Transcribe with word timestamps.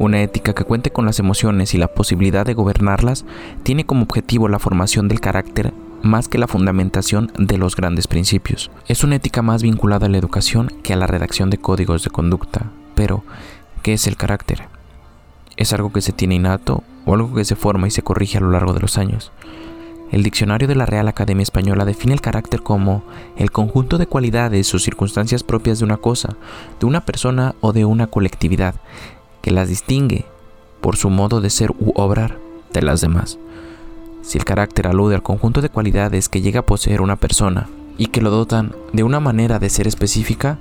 Una 0.00 0.22
ética 0.22 0.54
que 0.54 0.64
cuente 0.64 0.90
con 0.90 1.04
las 1.04 1.18
emociones 1.18 1.74
y 1.74 1.76
la 1.76 1.88
posibilidad 1.88 2.46
de 2.46 2.54
gobernarlas 2.54 3.26
tiene 3.64 3.84
como 3.84 4.04
objetivo 4.04 4.48
la 4.48 4.58
formación 4.58 5.08
del 5.08 5.20
carácter 5.20 5.74
más 6.02 6.26
que 6.26 6.38
la 6.38 6.48
fundamentación 6.48 7.30
de 7.36 7.58
los 7.58 7.76
grandes 7.76 8.06
principios. 8.06 8.70
Es 8.88 9.04
una 9.04 9.16
ética 9.16 9.42
más 9.42 9.62
vinculada 9.62 10.06
a 10.06 10.08
la 10.08 10.16
educación 10.16 10.72
que 10.82 10.94
a 10.94 10.96
la 10.96 11.06
redacción 11.06 11.50
de 11.50 11.58
códigos 11.58 12.02
de 12.02 12.08
conducta. 12.08 12.70
Pero, 12.94 13.24
¿qué 13.82 13.92
es 13.92 14.06
el 14.06 14.16
carácter? 14.16 14.68
¿Es 15.58 15.74
algo 15.74 15.92
que 15.92 16.00
se 16.00 16.12
tiene 16.12 16.36
innato 16.36 16.82
o 17.04 17.12
algo 17.12 17.34
que 17.34 17.44
se 17.44 17.54
forma 17.54 17.86
y 17.86 17.90
se 17.90 18.00
corrige 18.00 18.38
a 18.38 18.40
lo 18.40 18.52
largo 18.52 18.72
de 18.72 18.80
los 18.80 18.96
años? 18.96 19.32
El 20.12 20.22
diccionario 20.22 20.66
de 20.66 20.76
la 20.76 20.86
Real 20.86 21.08
Academia 21.08 21.42
Española 21.42 21.84
define 21.84 22.14
el 22.14 22.22
carácter 22.22 22.62
como 22.62 23.04
el 23.36 23.50
conjunto 23.50 23.98
de 23.98 24.06
cualidades 24.06 24.72
o 24.74 24.78
circunstancias 24.78 25.44
propias 25.44 25.80
de 25.80 25.84
una 25.84 25.98
cosa, 25.98 26.36
de 26.80 26.86
una 26.86 27.04
persona 27.04 27.54
o 27.60 27.74
de 27.74 27.84
una 27.84 28.06
colectividad, 28.06 28.76
que 29.40 29.50
las 29.50 29.68
distingue 29.68 30.26
por 30.80 30.96
su 30.96 31.10
modo 31.10 31.40
de 31.40 31.50
ser 31.50 31.70
u 31.72 31.92
obrar 31.94 32.38
de 32.72 32.82
las 32.82 33.00
demás. 33.00 33.38
Si 34.22 34.38
el 34.38 34.44
carácter 34.44 34.86
alude 34.86 35.14
al 35.14 35.22
conjunto 35.22 35.60
de 35.60 35.68
cualidades 35.68 36.28
que 36.28 36.40
llega 36.40 36.60
a 36.60 36.66
poseer 36.66 37.00
una 37.00 37.16
persona 37.16 37.68
y 37.98 38.06
que 38.06 38.20
lo 38.20 38.30
dotan 38.30 38.74
de 38.92 39.02
una 39.02 39.20
manera 39.20 39.58
de 39.58 39.70
ser 39.70 39.86
específica, 39.86 40.58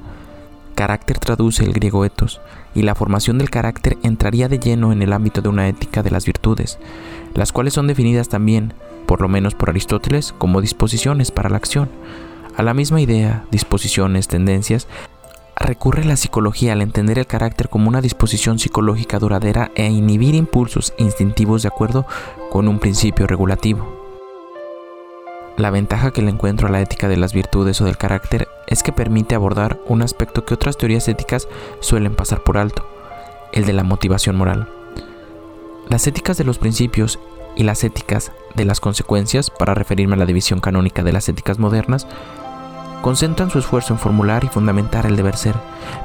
carácter 0.76 1.20
traduce 1.20 1.64
el 1.64 1.74
griego 1.74 2.06
ethos, 2.06 2.42
y 2.74 2.84
la 2.84 2.96
formación 2.96 3.38
del 3.38 3.50
carácter 3.50 3.98
entraría 4.04 4.48
de 4.48 4.60
lleno 4.60 4.92
en 4.92 5.02
el 5.02 5.14
ámbito 5.14 5.42
de 5.42 5.50
una 5.50 5.68
ética 5.68 6.04
de 6.04 6.12
las 6.12 6.26
virtudes, 6.26 6.80
las 7.34 7.52
cuales 7.52 7.74
son 7.74 7.88
definidas 7.88 8.30
también, 8.30 8.74
por 9.06 9.22
lo 9.22 9.28
menos 9.28 9.56
por 9.56 9.70
Aristóteles, 9.70 10.34
como 10.38 10.62
disposiciones 10.62 11.32
para 11.32 11.50
la 11.50 11.58
acción. 11.58 11.90
A 12.56 12.64
la 12.64 12.74
misma 12.74 13.02
idea, 13.02 13.46
disposiciones, 13.52 14.28
tendencias, 14.28 14.88
recurre 15.60 16.06
la 16.06 16.16
psicología 16.16 16.74
al 16.74 16.82
entender 16.82 17.20
el 17.20 17.28
carácter 17.28 17.70
como 17.70 17.90
una 17.90 18.02
disposición 18.02 18.60
psicológica 18.60 19.20
duradera 19.20 19.72
e 19.76 19.88
inhibir 19.88 20.36
impulsos 20.36 20.94
instintivos 20.98 21.62
de 21.62 21.68
acuerdo 21.68 22.06
con 22.50 22.68
un 22.68 22.80
principio 22.80 23.28
regulativo. 23.28 24.00
La 25.58 25.72
ventaja 25.72 26.12
que 26.12 26.22
le 26.22 26.32
encuentro 26.32 26.68
a 26.68 26.72
la 26.72 26.80
ética 26.80 27.10
de 27.10 27.18
las 27.18 27.34
virtudes 27.34 27.82
o 27.82 27.86
del 27.86 27.98
carácter 27.98 28.48
es 28.68 28.82
que 28.82 28.94
permite 28.94 29.36
abordar 29.36 29.80
un 29.88 30.02
aspecto 30.02 30.46
que 30.46 30.54
otras 30.54 30.78
teorías 30.78 31.08
éticas 31.10 31.50
suelen 31.82 32.16
pasar 32.16 32.44
por 32.44 32.58
alto, 32.58 32.88
el 33.52 33.66
de 33.66 33.74
la 33.74 33.84
motivación 33.84 34.38
moral. 34.38 34.70
Las 35.90 36.08
éticas 36.08 36.38
de 36.38 36.46
los 36.46 36.60
principios 36.60 37.20
y 37.58 37.64
las 37.64 37.84
éticas 37.84 38.32
de 38.56 38.64
las 38.64 38.80
consecuencias, 38.80 39.50
para 39.50 39.74
referirme 39.74 40.14
a 40.14 40.18
la 40.20 40.26
división 40.26 40.62
canónica 40.62 41.04
de 41.04 41.12
las 41.12 41.28
éticas 41.28 41.60
modernas, 41.60 42.08
concentran 43.02 43.50
su 43.50 43.60
esfuerzo 43.60 43.94
en 43.94 44.00
formular 44.00 44.44
y 44.44 44.48
fundamentar 44.48 45.06
el 45.06 45.16
deber 45.16 45.36
ser, 45.36 45.56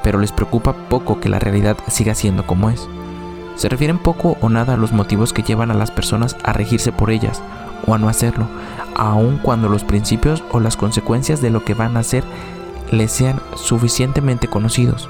pero 0.02 0.18
les 0.18 0.32
preocupa 0.32 0.72
poco 0.88 1.20
que 1.20 1.28
la 1.28 1.38
realidad 1.38 1.76
siga 1.88 2.14
siendo 2.14 2.46
como 2.46 2.70
es. 2.70 2.88
Se 3.56 3.68
refieren 3.68 3.98
poco 3.98 4.36
o 4.40 4.48
nada 4.48 4.74
a 4.74 4.76
los 4.76 4.92
motivos 4.92 5.32
que 5.32 5.42
llevan 5.42 5.70
a 5.70 5.74
las 5.74 5.90
personas 5.90 6.36
a 6.42 6.52
regirse 6.52 6.92
por 6.92 7.10
ellas 7.10 7.42
o 7.86 7.94
a 7.94 7.98
no 7.98 8.08
hacerlo, 8.08 8.48
aun 8.96 9.38
cuando 9.38 9.68
los 9.68 9.84
principios 9.84 10.42
o 10.50 10.60
las 10.60 10.76
consecuencias 10.76 11.40
de 11.40 11.50
lo 11.50 11.64
que 11.64 11.74
van 11.74 11.96
a 11.96 12.00
hacer 12.00 12.24
les 12.90 13.12
sean 13.12 13.40
suficientemente 13.56 14.48
conocidos. 14.48 15.08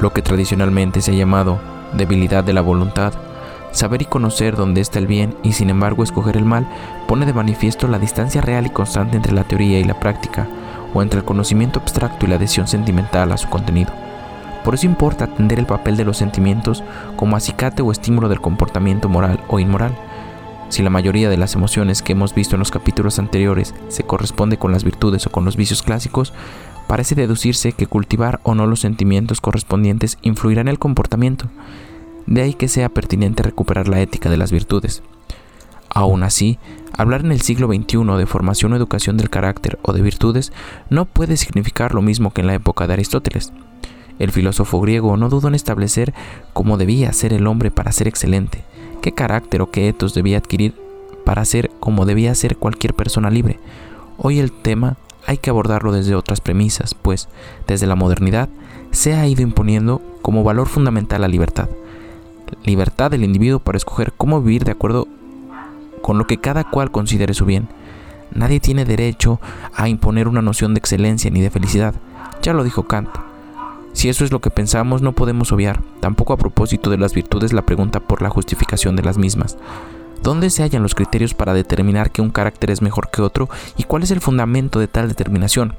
Lo 0.00 0.12
que 0.12 0.22
tradicionalmente 0.22 1.00
se 1.00 1.12
ha 1.12 1.14
llamado 1.14 1.58
debilidad 1.92 2.44
de 2.44 2.52
la 2.52 2.60
voluntad, 2.60 3.12
saber 3.72 4.02
y 4.02 4.06
conocer 4.06 4.56
dónde 4.56 4.80
está 4.80 4.98
el 4.98 5.06
bien 5.06 5.36
y 5.42 5.52
sin 5.52 5.70
embargo 5.70 6.02
escoger 6.02 6.36
el 6.36 6.44
mal, 6.44 6.66
pone 7.06 7.26
de 7.26 7.32
manifiesto 7.32 7.88
la 7.88 7.98
distancia 7.98 8.40
real 8.40 8.66
y 8.66 8.70
constante 8.70 9.16
entre 9.16 9.32
la 9.32 9.44
teoría 9.44 9.78
y 9.78 9.84
la 9.84 9.98
práctica, 9.98 10.48
o 10.94 11.02
entre 11.02 11.20
el 11.20 11.24
conocimiento 11.24 11.80
abstracto 11.80 12.26
y 12.26 12.28
la 12.28 12.36
adhesión 12.36 12.66
sentimental 12.66 13.32
a 13.32 13.36
su 13.36 13.48
contenido. 13.48 13.92
Por 14.64 14.74
eso 14.74 14.86
importa 14.86 15.24
atender 15.24 15.58
el 15.58 15.66
papel 15.66 15.96
de 15.96 16.04
los 16.04 16.18
sentimientos 16.18 16.82
como 17.16 17.36
acicate 17.36 17.82
o 17.82 17.92
estímulo 17.92 18.28
del 18.28 18.40
comportamiento 18.40 19.08
moral 19.08 19.40
o 19.48 19.58
inmoral. 19.58 19.96
Si 20.68 20.82
la 20.82 20.90
mayoría 20.90 21.28
de 21.28 21.36
las 21.36 21.54
emociones 21.54 22.02
que 22.02 22.12
hemos 22.12 22.34
visto 22.34 22.54
en 22.54 22.60
los 22.60 22.70
capítulos 22.70 23.18
anteriores 23.18 23.74
se 23.88 24.04
corresponde 24.04 24.56
con 24.56 24.72
las 24.72 24.84
virtudes 24.84 25.26
o 25.26 25.30
con 25.30 25.44
los 25.44 25.56
vicios 25.56 25.82
clásicos, 25.82 26.32
parece 26.86 27.14
deducirse 27.14 27.72
que 27.72 27.86
cultivar 27.86 28.40
o 28.42 28.54
no 28.54 28.66
los 28.66 28.80
sentimientos 28.80 29.40
correspondientes 29.40 30.18
influirá 30.22 30.60
en 30.60 30.68
el 30.68 30.78
comportamiento. 30.78 31.46
De 32.26 32.42
ahí 32.42 32.54
que 32.54 32.68
sea 32.68 32.88
pertinente 32.88 33.42
recuperar 33.42 33.88
la 33.88 34.00
ética 34.00 34.30
de 34.30 34.36
las 34.36 34.52
virtudes. 34.52 35.02
Aún 35.92 36.22
así, 36.22 36.58
hablar 36.96 37.22
en 37.24 37.32
el 37.32 37.40
siglo 37.40 37.66
XXI 37.66 38.16
de 38.16 38.26
formación 38.26 38.72
o 38.72 38.76
educación 38.76 39.16
del 39.16 39.28
carácter 39.28 39.78
o 39.82 39.92
de 39.92 40.02
virtudes 40.02 40.52
no 40.88 41.04
puede 41.04 41.36
significar 41.36 41.94
lo 41.94 42.02
mismo 42.02 42.32
que 42.32 42.42
en 42.42 42.46
la 42.46 42.54
época 42.54 42.86
de 42.86 42.92
Aristóteles. 42.92 43.52
El 44.20 44.30
filósofo 44.30 44.80
griego 44.80 45.16
no 45.16 45.28
dudó 45.28 45.48
en 45.48 45.54
establecer 45.54 46.14
cómo 46.52 46.76
debía 46.76 47.12
ser 47.12 47.32
el 47.32 47.46
hombre 47.46 47.70
para 47.70 47.90
ser 47.90 48.06
excelente, 48.06 48.64
qué 49.00 49.12
carácter 49.12 49.62
o 49.62 49.70
qué 49.70 49.88
etos 49.88 50.14
debía 50.14 50.38
adquirir 50.38 50.74
para 51.24 51.44
ser 51.44 51.70
como 51.80 52.06
debía 52.06 52.34
ser 52.34 52.56
cualquier 52.56 52.94
persona 52.94 53.30
libre. 53.30 53.58
Hoy 54.18 54.38
el 54.38 54.52
tema 54.52 54.96
hay 55.26 55.38
que 55.38 55.50
abordarlo 55.50 55.92
desde 55.92 56.14
otras 56.14 56.40
premisas, 56.40 56.94
pues 56.94 57.28
desde 57.66 57.86
la 57.86 57.94
modernidad 57.94 58.48
se 58.90 59.14
ha 59.14 59.26
ido 59.26 59.42
imponiendo 59.42 60.00
como 60.22 60.44
valor 60.44 60.68
fundamental 60.68 61.22
la 61.22 61.28
libertad. 61.28 61.68
Libertad 62.64 63.10
del 63.10 63.24
individuo 63.24 63.58
para 63.58 63.78
escoger 63.78 64.12
cómo 64.12 64.40
vivir 64.42 64.64
de 64.64 64.72
acuerdo 64.72 65.08
con 66.02 66.18
lo 66.18 66.26
que 66.26 66.38
cada 66.38 66.64
cual 66.64 66.90
considere 66.90 67.34
su 67.34 67.44
bien. 67.44 67.68
Nadie 68.32 68.60
tiene 68.60 68.84
derecho 68.84 69.40
a 69.74 69.88
imponer 69.88 70.28
una 70.28 70.42
noción 70.42 70.74
de 70.74 70.78
excelencia 70.78 71.30
ni 71.30 71.40
de 71.40 71.50
felicidad. 71.50 71.94
Ya 72.42 72.52
lo 72.52 72.64
dijo 72.64 72.84
Kant. 72.84 73.10
Si 73.92 74.08
eso 74.08 74.24
es 74.24 74.30
lo 74.30 74.40
que 74.40 74.50
pensamos, 74.50 75.02
no 75.02 75.12
podemos 75.12 75.50
obviar, 75.52 75.80
tampoco 76.00 76.32
a 76.32 76.36
propósito 76.36 76.90
de 76.90 76.98
las 76.98 77.12
virtudes, 77.12 77.52
la 77.52 77.62
pregunta 77.62 78.00
por 78.00 78.22
la 78.22 78.30
justificación 78.30 78.94
de 78.94 79.02
las 79.02 79.18
mismas. 79.18 79.58
¿Dónde 80.22 80.50
se 80.50 80.62
hallan 80.62 80.82
los 80.82 80.94
criterios 80.94 81.34
para 81.34 81.54
determinar 81.54 82.10
que 82.10 82.22
un 82.22 82.30
carácter 82.30 82.70
es 82.70 82.82
mejor 82.82 83.10
que 83.10 83.22
otro 83.22 83.48
y 83.76 83.84
cuál 83.84 84.02
es 84.02 84.10
el 84.10 84.20
fundamento 84.20 84.78
de 84.78 84.86
tal 84.86 85.08
determinación? 85.08 85.74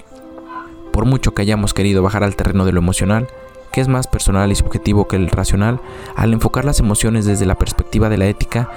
Por 0.92 1.06
mucho 1.06 1.34
que 1.34 1.44
hayamos 1.44 1.74
querido 1.74 2.04
bajar 2.04 2.24
al 2.24 2.36
terreno 2.36 2.66
de 2.66 2.74
lo 2.74 2.80
emocional, 2.80 3.28
que 3.72 3.82
es 3.82 3.88
más 3.88 4.08
personal 4.08 4.52
y 4.52 4.56
subjetivo 4.56 5.08
que 5.08 5.16
el 5.16 5.30
racional, 5.30 5.80
al 6.16 6.34
enfocar 6.34 6.66
las 6.66 6.80
emociones 6.80 7.26
desde 7.26 7.46
la 7.46 7.56
perspectiva 7.56 8.10
de 8.10 8.18
la 8.18 8.26
ética, 8.26 8.70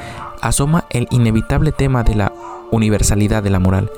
asoma 0.45 0.85
el 0.91 1.09
inevitable 1.11 1.73
tema 1.73 2.03
de 2.03 2.15
la 2.15 2.33
universalidad 2.71 3.43
de 3.43 3.49
la 3.49 3.59
moral. 3.59 3.91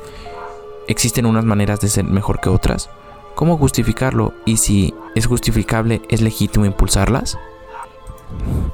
¿Existen 0.86 1.26
unas 1.26 1.44
maneras 1.44 1.80
de 1.80 1.88
ser 1.88 2.04
mejor 2.04 2.40
que 2.40 2.48
otras? 2.48 2.88
¿Cómo 3.34 3.58
justificarlo? 3.58 4.32
Y 4.44 4.58
si 4.58 4.94
es 5.16 5.26
justificable, 5.26 6.02
¿es 6.08 6.20
legítimo 6.20 6.64
impulsarlas? 6.64 7.36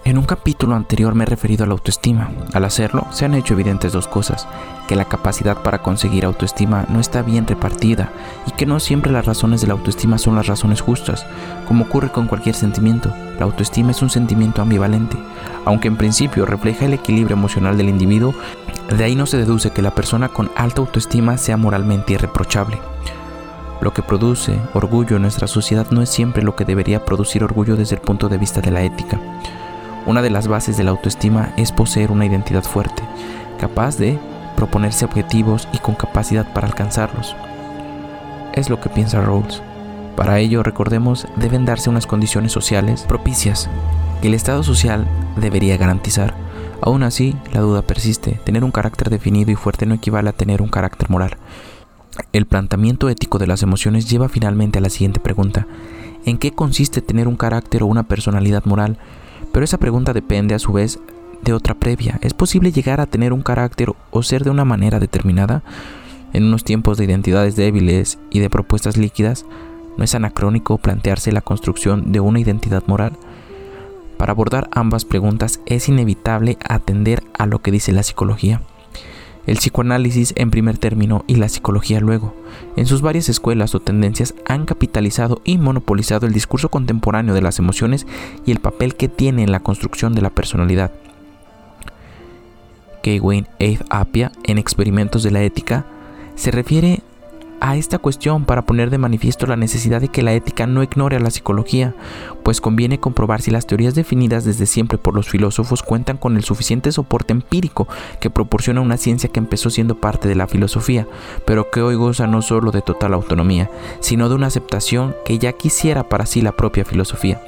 En 0.04 0.18
un 0.18 0.24
capítulo 0.24 0.74
anterior 0.74 1.14
me 1.14 1.24
he 1.24 1.26
referido 1.26 1.64
a 1.64 1.66
la 1.66 1.74
autoestima. 1.74 2.30
Al 2.52 2.64
hacerlo, 2.64 3.06
se 3.10 3.24
han 3.24 3.34
hecho 3.34 3.54
evidentes 3.54 3.92
dos 3.92 4.08
cosas, 4.08 4.48
que 4.88 4.96
la 4.96 5.04
capacidad 5.04 5.62
para 5.62 5.82
conseguir 5.82 6.24
autoestima 6.24 6.86
no 6.88 7.00
está 7.00 7.22
bien 7.22 7.46
repartida 7.46 8.10
y 8.46 8.50
que 8.50 8.66
no 8.66 8.80
siempre 8.80 9.12
las 9.12 9.26
razones 9.26 9.60
de 9.60 9.68
la 9.68 9.74
autoestima 9.74 10.18
son 10.18 10.34
las 10.34 10.48
razones 10.48 10.80
justas, 10.80 11.26
como 11.68 11.84
ocurre 11.84 12.10
con 12.10 12.26
cualquier 12.26 12.54
sentimiento. 12.54 13.12
La 13.38 13.44
autoestima 13.44 13.92
es 13.92 14.02
un 14.02 14.10
sentimiento 14.10 14.60
ambivalente, 14.60 15.16
aunque 15.64 15.88
en 15.88 15.96
principio 15.96 16.46
refleja 16.46 16.86
el 16.86 16.94
equilibrio 16.94 17.36
emocional 17.36 17.76
del 17.76 17.88
individuo, 17.88 18.34
de 18.90 19.04
ahí 19.04 19.14
no 19.14 19.26
se 19.26 19.38
deduce 19.38 19.70
que 19.70 19.82
la 19.82 19.94
persona 19.94 20.28
con 20.28 20.50
alta 20.56 20.80
autoestima 20.80 21.38
sea 21.38 21.56
moralmente 21.56 22.14
irreprochable. 22.14 22.78
Lo 23.82 23.92
que 23.92 24.02
produce 24.02 24.60
orgullo 24.74 25.16
en 25.16 25.22
nuestra 25.22 25.48
sociedad 25.48 25.88
no 25.90 26.02
es 26.02 26.08
siempre 26.08 26.44
lo 26.44 26.54
que 26.54 26.64
debería 26.64 27.04
producir 27.04 27.42
orgullo 27.42 27.74
desde 27.74 27.96
el 27.96 28.00
punto 28.00 28.28
de 28.28 28.38
vista 28.38 28.60
de 28.60 28.70
la 28.70 28.82
ética. 28.82 29.18
Una 30.06 30.22
de 30.22 30.30
las 30.30 30.46
bases 30.46 30.76
de 30.76 30.84
la 30.84 30.92
autoestima 30.92 31.52
es 31.56 31.72
poseer 31.72 32.12
una 32.12 32.24
identidad 32.24 32.62
fuerte, 32.62 33.02
capaz 33.58 33.96
de 33.98 34.20
proponerse 34.54 35.04
objetivos 35.04 35.66
y 35.72 35.78
con 35.78 35.96
capacidad 35.96 36.52
para 36.54 36.68
alcanzarlos. 36.68 37.34
Es 38.52 38.70
lo 38.70 38.80
que 38.80 38.88
piensa 38.88 39.20
Rawls. 39.20 39.62
Para 40.14 40.38
ello, 40.38 40.62
recordemos, 40.62 41.26
deben 41.34 41.64
darse 41.64 41.90
unas 41.90 42.06
condiciones 42.06 42.52
sociales 42.52 43.02
propicias 43.08 43.68
que 44.20 44.28
el 44.28 44.34
Estado 44.34 44.62
social 44.62 45.08
debería 45.36 45.76
garantizar. 45.76 46.34
Aún 46.82 47.02
así, 47.02 47.34
la 47.52 47.60
duda 47.60 47.82
persiste. 47.82 48.38
Tener 48.44 48.62
un 48.62 48.70
carácter 48.70 49.10
definido 49.10 49.50
y 49.50 49.56
fuerte 49.56 49.86
no 49.86 49.94
equivale 49.94 50.28
a 50.28 50.34
tener 50.34 50.62
un 50.62 50.68
carácter 50.68 51.10
moral. 51.10 51.36
El 52.32 52.46
planteamiento 52.46 53.08
ético 53.08 53.38
de 53.38 53.46
las 53.46 53.62
emociones 53.62 54.08
lleva 54.08 54.28
finalmente 54.28 54.78
a 54.78 54.82
la 54.82 54.90
siguiente 54.90 55.20
pregunta. 55.20 55.66
en 56.24 56.38
qué 56.38 56.52
consiste 56.52 57.02
tener 57.02 57.26
un 57.26 57.36
carácter 57.36 57.82
o 57.82 57.86
una 57.86 58.04
personalidad 58.04 58.64
moral, 58.64 58.96
pero 59.52 59.64
esa 59.64 59.78
pregunta 59.78 60.12
depende 60.12 60.54
a 60.54 60.60
su 60.60 60.72
vez 60.72 61.00
de 61.42 61.52
otra 61.52 61.74
previa. 61.74 62.18
¿Es 62.22 62.32
posible 62.32 62.72
llegar 62.72 63.00
a 63.00 63.06
tener 63.06 63.32
un 63.32 63.42
carácter 63.42 63.92
o 64.10 64.22
ser 64.22 64.44
de 64.44 64.50
una 64.50 64.64
manera 64.64 65.00
determinada? 65.00 65.62
En 66.32 66.44
unos 66.44 66.64
tiempos 66.64 66.96
de 66.96 67.04
identidades 67.04 67.56
débiles 67.56 68.18
y 68.30 68.38
de 68.38 68.50
propuestas 68.50 68.96
líquidas, 68.96 69.44
¿no 69.96 70.04
es 70.04 70.14
anacrónico 70.14 70.78
plantearse 70.78 71.32
la 71.32 71.42
construcción 71.42 72.12
de 72.12 72.20
una 72.20 72.40
identidad 72.40 72.84
moral? 72.86 73.12
Para 74.16 74.32
abordar 74.32 74.70
ambas 74.72 75.04
preguntas 75.04 75.60
es 75.66 75.88
inevitable 75.88 76.56
atender 76.68 77.24
a 77.36 77.46
lo 77.46 77.60
que 77.60 77.72
dice 77.72 77.92
la 77.92 78.04
psicología. 78.04 78.62
El 79.46 79.56
psicoanálisis 79.56 80.32
en 80.36 80.50
primer 80.50 80.78
término 80.78 81.24
y 81.26 81.34
la 81.34 81.48
psicología 81.48 82.00
luego, 82.00 82.34
en 82.76 82.86
sus 82.86 83.02
varias 83.02 83.28
escuelas 83.28 83.74
o 83.74 83.80
tendencias, 83.80 84.34
han 84.46 84.66
capitalizado 84.66 85.40
y 85.44 85.58
monopolizado 85.58 86.26
el 86.26 86.32
discurso 86.32 86.68
contemporáneo 86.68 87.34
de 87.34 87.42
las 87.42 87.58
emociones 87.58 88.06
y 88.46 88.52
el 88.52 88.60
papel 88.60 88.94
que 88.94 89.08
tiene 89.08 89.42
en 89.42 89.50
la 89.50 89.60
construcción 89.60 90.14
de 90.14 90.22
la 90.22 90.30
personalidad. 90.30 90.92
K. 93.02 93.20
Wayne 93.20 93.48
Apia, 93.90 94.30
en 94.44 94.58
Experimentos 94.58 95.24
de 95.24 95.32
la 95.32 95.42
Ética, 95.42 95.86
se 96.36 96.52
refiere 96.52 97.02
a 97.62 97.76
esta 97.76 98.00
cuestión 98.00 98.44
para 98.44 98.62
poner 98.62 98.90
de 98.90 98.98
manifiesto 98.98 99.46
la 99.46 99.54
necesidad 99.54 100.00
de 100.00 100.08
que 100.08 100.22
la 100.22 100.32
ética 100.32 100.66
no 100.66 100.82
ignore 100.82 101.14
a 101.14 101.20
la 101.20 101.30
psicología, 101.30 101.94
pues 102.42 102.60
conviene 102.60 102.98
comprobar 102.98 103.40
si 103.40 103.52
las 103.52 103.68
teorías 103.68 103.94
definidas 103.94 104.44
desde 104.44 104.66
siempre 104.66 104.98
por 104.98 105.14
los 105.14 105.28
filósofos 105.28 105.84
cuentan 105.84 106.16
con 106.16 106.36
el 106.36 106.42
suficiente 106.42 106.90
soporte 106.90 107.32
empírico 107.32 107.86
que 108.18 108.30
proporciona 108.30 108.80
una 108.80 108.96
ciencia 108.96 109.30
que 109.30 109.38
empezó 109.38 109.70
siendo 109.70 109.94
parte 109.94 110.26
de 110.26 110.34
la 110.34 110.48
filosofía, 110.48 111.06
pero 111.46 111.70
que 111.70 111.82
hoy 111.82 111.94
goza 111.94 112.26
no 112.26 112.42
solo 112.42 112.72
de 112.72 112.82
total 112.82 113.14
autonomía, 113.14 113.70
sino 114.00 114.28
de 114.28 114.34
una 114.34 114.48
aceptación 114.48 115.14
que 115.24 115.38
ya 115.38 115.52
quisiera 115.52 116.08
para 116.08 116.26
sí 116.26 116.42
la 116.42 116.50
propia 116.50 116.84
filosofía. 116.84 117.40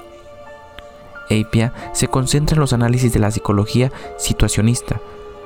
Apia 1.24 1.72
se 1.92 2.06
concentra 2.06 2.54
en 2.54 2.60
los 2.60 2.72
análisis 2.72 3.12
de 3.12 3.18
la 3.18 3.32
psicología 3.32 3.90
situacionista, 4.18 5.00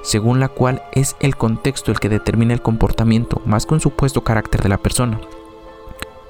según 0.08 0.40
la 0.40 0.48
cual 0.48 0.82
es 0.92 1.16
el 1.20 1.36
contexto 1.36 1.92
el 1.92 2.00
que 2.00 2.08
determina 2.08 2.54
el 2.54 2.62
comportamiento 2.62 3.42
más 3.44 3.66
que 3.66 3.74
un 3.74 3.80
supuesto 3.80 4.24
carácter 4.24 4.62
de 4.62 4.70
la 4.70 4.78
persona. 4.78 5.20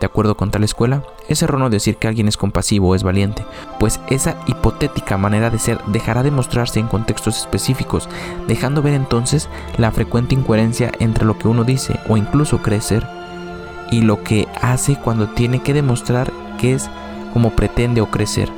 De 0.00 0.06
acuerdo 0.06 0.36
con 0.36 0.50
tal 0.50 0.64
escuela, 0.64 1.04
es 1.28 1.42
erróneo 1.42 1.70
decir 1.70 1.96
que 1.96 2.08
alguien 2.08 2.26
es 2.26 2.36
compasivo 2.36 2.88
o 2.88 2.94
es 2.96 3.04
valiente, 3.04 3.44
pues 3.78 4.00
esa 4.08 4.36
hipotética 4.48 5.16
manera 5.16 5.48
de 5.48 5.60
ser 5.60 5.78
dejará 5.86 6.24
de 6.24 6.32
mostrarse 6.32 6.80
en 6.80 6.88
contextos 6.88 7.38
específicos, 7.38 8.08
dejando 8.48 8.82
ver 8.82 8.94
entonces 8.94 9.48
la 9.76 9.92
frecuente 9.92 10.34
incoherencia 10.34 10.90
entre 10.98 11.24
lo 11.24 11.38
que 11.38 11.46
uno 11.46 11.62
dice 11.62 12.00
o 12.08 12.16
incluso 12.16 12.58
cree 12.58 12.80
ser 12.80 13.06
y 13.92 14.00
lo 14.00 14.24
que 14.24 14.48
hace 14.60 14.96
cuando 14.96 15.28
tiene 15.28 15.62
que 15.62 15.72
demostrar 15.72 16.32
que 16.60 16.74
es 16.74 16.90
como 17.32 17.50
pretende 17.50 18.00
o 18.00 18.10
crecer. 18.10 18.50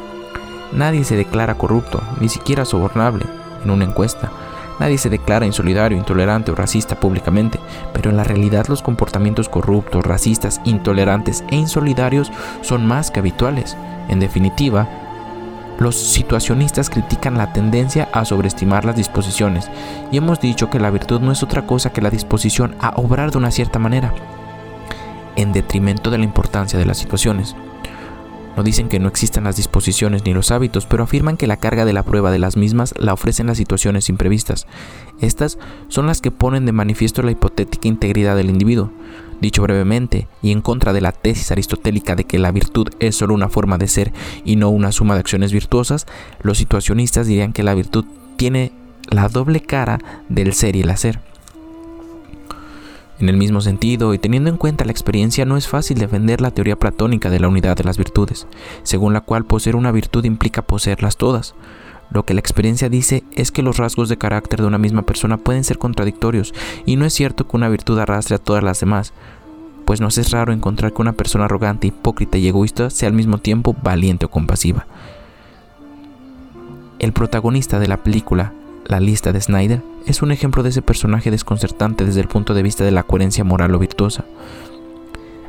Nadie 0.72 1.04
se 1.04 1.16
declara 1.16 1.58
corrupto, 1.58 2.00
ni 2.20 2.30
siquiera 2.30 2.64
sobornable, 2.64 3.26
en 3.62 3.70
una 3.70 3.84
encuesta, 3.84 4.30
Nadie 4.80 4.96
se 4.96 5.10
declara 5.10 5.44
insolidario, 5.44 5.98
intolerante 5.98 6.50
o 6.50 6.54
racista 6.54 6.98
públicamente, 6.98 7.60
pero 7.92 8.08
en 8.08 8.16
la 8.16 8.24
realidad 8.24 8.66
los 8.66 8.80
comportamientos 8.80 9.50
corruptos, 9.50 10.04
racistas, 10.04 10.60
intolerantes 10.64 11.44
e 11.50 11.56
insolidarios 11.56 12.32
son 12.62 12.86
más 12.86 13.10
que 13.10 13.20
habituales. 13.20 13.76
En 14.08 14.20
definitiva, 14.20 14.88
los 15.78 15.96
situacionistas 15.96 16.88
critican 16.88 17.36
la 17.36 17.52
tendencia 17.52 18.08
a 18.12 18.24
sobreestimar 18.24 18.86
las 18.86 18.96
disposiciones 18.96 19.70
y 20.10 20.16
hemos 20.16 20.40
dicho 20.40 20.70
que 20.70 20.80
la 20.80 20.90
virtud 20.90 21.20
no 21.20 21.30
es 21.30 21.42
otra 21.42 21.66
cosa 21.66 21.92
que 21.92 22.00
la 22.00 22.10
disposición 22.10 22.74
a 22.80 22.94
obrar 22.96 23.30
de 23.30 23.38
una 23.38 23.50
cierta 23.50 23.78
manera, 23.78 24.14
en 25.36 25.52
detrimento 25.52 26.10
de 26.10 26.18
la 26.18 26.24
importancia 26.24 26.78
de 26.78 26.86
las 26.86 26.96
situaciones. 26.96 27.54
No 28.56 28.62
dicen 28.62 28.88
que 28.88 28.98
no 28.98 29.08
existan 29.08 29.44
las 29.44 29.56
disposiciones 29.56 30.24
ni 30.24 30.34
los 30.34 30.50
hábitos, 30.50 30.86
pero 30.86 31.04
afirman 31.04 31.36
que 31.36 31.46
la 31.46 31.56
carga 31.56 31.84
de 31.84 31.92
la 31.92 32.02
prueba 32.02 32.30
de 32.30 32.38
las 32.38 32.56
mismas 32.56 32.94
la 32.98 33.12
ofrecen 33.12 33.46
las 33.46 33.56
situaciones 33.56 34.08
imprevistas. 34.08 34.66
Estas 35.20 35.58
son 35.88 36.06
las 36.06 36.20
que 36.20 36.30
ponen 36.30 36.66
de 36.66 36.72
manifiesto 36.72 37.22
la 37.22 37.30
hipotética 37.30 37.88
integridad 37.88 38.36
del 38.36 38.50
individuo. 38.50 38.90
Dicho 39.40 39.62
brevemente, 39.62 40.28
y 40.42 40.52
en 40.52 40.60
contra 40.60 40.92
de 40.92 41.00
la 41.00 41.12
tesis 41.12 41.50
aristotélica 41.50 42.14
de 42.14 42.24
que 42.24 42.38
la 42.38 42.52
virtud 42.52 42.88
es 42.98 43.16
solo 43.16 43.32
una 43.32 43.48
forma 43.48 43.78
de 43.78 43.88
ser 43.88 44.12
y 44.44 44.56
no 44.56 44.68
una 44.68 44.92
suma 44.92 45.14
de 45.14 45.20
acciones 45.20 45.52
virtuosas, 45.52 46.06
los 46.42 46.58
situacionistas 46.58 47.26
dirían 47.26 47.54
que 47.54 47.62
la 47.62 47.74
virtud 47.74 48.04
tiene 48.36 48.72
la 49.08 49.28
doble 49.28 49.60
cara 49.60 49.98
del 50.28 50.52
ser 50.52 50.76
y 50.76 50.82
el 50.82 50.90
hacer. 50.90 51.29
En 53.20 53.28
el 53.28 53.36
mismo 53.36 53.60
sentido, 53.60 54.14
y 54.14 54.18
teniendo 54.18 54.48
en 54.48 54.56
cuenta 54.56 54.86
la 54.86 54.92
experiencia, 54.92 55.44
no 55.44 55.58
es 55.58 55.68
fácil 55.68 55.98
defender 55.98 56.40
la 56.40 56.52
teoría 56.52 56.78
platónica 56.78 57.28
de 57.28 57.38
la 57.38 57.48
unidad 57.48 57.76
de 57.76 57.84
las 57.84 57.98
virtudes, 57.98 58.46
según 58.82 59.12
la 59.12 59.20
cual 59.20 59.44
poseer 59.44 59.76
una 59.76 59.92
virtud 59.92 60.24
implica 60.24 60.62
poseerlas 60.62 61.18
todas. 61.18 61.54
Lo 62.10 62.24
que 62.24 62.32
la 62.32 62.40
experiencia 62.40 62.88
dice 62.88 63.22
es 63.32 63.52
que 63.52 63.62
los 63.62 63.76
rasgos 63.76 64.08
de 64.08 64.16
carácter 64.16 64.62
de 64.62 64.66
una 64.66 64.78
misma 64.78 65.02
persona 65.02 65.36
pueden 65.36 65.64
ser 65.64 65.76
contradictorios, 65.76 66.54
y 66.86 66.96
no 66.96 67.04
es 67.04 67.12
cierto 67.12 67.46
que 67.46 67.56
una 67.58 67.68
virtud 67.68 67.98
arrastre 67.98 68.36
a 68.36 68.38
todas 68.38 68.64
las 68.64 68.80
demás, 68.80 69.12
pues 69.84 70.00
nos 70.00 70.16
es 70.16 70.30
raro 70.30 70.54
encontrar 70.54 70.94
que 70.94 71.02
una 71.02 71.12
persona 71.12 71.44
arrogante, 71.44 71.88
hipócrita 71.88 72.38
y 72.38 72.48
egoísta 72.48 72.88
sea 72.88 73.08
al 73.08 73.14
mismo 73.14 73.36
tiempo 73.36 73.76
valiente 73.82 74.24
o 74.24 74.30
compasiva. 74.30 74.86
El 76.98 77.12
protagonista 77.12 77.78
de 77.78 77.88
la 77.88 77.98
película, 77.98 78.54
la 78.90 78.98
lista 78.98 79.32
de 79.32 79.40
Snyder 79.40 79.82
es 80.06 80.20
un 80.20 80.32
ejemplo 80.32 80.64
de 80.64 80.70
ese 80.70 80.82
personaje 80.82 81.30
desconcertante 81.30 82.04
desde 82.04 82.20
el 82.20 82.28
punto 82.28 82.54
de 82.54 82.62
vista 82.62 82.82
de 82.82 82.90
la 82.90 83.04
coherencia 83.04 83.44
moral 83.44 83.74
o 83.74 83.78
virtuosa. 83.78 84.24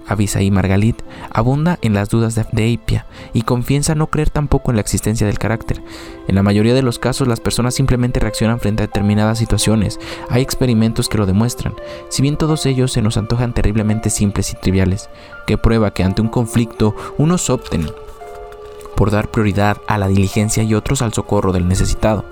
Abisaí 0.07 0.51
Margalit 0.51 1.01
abunda 1.31 1.79
en 1.81 1.93
las 1.93 2.09
dudas 2.09 2.35
de, 2.35 2.41
Apia 2.73 3.05
y 3.33 3.43
confiesa 3.43 3.95
no 3.95 4.07
creer 4.07 4.29
tampoco 4.29 4.69
en 4.69 4.75
la 4.75 4.81
existencia 4.81 5.25
del 5.25 5.39
carácter. 5.39 5.81
En 6.27 6.35
la 6.35 6.43
mayoría 6.43 6.73
de 6.73 6.83
los 6.83 6.99
casos 6.99 7.27
las 7.27 7.39
personas 7.39 7.73
simplemente 7.73 8.19
reaccionan 8.19 8.59
frente 8.59 8.83
a 8.83 8.87
determinadas 8.87 9.39
situaciones. 9.39 9.99
Hay 10.29 10.41
experimentos 10.43 11.09
que 11.09 11.17
lo 11.17 11.25
demuestran, 11.25 11.73
si 12.09 12.21
bien 12.21 12.37
todos 12.37 12.65
ellos 12.65 12.91
se 12.91 13.01
nos 13.01 13.17
antojan 13.17 13.53
terriblemente 13.53 14.09
simples 14.11 14.51
y 14.51 14.55
triviales, 14.55 15.09
que 15.47 15.57
prueba 15.57 15.91
que 15.91 16.03
ante 16.03 16.21
un 16.21 16.27
conflicto 16.27 16.95
unos 17.17 17.49
opten 17.49 17.89
por 18.95 19.09
dar 19.09 19.31
prioridad 19.31 19.77
a 19.87 19.97
la 19.97 20.09
diligencia 20.09 20.61
y 20.61 20.75
otros 20.75 21.01
al 21.01 21.13
socorro 21.13 21.53
del 21.53 21.67
necesitado. 21.67 22.25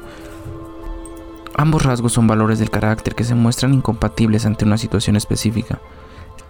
Ambos 1.60 1.84
rasgos 1.84 2.14
son 2.14 2.26
valores 2.26 2.58
del 2.58 2.70
carácter 2.70 3.16
que 3.16 3.26
se 3.26 3.36
muestran 3.36 3.74
incompatibles 3.74 4.46
ante 4.46 4.64
una 4.64 4.78
situación 4.78 5.18
específica. 5.18 5.80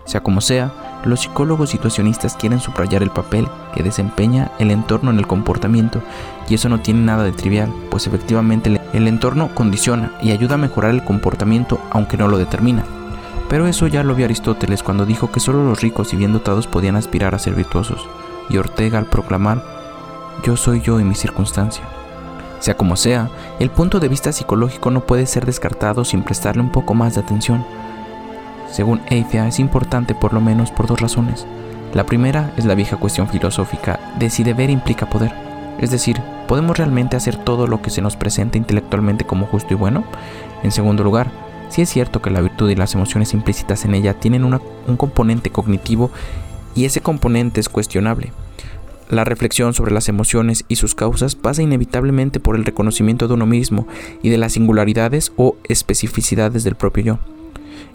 Sea 0.06 0.22
como 0.22 0.40
sea, 0.40 1.02
los 1.04 1.22
psicólogos 1.22 1.72
situacionistas 1.72 2.36
quieren 2.36 2.60
subrayar 2.60 3.02
el 3.02 3.10
papel 3.10 3.48
que 3.74 3.82
desempeña 3.82 4.52
el 4.60 4.70
entorno 4.70 5.10
en 5.10 5.18
el 5.18 5.26
comportamiento 5.26 6.04
y 6.48 6.54
eso 6.54 6.70
no 6.70 6.82
tiene 6.82 7.00
nada 7.00 7.24
de 7.24 7.32
trivial, 7.32 7.74
pues 7.90 8.06
efectivamente 8.06 8.80
el 8.94 9.08
entorno 9.08 9.50
condiciona 9.56 10.12
y 10.22 10.30
ayuda 10.30 10.54
a 10.54 10.60
mejorar 10.60 10.92
el 10.92 11.04
comportamiento 11.04 11.82
aunque 11.90 12.16
no 12.16 12.28
lo 12.28 12.38
determina. 12.38 12.84
Pero 13.50 13.66
eso 13.66 13.88
ya 13.88 14.04
lo 14.04 14.14
vio 14.14 14.26
Aristóteles 14.26 14.84
cuando 14.84 15.08
dijo 15.08 15.32
que 15.32 15.40
solo 15.40 15.64
los 15.64 15.82
ricos 15.82 16.14
y 16.14 16.18
bien 16.18 16.34
dotados 16.34 16.68
podían 16.68 16.96
aspirar 16.96 17.34
a 17.34 17.40
ser 17.40 17.56
virtuosos, 17.56 18.08
y 18.48 18.58
Ortega 18.58 19.00
al 19.00 19.08
proclamar, 19.08 19.64
yo 20.44 20.56
soy 20.56 20.82
yo 20.82 21.00
en 21.00 21.10
mi 21.10 21.16
circunstancia. 21.16 21.99
Sea 22.60 22.76
como 22.76 22.96
sea, 22.96 23.30
el 23.60 23.70
punto 23.70 24.00
de 24.00 24.10
vista 24.10 24.32
psicológico 24.32 24.92
no 24.92 25.06
puede 25.06 25.26
ser 25.26 25.46
descartado 25.46 26.04
sin 26.04 26.24
prestarle 26.24 26.62
un 26.62 26.72
poco 26.72 26.94
más 26.94 27.16
de 27.16 27.22
atención. 27.22 27.66
Según 28.70 29.02
Eifia, 29.08 29.48
es 29.48 29.60
importante 29.60 30.14
por 30.14 30.34
lo 30.34 30.42
menos 30.42 30.72
por 30.72 30.88
dos 30.88 31.00
razones. 31.00 31.46
La 31.94 32.06
primera 32.06 32.52
es 32.58 32.66
la 32.66 32.76
vieja 32.76 32.98
cuestión 32.98 33.28
filosófica 33.28 34.00
de 34.20 34.30
si 34.30 34.44
deber 34.44 34.70
implica 34.70 35.10
poder. 35.10 35.34
Es 35.80 35.90
decir, 35.90 36.22
¿podemos 36.48 36.78
realmente 36.78 37.16
hacer 37.16 37.38
todo 37.38 37.66
lo 37.66 37.82
que 37.82 37.90
se 37.90 38.02
nos 38.02 38.18
presenta 38.18 38.58
intelectualmente 38.58 39.26
como 39.26 39.46
justo 39.46 39.74
y 39.74 39.78
bueno? 39.78 40.04
En 40.62 40.72
segundo 40.72 41.04
lugar, 41.04 41.32
si 41.70 41.82
es 41.82 41.90
cierto 41.90 42.22
que 42.22 42.30
la 42.30 42.42
virtud 42.42 42.70
y 42.70 42.76
las 42.76 42.94
emociones 42.94 43.34
implícitas 43.34 43.86
en 43.86 43.96
ella 43.96 44.14
tienen 44.14 44.44
un 44.44 44.98
componente 44.98 45.50
cognitivo 45.50 46.12
y 46.76 46.86
ese 46.86 47.02
componente 47.02 47.60
es 47.60 47.70
cuestionable. 47.70 48.34
La 49.10 49.24
reflexión 49.24 49.74
sobre 49.74 49.92
las 49.92 50.08
emociones 50.08 50.66
y 50.68 50.76
sus 50.76 50.94
causas 50.94 51.34
pasa 51.34 51.64
inevitablemente 51.64 52.40
por 52.40 52.56
el 52.56 52.64
reconocimiento 52.64 53.28
de 53.28 53.34
uno 53.34 53.48
mismo 53.48 53.88
y 54.22 54.30
de 54.30 54.38
las 54.38 54.54
singularidades 54.54 55.32
o 55.36 55.58
especificidades 55.68 56.64
del 56.64 56.76
propio 56.76 57.04
yo. 57.04 57.20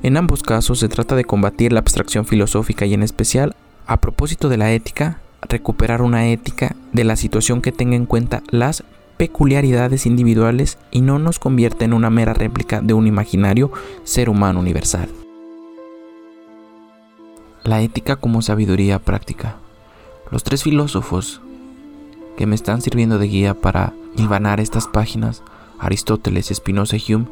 En 0.03 0.17
ambos 0.17 0.43
casos 0.43 0.81
se 0.81 0.89
trata 0.89 1.15
de 1.15 1.25
combatir 1.25 1.73
la 1.73 1.79
abstracción 1.79 2.27
filosófica 2.27 2.85
y 2.85 2.95
en 2.95 3.05
especial, 3.05 3.55
a 3.87 4.01
propósito 4.01 4.49
de 4.49 4.57
la 4.57 4.73
ética, 4.73 5.21
recuperar 5.43 6.03
una 6.03 6.29
ética 6.29 6.75
de 6.93 7.05
la 7.05 7.15
situación 7.15 7.63
que 7.63 7.71
tenga 7.71 7.95
en 7.95 8.07
cuenta 8.07 8.43
las 8.51 8.83
peculiaridades 9.17 10.07
individuales 10.07 10.79
y 10.91 11.01
no 11.01 11.21
nos 11.21 11.39
convierta 11.39 11.85
en 11.85 11.93
una 11.93 12.11
mera 12.11 12.35
réplica 12.35 12.81
de 12.81 12.93
un 12.93 13.07
imaginario 13.07 13.71
ser 14.03 14.29
humano 14.29 14.59
universal. 14.59 15.09
La 17.63 17.83
ética 17.83 18.17
como 18.17 18.43
sabiduría 18.43 18.99
práctica. 18.99 19.57
Los 20.31 20.43
tres 20.43 20.63
filósofos 20.63 21.41
que 22.37 22.47
me 22.47 22.55
están 22.55 22.81
sirviendo 22.81 23.19
de 23.19 23.29
guía 23.29 23.55
para 23.55 23.93
hilvanar 24.17 24.59
estas 24.59 24.89
páginas, 24.89 25.43
Aristóteles, 25.79 26.51
Spinoza 26.53 26.97
y 26.97 27.15
Hume, 27.15 27.27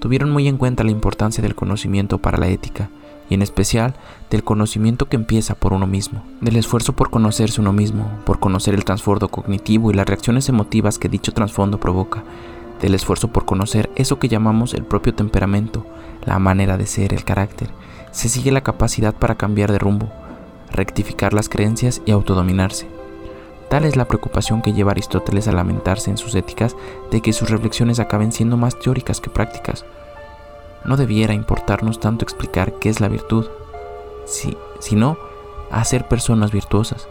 tuvieron 0.00 0.30
muy 0.30 0.48
en 0.48 0.56
cuenta 0.56 0.82
la 0.82 0.90
importancia 0.90 1.42
del 1.42 1.54
conocimiento 1.54 2.18
para 2.18 2.38
la 2.38 2.48
ética 2.48 2.88
y 3.28 3.34
en 3.34 3.42
especial 3.42 3.94
del 4.30 4.44
conocimiento 4.44 5.08
que 5.08 5.16
empieza 5.16 5.54
por 5.54 5.74
uno 5.74 5.86
mismo, 5.86 6.24
del 6.40 6.56
esfuerzo 6.56 6.94
por 6.94 7.10
conocerse 7.10 7.60
uno 7.60 7.74
mismo, 7.74 8.10
por 8.24 8.40
conocer 8.40 8.74
el 8.74 8.84
trasfondo 8.84 9.28
cognitivo 9.28 9.90
y 9.90 9.94
las 9.94 10.06
reacciones 10.06 10.48
emotivas 10.48 10.98
que 10.98 11.10
dicho 11.10 11.32
trasfondo 11.32 11.78
provoca, 11.78 12.24
del 12.80 12.94
esfuerzo 12.94 13.28
por 13.28 13.44
conocer 13.44 13.90
eso 13.94 14.18
que 14.18 14.28
llamamos 14.28 14.72
el 14.72 14.84
propio 14.84 15.14
temperamento, 15.14 15.84
la 16.24 16.38
manera 16.38 16.78
de 16.78 16.86
ser, 16.86 17.12
el 17.12 17.24
carácter, 17.24 17.68
se 18.10 18.30
sigue 18.30 18.52
la 18.52 18.62
capacidad 18.62 19.14
para 19.14 19.34
cambiar 19.34 19.70
de 19.70 19.78
rumbo, 19.78 20.10
rectificar 20.70 21.32
las 21.32 21.48
creencias 21.48 22.02
y 22.04 22.10
autodominarse. 22.10 22.86
Tal 23.68 23.84
es 23.84 23.96
la 23.96 24.06
preocupación 24.06 24.62
que 24.62 24.72
lleva 24.72 24.92
Aristóteles 24.92 25.46
a 25.46 25.52
lamentarse 25.52 26.10
en 26.10 26.16
sus 26.16 26.34
éticas 26.34 26.74
de 27.10 27.20
que 27.20 27.32
sus 27.32 27.50
reflexiones 27.50 28.00
acaben 28.00 28.32
siendo 28.32 28.56
más 28.56 28.78
teóricas 28.78 29.20
que 29.20 29.30
prácticas. 29.30 29.84
No 30.84 30.96
debiera 30.96 31.34
importarnos 31.34 32.00
tanto 32.00 32.24
explicar 32.24 32.74
qué 32.78 32.88
es 32.88 33.00
la 33.00 33.08
virtud, 33.08 33.46
sino 34.80 35.18
hacer 35.70 36.08
personas 36.08 36.50
virtuosas. 36.50 37.08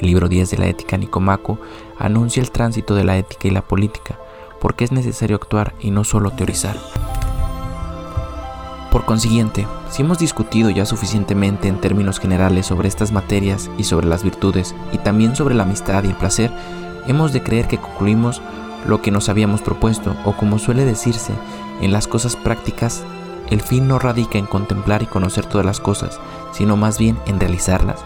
El 0.00 0.06
libro 0.06 0.28
10 0.28 0.50
de 0.52 0.58
la 0.58 0.68
ética 0.68 0.96
Nicomaco 0.96 1.58
anuncia 1.98 2.40
el 2.40 2.52
tránsito 2.52 2.94
de 2.94 3.02
la 3.02 3.18
ética 3.18 3.48
y 3.48 3.50
la 3.50 3.62
política, 3.62 4.16
porque 4.60 4.84
es 4.84 4.92
necesario 4.92 5.34
actuar 5.34 5.74
y 5.80 5.90
no 5.90 6.04
solo 6.04 6.30
teorizar. 6.30 6.76
Por 8.90 9.04
consiguiente, 9.04 9.66
si 9.90 10.00
hemos 10.00 10.18
discutido 10.18 10.70
ya 10.70 10.86
suficientemente 10.86 11.68
en 11.68 11.78
términos 11.78 12.18
generales 12.18 12.66
sobre 12.66 12.88
estas 12.88 13.12
materias 13.12 13.70
y 13.76 13.84
sobre 13.84 14.06
las 14.06 14.22
virtudes 14.22 14.74
y 14.92 14.98
también 14.98 15.36
sobre 15.36 15.54
la 15.54 15.64
amistad 15.64 16.04
y 16.04 16.08
el 16.08 16.14
placer, 16.14 16.50
hemos 17.06 17.34
de 17.34 17.42
creer 17.42 17.68
que 17.68 17.76
concluimos 17.76 18.40
lo 18.86 19.02
que 19.02 19.10
nos 19.10 19.28
habíamos 19.28 19.60
propuesto 19.60 20.16
o 20.24 20.32
como 20.32 20.58
suele 20.58 20.86
decirse 20.86 21.34
en 21.82 21.92
las 21.92 22.06
cosas 22.06 22.34
prácticas, 22.34 23.04
el 23.50 23.60
fin 23.60 23.88
no 23.88 23.98
radica 23.98 24.38
en 24.38 24.46
contemplar 24.46 25.02
y 25.02 25.06
conocer 25.06 25.44
todas 25.44 25.66
las 25.66 25.80
cosas, 25.80 26.18
sino 26.52 26.78
más 26.78 26.98
bien 26.98 27.18
en 27.26 27.38
realizarlas. 27.38 28.02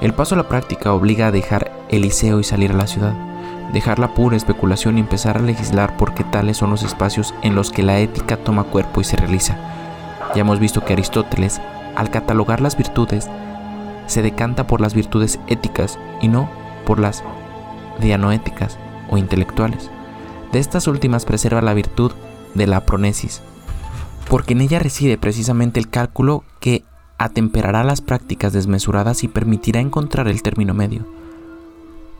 El 0.00 0.14
paso 0.14 0.34
a 0.34 0.38
la 0.38 0.48
práctica 0.48 0.94
obliga 0.94 1.26
a 1.26 1.32
dejar 1.32 1.70
el 1.90 2.02
liceo 2.02 2.40
y 2.40 2.44
salir 2.44 2.72
a 2.72 2.76
la 2.76 2.86
ciudad 2.86 3.31
dejar 3.72 3.98
la 3.98 4.14
pura 4.14 4.36
especulación 4.36 4.96
y 4.96 5.00
empezar 5.00 5.38
a 5.38 5.42
legislar 5.42 5.96
porque 5.96 6.24
tales 6.24 6.56
son 6.56 6.70
los 6.70 6.82
espacios 6.82 7.34
en 7.42 7.54
los 7.54 7.70
que 7.70 7.82
la 7.82 7.98
ética 7.98 8.36
toma 8.36 8.64
cuerpo 8.64 9.00
y 9.00 9.04
se 9.04 9.16
realiza. 9.16 9.56
Ya 10.34 10.40
hemos 10.40 10.58
visto 10.58 10.84
que 10.84 10.92
Aristóteles, 10.92 11.60
al 11.94 12.10
catalogar 12.10 12.60
las 12.60 12.76
virtudes, 12.76 13.28
se 14.06 14.22
decanta 14.22 14.66
por 14.66 14.80
las 14.80 14.94
virtudes 14.94 15.38
éticas 15.46 15.98
y 16.20 16.28
no 16.28 16.48
por 16.86 16.98
las 16.98 17.22
dianoéticas 18.00 18.78
o 19.10 19.16
intelectuales. 19.16 19.90
De 20.52 20.58
estas 20.58 20.86
últimas 20.86 21.24
preserva 21.24 21.62
la 21.62 21.74
virtud 21.74 22.12
de 22.54 22.66
la 22.66 22.84
pronesis, 22.84 23.42
porque 24.28 24.52
en 24.52 24.60
ella 24.62 24.78
reside 24.78 25.18
precisamente 25.18 25.80
el 25.80 25.88
cálculo 25.88 26.44
que 26.60 26.84
atemperará 27.18 27.84
las 27.84 28.00
prácticas 28.00 28.52
desmesuradas 28.52 29.24
y 29.24 29.28
permitirá 29.28 29.80
encontrar 29.80 30.28
el 30.28 30.42
término 30.42 30.74
medio 30.74 31.06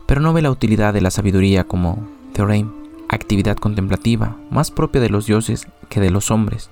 pero 0.07 0.21
no 0.21 0.33
ve 0.33 0.43
la 0.43 0.51
utilidad 0.51 0.95
de 0.95 1.01
la 1.01 1.11
sabiduría 1.11 1.65
como 1.65 2.07
theorem, 2.33 2.71
actividad 3.09 3.57
contemplativa, 3.57 4.37
más 4.51 4.71
propia 4.71 5.01
de 5.01 5.11
los 5.11 5.27
dioses 5.27 5.67
que 5.89 6.01
de 6.01 6.11
los 6.11 6.31
hombres. 6.31 6.71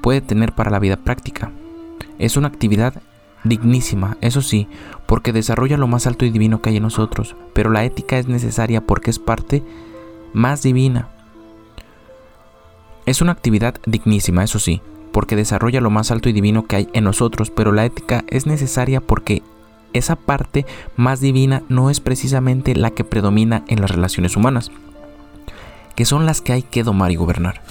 Puede 0.00 0.20
tener 0.20 0.54
para 0.54 0.70
la 0.70 0.78
vida 0.78 0.96
práctica. 0.96 1.50
Es 2.18 2.36
una 2.36 2.48
actividad 2.48 3.02
dignísima, 3.44 4.16
eso 4.20 4.42
sí, 4.42 4.68
porque 5.06 5.32
desarrolla 5.32 5.76
lo 5.76 5.86
más 5.86 6.06
alto 6.06 6.24
y 6.24 6.30
divino 6.30 6.60
que 6.60 6.70
hay 6.70 6.76
en 6.76 6.82
nosotros, 6.82 7.36
pero 7.52 7.70
la 7.70 7.84
ética 7.84 8.18
es 8.18 8.28
necesaria 8.28 8.80
porque 8.80 9.10
es 9.10 9.18
parte 9.18 9.62
más 10.32 10.62
divina. 10.62 11.08
Es 13.06 13.20
una 13.20 13.32
actividad 13.32 13.74
dignísima, 13.86 14.44
eso 14.44 14.58
sí, 14.58 14.82
porque 15.12 15.36
desarrolla 15.36 15.80
lo 15.80 15.90
más 15.90 16.10
alto 16.10 16.28
y 16.28 16.32
divino 16.32 16.66
que 16.66 16.76
hay 16.76 16.88
en 16.92 17.04
nosotros, 17.04 17.50
pero 17.50 17.72
la 17.72 17.84
ética 17.84 18.24
es 18.28 18.46
necesaria 18.46 19.00
porque 19.00 19.42
esa 19.92 20.16
parte 20.16 20.66
más 20.96 21.20
divina 21.20 21.62
no 21.68 21.90
es 21.90 22.00
precisamente 22.00 22.74
la 22.74 22.90
que 22.90 23.04
predomina 23.04 23.64
en 23.68 23.80
las 23.80 23.90
relaciones 23.90 24.36
humanas, 24.36 24.70
que 25.94 26.04
son 26.04 26.26
las 26.26 26.40
que 26.40 26.52
hay 26.52 26.62
que 26.62 26.82
domar 26.82 27.10
y 27.10 27.16
gobernar. 27.16 27.62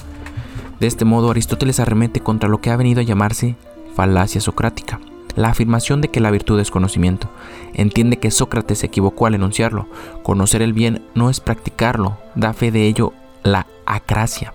De 0.80 0.86
este 0.86 1.04
modo, 1.04 1.30
Aristóteles 1.30 1.78
arremete 1.80 2.20
contra 2.20 2.48
lo 2.48 2.60
que 2.60 2.70
ha 2.70 2.76
venido 2.76 3.00
a 3.00 3.04
llamarse 3.04 3.56
falacia 3.94 4.40
socrática, 4.40 5.00
la 5.36 5.50
afirmación 5.50 6.00
de 6.00 6.08
que 6.08 6.20
la 6.20 6.30
virtud 6.30 6.58
es 6.58 6.70
conocimiento. 6.70 7.28
Entiende 7.74 8.18
que 8.18 8.30
Sócrates 8.30 8.78
se 8.78 8.86
equivocó 8.86 9.26
al 9.26 9.34
enunciarlo. 9.34 9.88
Conocer 10.22 10.62
el 10.62 10.72
bien 10.72 11.02
no 11.14 11.28
es 11.30 11.40
practicarlo, 11.40 12.18
da 12.34 12.52
fe 12.52 12.70
de 12.70 12.86
ello 12.86 13.12
la 13.42 13.66
acracia, 13.86 14.54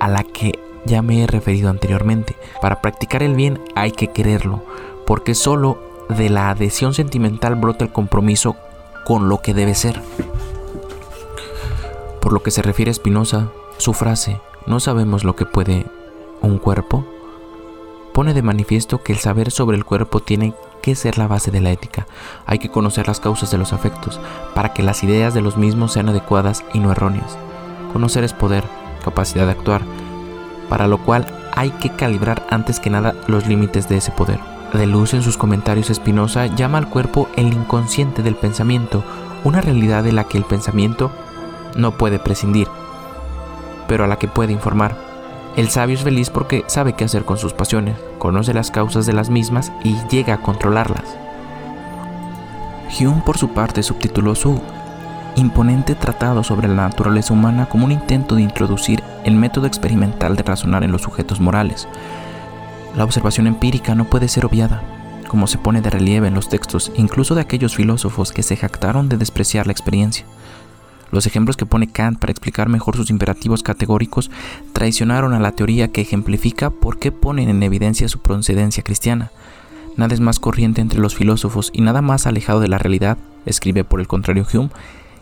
a 0.00 0.08
la 0.08 0.22
que 0.22 0.58
ya 0.84 1.02
me 1.02 1.22
he 1.22 1.26
referido 1.26 1.70
anteriormente. 1.70 2.36
Para 2.60 2.80
practicar 2.80 3.22
el 3.22 3.34
bien 3.34 3.60
hay 3.74 3.92
que 3.92 4.08
quererlo, 4.08 4.62
porque 5.06 5.34
solo 5.34 5.78
de 6.08 6.30
la 6.30 6.50
adhesión 6.50 6.94
sentimental 6.94 7.54
brota 7.54 7.84
el 7.84 7.92
compromiso 7.92 8.56
con 9.04 9.28
lo 9.28 9.40
que 9.40 9.54
debe 9.54 9.74
ser. 9.74 10.00
Por 12.20 12.32
lo 12.32 12.42
que 12.42 12.50
se 12.50 12.62
refiere 12.62 12.90
a 12.90 12.94
Spinoza, 12.94 13.48
su 13.78 13.92
frase, 13.92 14.40
no 14.66 14.80
sabemos 14.80 15.24
lo 15.24 15.36
que 15.36 15.46
puede 15.46 15.86
un 16.40 16.58
cuerpo, 16.58 17.06
pone 18.12 18.34
de 18.34 18.42
manifiesto 18.42 19.02
que 19.02 19.12
el 19.12 19.18
saber 19.18 19.50
sobre 19.50 19.76
el 19.76 19.84
cuerpo 19.84 20.20
tiene 20.20 20.54
que 20.82 20.94
ser 20.94 21.18
la 21.18 21.26
base 21.26 21.50
de 21.50 21.60
la 21.60 21.70
ética. 21.70 22.06
Hay 22.46 22.58
que 22.58 22.70
conocer 22.70 23.06
las 23.06 23.20
causas 23.20 23.50
de 23.50 23.58
los 23.58 23.72
afectos 23.72 24.20
para 24.54 24.72
que 24.72 24.82
las 24.82 25.02
ideas 25.04 25.34
de 25.34 25.40
los 25.40 25.56
mismos 25.56 25.92
sean 25.92 26.08
adecuadas 26.08 26.64
y 26.72 26.80
no 26.80 26.92
erróneas. 26.92 27.38
Conocer 27.92 28.24
es 28.24 28.32
poder, 28.32 28.64
capacidad 29.04 29.46
de 29.46 29.52
actuar, 29.52 29.82
para 30.68 30.86
lo 30.86 30.98
cual 30.98 31.26
hay 31.54 31.70
que 31.70 31.90
calibrar 31.90 32.46
antes 32.50 32.80
que 32.80 32.90
nada 32.90 33.14
los 33.26 33.46
límites 33.46 33.88
de 33.88 33.98
ese 33.98 34.10
poder 34.12 34.57
de 34.72 34.86
luz 34.86 35.14
en 35.14 35.22
sus 35.22 35.38
comentarios 35.38 35.88
Espinosa 35.88 36.46
llama 36.46 36.78
al 36.78 36.88
cuerpo 36.88 37.28
el 37.36 37.46
inconsciente 37.52 38.22
del 38.22 38.34
pensamiento, 38.34 39.02
una 39.44 39.60
realidad 39.60 40.04
de 40.04 40.12
la 40.12 40.24
que 40.24 40.36
el 40.36 40.44
pensamiento 40.44 41.10
no 41.76 41.92
puede 41.92 42.18
prescindir, 42.18 42.68
pero 43.86 44.04
a 44.04 44.06
la 44.06 44.18
que 44.18 44.28
puede 44.28 44.52
informar. 44.52 44.96
El 45.56 45.68
sabio 45.70 45.96
es 45.96 46.02
feliz 46.02 46.30
porque 46.30 46.64
sabe 46.66 46.92
qué 46.92 47.04
hacer 47.04 47.24
con 47.24 47.38
sus 47.38 47.54
pasiones, 47.54 47.96
conoce 48.18 48.52
las 48.52 48.70
causas 48.70 49.06
de 49.06 49.12
las 49.12 49.30
mismas 49.30 49.72
y 49.82 49.96
llega 50.10 50.34
a 50.34 50.42
controlarlas. 50.42 51.16
Hume 53.00 53.22
por 53.24 53.38
su 53.38 53.48
parte 53.50 53.82
subtituló 53.82 54.34
su 54.34 54.60
imponente 55.36 55.94
tratado 55.94 56.42
sobre 56.42 56.68
la 56.68 56.74
naturaleza 56.74 57.32
humana 57.32 57.66
como 57.66 57.84
un 57.84 57.92
intento 57.92 58.34
de 58.34 58.42
introducir 58.42 59.02
el 59.24 59.34
método 59.34 59.66
experimental 59.66 60.36
de 60.36 60.42
razonar 60.42 60.84
en 60.84 60.92
los 60.92 61.02
sujetos 61.02 61.40
morales, 61.40 61.88
la 62.96 63.04
observación 63.04 63.46
empírica 63.46 63.94
no 63.94 64.04
puede 64.04 64.28
ser 64.28 64.46
obviada, 64.46 64.82
como 65.28 65.46
se 65.46 65.58
pone 65.58 65.80
de 65.80 65.90
relieve 65.90 66.28
en 66.28 66.34
los 66.34 66.48
textos 66.48 66.90
incluso 66.96 67.34
de 67.34 67.42
aquellos 67.42 67.76
filósofos 67.76 68.32
que 68.32 68.42
se 68.42 68.56
jactaron 68.56 69.08
de 69.08 69.16
despreciar 69.16 69.66
la 69.66 69.72
experiencia. 69.72 70.24
Los 71.10 71.26
ejemplos 71.26 71.56
que 71.56 71.66
pone 71.66 71.86
Kant 71.90 72.18
para 72.18 72.30
explicar 72.30 72.68
mejor 72.68 72.96
sus 72.96 73.10
imperativos 73.10 73.62
categóricos 73.62 74.30
traicionaron 74.72 75.32
a 75.32 75.40
la 75.40 75.52
teoría 75.52 75.88
que 75.88 76.02
ejemplifica 76.02 76.70
por 76.70 76.98
qué 76.98 77.12
ponen 77.12 77.48
en 77.48 77.62
evidencia 77.62 78.08
su 78.08 78.18
procedencia 78.18 78.82
cristiana. 78.82 79.30
Nada 79.96 80.14
es 80.14 80.20
más 80.20 80.38
corriente 80.38 80.80
entre 80.80 81.00
los 81.00 81.14
filósofos 81.14 81.70
y 81.72 81.80
nada 81.80 82.02
más 82.02 82.26
alejado 82.26 82.60
de 82.60 82.68
la 82.68 82.78
realidad, 82.78 83.16
escribe 83.46 83.84
por 83.84 84.00
el 84.00 84.06
contrario 84.06 84.46
Hume, 84.52 84.70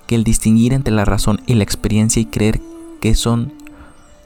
que 0.07 0.17
el 0.17 0.25
distinguir 0.25 0.73
entre 0.73 0.93
la 0.93 1.05
razón 1.05 1.41
y 1.47 1.55
la 1.55 1.63
experiencia 1.63 2.21
y 2.21 2.27
creer 2.27 2.61
que 3.01 3.15
son 3.15 3.53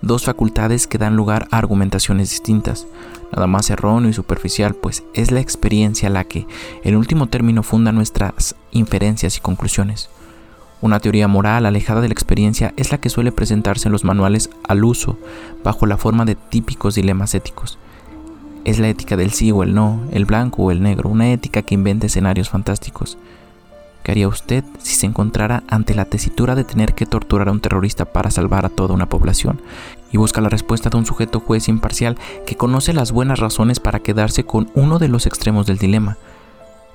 dos 0.03 0.25
facultades 0.25 0.87
que 0.87 0.99
dan 0.99 1.17
lugar 1.17 1.49
a 1.51 1.59
argumentaciones 1.59 2.31
distintas 2.31 2.87
nada 3.33 3.47
más 3.47 3.71
erróneo 3.71 4.11
y 4.11 4.15
superficial, 4.15 4.75
pues 4.75 5.05
es 5.15 5.31
la 5.31 5.41
experiencia 5.41 6.11
la 6.11 6.25
que, 6.25 6.47
en 6.83 6.97
último 6.97 7.29
término, 7.29 7.63
funda 7.63 7.93
nuestras 7.93 8.57
inferencias 8.71 9.37
y 9.37 9.41
conclusiones. 9.41 10.11
Una 10.81 10.99
teoría 10.99 11.29
moral 11.29 11.67
alejada 11.67 12.01
de 12.01 12.09
la 12.09 12.15
experiencia 12.15 12.73
es 12.77 12.91
la 12.91 12.99
que 12.99 13.11
suele 13.11 13.33
presentarse 13.33 13.89
en 13.89 13.93
los 13.93 14.05
manuales 14.05 14.51
al 14.67 14.85
uso, 14.85 15.19
bajo 15.63 15.87
la 15.87 15.99
forma 15.99 16.25
de 16.25 16.35
típicos 16.35 16.95
dilemas 16.95 17.35
éticos. 17.35 17.79
Es 18.65 18.79
la 18.79 18.89
ética 18.89 19.17
del 19.17 19.33
sí 19.33 19.53
o 19.53 19.63
el 19.63 19.75
no, 19.75 20.03
el 20.11 20.25
blanco 20.25 20.65
o 20.65 20.71
el 20.71 20.83
negro, 20.83 21.09
una 21.09 21.33
ética 21.33 21.63
que 21.63 21.75
inventa 21.75 22.07
escenarios 22.07 22.51
fantásticos. 22.51 23.19
¿Qué 24.03 24.13
haría 24.13 24.29
usted 24.29 24.65
si 24.79 24.95
se 24.95 25.07
encontrara 25.07 25.63
ante 25.69 25.95
la 25.95 26.07
tesitura 26.07 26.55
de 26.55 26.65
tener 26.65 26.95
que 26.95 27.07
torturar 27.07 27.49
a 27.49 27.53
un 27.53 27.61
terrorista 27.61 28.07
para 28.07 28.31
salvar 28.31 28.65
a 28.65 28.71
toda 28.71 28.95
una 28.95 29.09
población? 29.09 29.61
Y 30.11 30.17
busca 30.17 30.41
la 30.41 30.49
respuesta 30.49 30.89
de 30.89 30.97
un 30.97 31.07
sujeto 31.07 31.41
juez 31.41 31.69
imparcial 31.69 32.17
que 32.47 32.57
conoce 32.57 32.93
las 32.93 33.13
buenas 33.13 33.39
razones 33.39 33.79
para 33.79 34.01
quedarse 34.01 34.45
con 34.45 34.71
uno 34.75 34.99
de 34.99 35.09
los 35.09 35.27
extremos 35.27 35.67
del 35.67 35.79
dilema, 35.79 36.17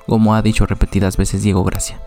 como 0.08 0.36
ha 0.36 0.42
dicho 0.42 0.66
repetidas 0.66 1.16
veces 1.16 1.44
Diego 1.44 1.64
Gracia. 1.64 2.00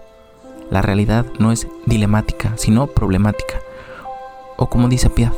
La 0.70 0.82
realidad 0.82 1.24
no 1.38 1.52
es 1.52 1.66
dilemática, 1.86 2.52
sino 2.56 2.88
problemática. 2.88 3.54
O 4.56 4.68
como 4.68 4.88
dice 4.88 5.08
Piaf, 5.08 5.34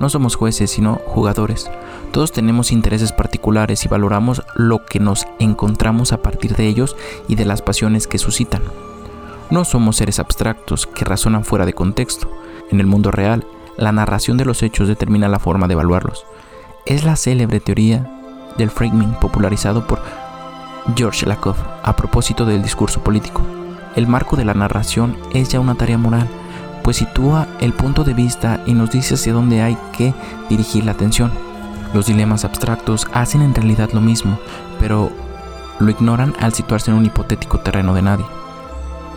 no 0.00 0.08
somos 0.08 0.36
jueces, 0.36 0.70
sino 0.70 1.00
jugadores. 1.06 1.70
Todos 2.12 2.32
tenemos 2.32 2.72
intereses 2.72 3.12
particulares 3.12 3.84
y 3.84 3.88
valoramos 3.88 4.42
lo 4.54 4.84
que 4.86 4.98
nos 4.98 5.26
encontramos 5.38 6.12
a 6.12 6.22
partir 6.22 6.56
de 6.56 6.66
ellos 6.66 6.96
y 7.28 7.34
de 7.34 7.44
las 7.44 7.62
pasiones 7.62 8.06
que 8.06 8.18
suscitan. 8.18 8.62
No 9.52 9.66
somos 9.66 9.96
seres 9.96 10.18
abstractos 10.18 10.86
que 10.86 11.04
razonan 11.04 11.44
fuera 11.44 11.66
de 11.66 11.74
contexto. 11.74 12.26
En 12.70 12.80
el 12.80 12.86
mundo 12.86 13.10
real, 13.10 13.44
la 13.76 13.92
narración 13.92 14.38
de 14.38 14.46
los 14.46 14.62
hechos 14.62 14.88
determina 14.88 15.28
la 15.28 15.38
forma 15.38 15.66
de 15.68 15.74
evaluarlos. 15.74 16.24
es 16.86 17.04
la 17.04 17.16
célebre 17.16 17.60
teoría 17.60 18.10
del 18.56 18.70
framing 18.70 19.12
popularizado 19.20 19.86
por 19.86 20.00
George 20.96 21.26
Lakoff 21.26 21.58
a 21.82 21.94
propósito 21.94 22.46
del 22.46 22.62
discurso 22.62 23.04
político. 23.04 23.42
El 23.94 24.06
marco 24.06 24.36
de 24.36 24.46
la 24.46 24.54
narración 24.54 25.18
es 25.34 25.50
ya 25.50 25.60
una 25.60 25.74
tarea 25.74 25.98
moral, 25.98 26.26
pues 26.82 26.96
sitúa 26.96 27.46
el 27.60 27.74
punto 27.74 28.04
de 28.04 28.14
vista 28.14 28.62
y 28.64 28.72
nos 28.72 28.90
dice 28.90 29.16
hacia 29.16 29.34
dónde 29.34 29.60
hay 29.60 29.76
que 29.94 30.14
dirigir 30.48 30.86
la 30.86 30.92
atención. 30.92 31.30
Los 31.92 32.06
dilemas 32.06 32.46
abstractos 32.46 33.06
hacen 33.12 33.42
en 33.42 33.54
realidad 33.54 33.90
lo 33.92 34.00
mismo, 34.00 34.38
pero 34.80 35.10
lo 35.78 35.90
ignoran 35.90 36.32
al 36.40 36.54
situarse 36.54 36.90
en 36.90 36.96
un 36.96 37.04
hipotético 37.04 37.60
terreno 37.60 37.92
de 37.92 38.00
nadie. 38.00 38.41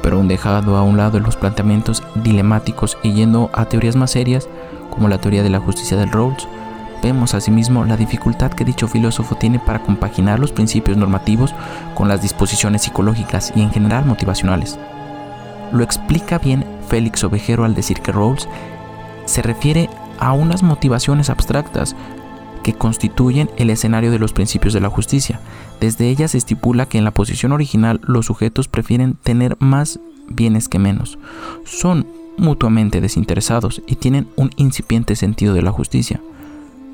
Pero 0.05 0.19
un 0.19 0.27
dejado 0.27 0.77
a 0.77 0.83
un 0.83 0.97
lado 0.97 1.19
los 1.19 1.35
planteamientos 1.35 2.03
dilemáticos 2.13 2.95
y 3.01 3.13
yendo 3.13 3.50
a 3.53 3.65
teorías 3.65 3.95
más 3.95 4.12
serias, 4.12 4.47
como 4.91 5.07
la 5.07 5.17
teoría 5.17 5.41
de 5.41 5.50
la 5.50 5.59
justicia 5.59 5.97
del 5.97 6.12
Rawls, 6.12 6.47
vemos 7.01 7.33
asimismo 7.33 7.85
la 7.85 7.97
dificultad 7.97 8.51
que 8.51 8.65
dicho 8.65 8.88
filósofo 8.88 9.33
tiene 9.33 9.57
para 9.57 9.79
compaginar 9.79 10.38
los 10.38 10.51
principios 10.51 10.95
normativos 10.95 11.55
con 11.95 12.07
las 12.07 12.21
disposiciones 12.21 12.83
psicológicas 12.83 13.51
y 13.55 13.63
en 13.63 13.71
general 13.71 14.05
motivacionales. 14.05 14.77
Lo 15.71 15.83
explica 15.83 16.38
bien 16.38 16.63
Félix 16.88 17.24
Ovejero 17.24 17.65
al 17.65 17.74
decir 17.74 18.01
que 18.01 18.12
Rawls 18.12 18.47
se 19.25 19.41
refiere 19.41 19.89
a 20.19 20.33
unas 20.33 20.62
motivaciones 20.62 21.31
abstractas 21.31 21.95
que 22.65 22.74
constituyen 22.74 23.51
el 23.57 23.69
escenario 23.69 24.10
de 24.10 24.17
los 24.17 24.34
principios 24.34 24.74
de 24.74 24.81
la 24.81 24.89
justicia. 24.89 25.39
Desde 25.79 26.10
ellas 26.10 26.31
se 26.31 26.39
estipula 26.39 26.88
que 26.88 26.98
en 26.98 27.03
la 27.03 27.12
posición 27.12 27.51
original 27.51 28.01
los 28.03 28.25
sujetos 28.25 28.67
prefieren 28.67 29.13
tener 29.22 29.55
más 29.60 30.00
bienes 30.27 30.67
que 30.67 30.79
menos. 30.79 31.19
Son 31.63 32.07
mutuamente 32.39 33.01
desinteresados 33.01 33.84
y 33.86 33.98
tienen 33.98 34.27
un 34.36 34.50
incipiente 34.55 35.15
sentido 35.15 35.53
de 35.53 35.62
la 35.62 35.72
justicia. 35.72 36.22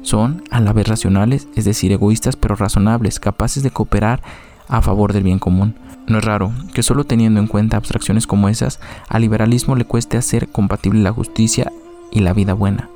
Son 0.02 0.44
a 0.52 0.60
la 0.60 0.74
vez 0.74 0.90
racionales, 0.90 1.48
es 1.56 1.64
decir, 1.64 1.94
egoístas 1.94 2.36
pero 2.36 2.58
razonables, 2.58 3.22
capaces 3.22 3.64
de 3.64 3.72
cooperar 3.72 4.22
a 4.68 4.82
favor 4.82 5.14
del 5.14 5.24
bien 5.24 5.40
común. 5.40 5.76
No 6.06 6.18
es 6.18 6.26
raro 6.26 6.52
que 6.74 6.84
solo 6.84 7.06
teniendo 7.06 7.40
en 7.40 7.48
cuenta 7.48 7.78
abstracciones 7.78 8.28
como 8.28 8.50
esas, 8.50 8.82
al 9.08 9.22
liberalismo 9.22 9.78
le 9.78 9.86
cueste 9.86 10.18
hacer 10.18 10.50
compatible 10.50 11.02
la 11.02 11.14
justicia 11.14 11.72
y 12.12 12.20
la 12.20 12.34
vida 12.34 12.56
buena, 12.56 12.90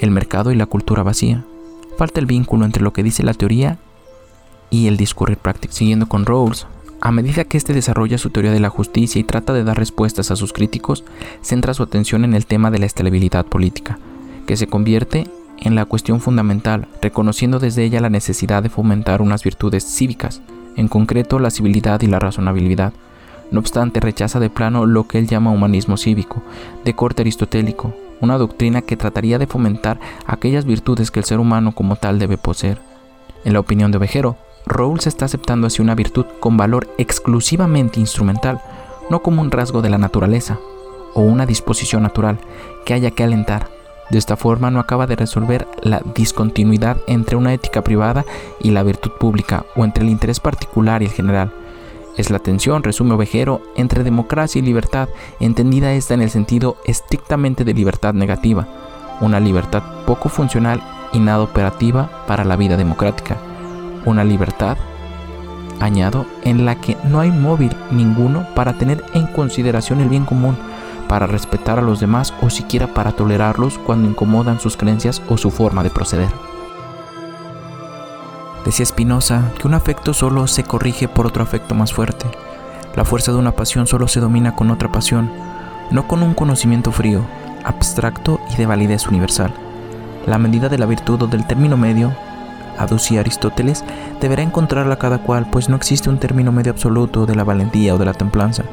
el 0.00 0.10
mercado 0.10 0.52
y 0.52 0.56
la 0.56 0.64
cultura 0.64 1.02
vacía. 1.02 1.44
Falta 1.98 2.20
el 2.20 2.26
vínculo 2.26 2.64
entre 2.64 2.84
lo 2.84 2.92
que 2.92 3.02
dice 3.02 3.24
la 3.24 3.34
teoría 3.34 3.76
y 4.70 4.86
el 4.86 4.96
discurrir 4.96 5.36
práctico. 5.36 5.74
Siguiendo 5.74 6.08
con 6.08 6.26
Rawls, 6.26 6.68
a 7.00 7.10
medida 7.10 7.42
que 7.42 7.56
éste 7.56 7.74
desarrolla 7.74 8.18
su 8.18 8.30
teoría 8.30 8.52
de 8.52 8.60
la 8.60 8.70
justicia 8.70 9.20
y 9.20 9.24
trata 9.24 9.52
de 9.52 9.64
dar 9.64 9.76
respuestas 9.76 10.30
a 10.30 10.36
sus 10.36 10.52
críticos, 10.52 11.02
centra 11.42 11.74
su 11.74 11.82
atención 11.82 12.24
en 12.24 12.34
el 12.34 12.46
tema 12.46 12.70
de 12.70 12.78
la 12.78 12.86
estabilidad 12.86 13.46
política, 13.46 13.98
que 14.46 14.56
se 14.56 14.68
convierte 14.68 15.26
en 15.58 15.74
la 15.74 15.86
cuestión 15.86 16.20
fundamental, 16.20 16.86
reconociendo 17.02 17.58
desde 17.58 17.82
ella 17.82 18.00
la 18.00 18.10
necesidad 18.10 18.62
de 18.62 18.68
fomentar 18.68 19.20
unas 19.20 19.42
virtudes 19.42 19.84
cívicas, 19.84 20.40
en 20.76 20.86
concreto 20.86 21.40
la 21.40 21.50
civilidad 21.50 22.00
y 22.02 22.06
la 22.06 22.20
razonabilidad. 22.20 22.92
No 23.50 23.58
obstante, 23.58 23.98
rechaza 23.98 24.38
de 24.38 24.50
plano 24.50 24.86
lo 24.86 25.08
que 25.08 25.18
él 25.18 25.26
llama 25.26 25.50
humanismo 25.50 25.96
cívico, 25.96 26.44
de 26.84 26.94
corte 26.94 27.22
aristotélico, 27.22 27.92
una 28.20 28.38
doctrina 28.38 28.82
que 28.82 28.96
trataría 28.96 29.38
de 29.38 29.46
fomentar 29.46 29.98
aquellas 30.26 30.64
virtudes 30.64 31.10
que 31.10 31.20
el 31.20 31.26
ser 31.26 31.40
humano 31.40 31.72
como 31.72 31.96
tal 31.96 32.18
debe 32.18 32.38
poseer. 32.38 32.80
En 33.44 33.52
la 33.52 33.60
opinión 33.60 33.90
de 33.90 33.98
Ovejero, 33.98 34.36
Rawls 34.66 35.06
está 35.06 35.24
aceptando 35.24 35.66
así 35.66 35.80
una 35.80 35.94
virtud 35.94 36.26
con 36.40 36.56
valor 36.56 36.88
exclusivamente 36.98 38.00
instrumental, 38.00 38.60
no 39.10 39.22
como 39.22 39.40
un 39.40 39.50
rasgo 39.50 39.82
de 39.82 39.90
la 39.90 39.98
naturaleza 39.98 40.58
o 41.14 41.22
una 41.22 41.46
disposición 41.46 42.02
natural 42.02 42.38
que 42.84 42.94
haya 42.94 43.10
que 43.10 43.24
alentar, 43.24 43.68
de 44.10 44.18
esta 44.18 44.36
forma 44.36 44.70
no 44.70 44.80
acaba 44.80 45.06
de 45.06 45.16
resolver 45.16 45.66
la 45.82 46.00
discontinuidad 46.14 46.96
entre 47.06 47.36
una 47.36 47.52
ética 47.52 47.82
privada 47.82 48.24
y 48.60 48.70
la 48.70 48.82
virtud 48.82 49.12
pública 49.12 49.66
o 49.76 49.84
entre 49.84 50.04
el 50.04 50.10
interés 50.10 50.40
particular 50.40 51.02
y 51.02 51.06
el 51.06 51.12
general. 51.12 51.52
Es 52.18 52.30
la 52.30 52.40
tensión, 52.40 52.82
resume 52.82 53.14
Ovejero, 53.14 53.62
entre 53.76 54.02
democracia 54.02 54.58
y 54.58 54.62
libertad, 54.62 55.08
entendida 55.38 55.92
esta 55.92 56.14
en 56.14 56.20
el 56.20 56.30
sentido 56.30 56.76
estrictamente 56.84 57.64
de 57.64 57.72
libertad 57.72 58.12
negativa, 58.12 58.66
una 59.20 59.38
libertad 59.38 60.04
poco 60.04 60.28
funcional 60.28 60.82
y 61.12 61.20
nada 61.20 61.42
operativa 61.42 62.24
para 62.26 62.44
la 62.44 62.56
vida 62.56 62.76
democrática, 62.76 63.36
una 64.04 64.24
libertad, 64.24 64.76
añado, 65.78 66.26
en 66.42 66.66
la 66.66 66.80
que 66.80 66.96
no 67.04 67.20
hay 67.20 67.30
móvil 67.30 67.70
ninguno 67.92 68.48
para 68.52 68.72
tener 68.72 69.04
en 69.14 69.28
consideración 69.28 70.00
el 70.00 70.08
bien 70.08 70.24
común, 70.24 70.56
para 71.08 71.28
respetar 71.28 71.78
a 71.78 71.82
los 71.82 72.00
demás 72.00 72.34
o 72.42 72.50
siquiera 72.50 72.88
para 72.88 73.12
tolerarlos 73.12 73.78
cuando 73.78 74.08
incomodan 74.08 74.58
sus 74.58 74.76
creencias 74.76 75.22
o 75.28 75.36
su 75.36 75.52
forma 75.52 75.84
de 75.84 75.90
proceder. 75.90 76.30
Decía 78.64 78.86
Spinoza 78.86 79.52
que 79.58 79.66
un 79.66 79.74
afecto 79.74 80.12
solo 80.14 80.46
se 80.46 80.64
corrige 80.64 81.08
por 81.08 81.26
otro 81.26 81.42
afecto 81.42 81.74
más 81.74 81.92
fuerte. 81.92 82.26
La 82.96 83.04
fuerza 83.04 83.32
de 83.32 83.38
una 83.38 83.52
pasión 83.52 83.86
solo 83.86 84.08
se 84.08 84.20
domina 84.20 84.56
con 84.56 84.70
otra 84.70 84.90
pasión, 84.90 85.30
no 85.90 86.08
con 86.08 86.22
un 86.22 86.34
conocimiento 86.34 86.92
frío, 86.92 87.24
abstracto 87.64 88.40
y 88.52 88.56
de 88.56 88.66
validez 88.66 89.06
universal. 89.06 89.52
La 90.26 90.38
medida 90.38 90.68
de 90.68 90.78
la 90.78 90.86
virtud 90.86 91.22
o 91.22 91.26
del 91.26 91.46
término 91.46 91.76
medio, 91.76 92.12
aducía 92.76 93.20
Aristóteles, 93.20 93.84
deberá 94.20 94.42
encontrarla 94.42 94.98
cada 94.98 95.18
cual, 95.18 95.48
pues 95.50 95.68
no 95.68 95.76
existe 95.76 96.10
un 96.10 96.18
término 96.18 96.52
medio 96.52 96.72
absoluto 96.72 97.26
de 97.26 97.34
la 97.34 97.44
valentía 97.44 97.94
o 97.94 97.98
de 97.98 98.04
la 98.04 98.14
templanza. 98.14 98.64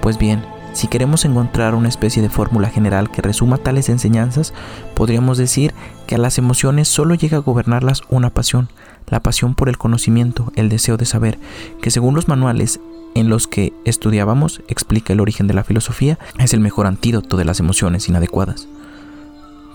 Pues 0.00 0.18
bien, 0.18 0.44
si 0.72 0.88
queremos 0.88 1.24
encontrar 1.24 1.74
una 1.74 1.88
especie 1.88 2.22
de 2.22 2.30
fórmula 2.30 2.68
general 2.68 3.10
que 3.10 3.22
resuma 3.22 3.58
tales 3.58 3.88
enseñanzas, 3.88 4.54
podríamos 4.94 5.36
decir 5.38 5.74
que 6.06 6.14
a 6.14 6.18
las 6.18 6.38
emociones 6.38 6.88
solo 6.88 7.14
llega 7.14 7.38
a 7.38 7.40
gobernarlas 7.40 8.02
una 8.08 8.30
pasión, 8.30 8.68
la 9.08 9.20
pasión 9.20 9.54
por 9.54 9.68
el 9.68 9.78
conocimiento, 9.78 10.52
el 10.56 10.68
deseo 10.68 10.96
de 10.96 11.04
saber, 11.04 11.38
que 11.80 11.90
según 11.90 12.14
los 12.14 12.28
manuales 12.28 12.80
en 13.14 13.28
los 13.28 13.46
que 13.46 13.72
estudiábamos 13.84 14.62
explica 14.68 15.12
el 15.12 15.20
origen 15.20 15.46
de 15.46 15.54
la 15.54 15.64
filosofía, 15.64 16.18
es 16.38 16.54
el 16.54 16.60
mejor 16.60 16.86
antídoto 16.86 17.36
de 17.36 17.44
las 17.44 17.60
emociones 17.60 18.08
inadecuadas. 18.08 18.68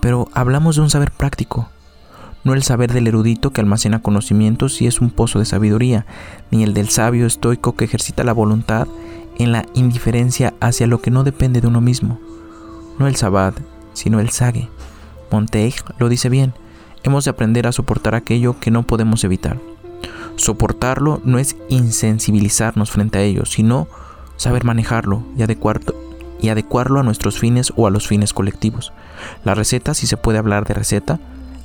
Pero 0.00 0.28
hablamos 0.32 0.76
de 0.76 0.82
un 0.82 0.90
saber 0.90 1.10
práctico, 1.10 1.68
no 2.44 2.54
el 2.54 2.62
saber 2.62 2.92
del 2.92 3.06
erudito 3.06 3.52
que 3.52 3.60
almacena 3.60 4.00
conocimientos 4.00 4.80
y 4.80 4.86
es 4.86 5.00
un 5.00 5.10
pozo 5.10 5.38
de 5.38 5.44
sabiduría, 5.44 6.06
ni 6.50 6.62
el 6.62 6.72
del 6.72 6.88
sabio 6.88 7.26
estoico 7.26 7.74
que 7.74 7.84
ejercita 7.84 8.24
la 8.24 8.32
voluntad 8.32 8.88
en 9.38 9.52
la 9.52 9.66
indiferencia 9.74 10.54
hacia 10.60 10.86
lo 10.86 11.00
que 11.00 11.10
no 11.10 11.24
depende 11.24 11.60
de 11.60 11.66
uno 11.66 11.80
mismo. 11.80 12.18
No 12.98 13.06
el 13.06 13.16
sabad, 13.16 13.54
sino 13.92 14.20
el 14.20 14.30
sague. 14.30 14.68
Montaigne 15.30 15.82
lo 15.98 16.08
dice 16.08 16.28
bien, 16.28 16.54
hemos 17.08 17.24
de 17.24 17.30
aprender 17.30 17.66
a 17.66 17.72
soportar 17.72 18.14
aquello 18.14 18.58
que 18.60 18.70
no 18.70 18.84
podemos 18.84 19.24
evitar. 19.24 19.58
Soportarlo 20.36 21.20
no 21.24 21.38
es 21.38 21.56
insensibilizarnos 21.68 22.90
frente 22.90 23.18
a 23.18 23.22
ello, 23.22 23.44
sino 23.44 23.88
saber 24.36 24.64
manejarlo 24.64 25.24
y, 25.36 25.42
y 26.40 26.48
adecuarlo 26.48 27.00
a 27.00 27.02
nuestros 27.02 27.38
fines 27.38 27.72
o 27.76 27.86
a 27.86 27.90
los 27.90 28.06
fines 28.06 28.32
colectivos. 28.32 28.92
La 29.44 29.54
receta, 29.54 29.94
si 29.94 30.06
se 30.06 30.16
puede 30.16 30.38
hablar 30.38 30.64
de 30.64 30.74
receta, 30.74 31.18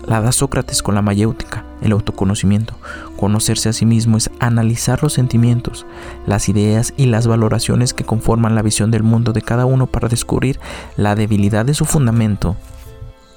la 0.07 0.21
da 0.21 0.31
Sócrates 0.31 0.81
con 0.81 0.95
la 0.95 1.01
mayéutica, 1.01 1.63
el 1.81 1.91
autoconocimiento. 1.91 2.73
Conocerse 3.15 3.69
a 3.69 3.73
sí 3.73 3.85
mismo 3.85 4.17
es 4.17 4.29
analizar 4.39 5.01
los 5.03 5.13
sentimientos, 5.13 5.85
las 6.25 6.49
ideas 6.49 6.93
y 6.97 7.05
las 7.05 7.27
valoraciones 7.27 7.93
que 7.93 8.03
conforman 8.03 8.55
la 8.55 8.61
visión 8.63 8.91
del 8.91 9.03
mundo 9.03 9.33
de 9.33 9.41
cada 9.41 9.65
uno 9.65 9.87
para 9.87 10.09
descubrir 10.09 10.59
la 10.97 11.15
debilidad 11.15 11.65
de 11.65 11.73
su 11.73 11.85
fundamento 11.85 12.57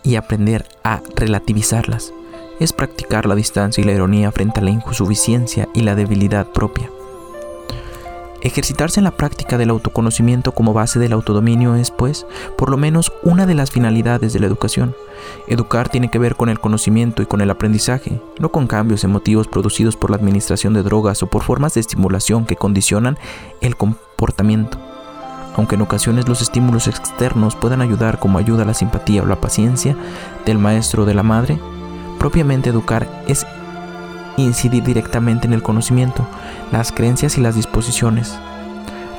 y 0.07 0.15
aprender 0.15 0.65
a 0.85 1.03
relativizarlas. 1.17 2.13
Es 2.61 2.73
practicar 2.73 3.27
la 3.27 3.35
distancia 3.35 3.83
y 3.83 3.85
la 3.85 3.93
ironía 3.93 4.31
frente 4.33 4.61
a 4.61 4.63
la 4.63 4.71
insuficiencia 4.71 5.69
y 5.75 5.81
la 5.83 5.95
debilidad 5.95 6.47
propia. 6.47 6.91
Ejercitarse 8.41 9.01
en 9.01 9.05
la 9.05 9.11
práctica 9.11 9.59
del 9.59 9.71
autoconocimiento 9.71 10.53
como 10.53 10.73
base 10.73 11.01
del 11.01 11.13
autodominio 11.13 11.75
es, 11.75 11.91
pues, 11.91 12.27
por 12.57 12.71
lo 12.71 12.77
menos 12.77 13.13
una 13.25 13.45
de 13.45 13.55
las 13.55 13.73
finalidades 13.73 14.33
de 14.33 14.39
la 14.39 14.47
educación. 14.47 14.95
Educar 15.49 15.89
tiene 15.89 16.11
que 16.11 16.21
ver 16.21 16.37
con 16.37 16.49
el 16.49 16.61
conocimiento 16.61 17.23
y 17.23 17.27
con 17.27 17.41
el 17.41 17.51
aprendizaje, 17.51 18.21
no 18.39 18.51
con 18.51 18.69
cambios 18.69 19.03
emotivos 19.03 19.49
producidos 19.49 19.97
por 19.97 20.11
la 20.11 20.17
administración 20.17 20.75
de 20.75 20.85
drogas 20.85 21.25
o 21.25 21.27
por 21.27 21.43
formas 21.43 21.75
de 21.75 21.81
estimulación 21.81 22.47
que 22.47 22.55
condicionan 22.55 23.19
el 23.61 23.77
comportamiento. 23.77 24.86
Aunque 25.57 25.75
en 25.75 25.81
ocasiones 25.81 26.29
los 26.29 26.43
estímulos 26.43 26.87
externos 26.87 27.57
puedan 27.57 27.81
ayudar 27.81 28.19
como 28.19 28.39
ayuda 28.39 28.67
la 28.67 28.75
simpatía 28.75 29.23
o 29.23 29.27
la 29.27 29.41
paciencia 29.41 29.97
del 30.45 30.59
maestro 30.59 31.03
o 31.03 31.07
de 31.07 31.15
la 31.15 31.23
madre, 31.23 31.59
propiamente 32.19 32.71
educar 32.71 33.09
es 33.27 33.47
incidir 34.37 34.83
directamente 34.83 35.47
en 35.47 35.55
el 35.55 35.63
conocimiento, 35.63 36.27
las 36.73 36.93
creencias 36.93 37.39
y 37.39 37.41
las 37.41 37.55
disposiciones. 37.55 38.39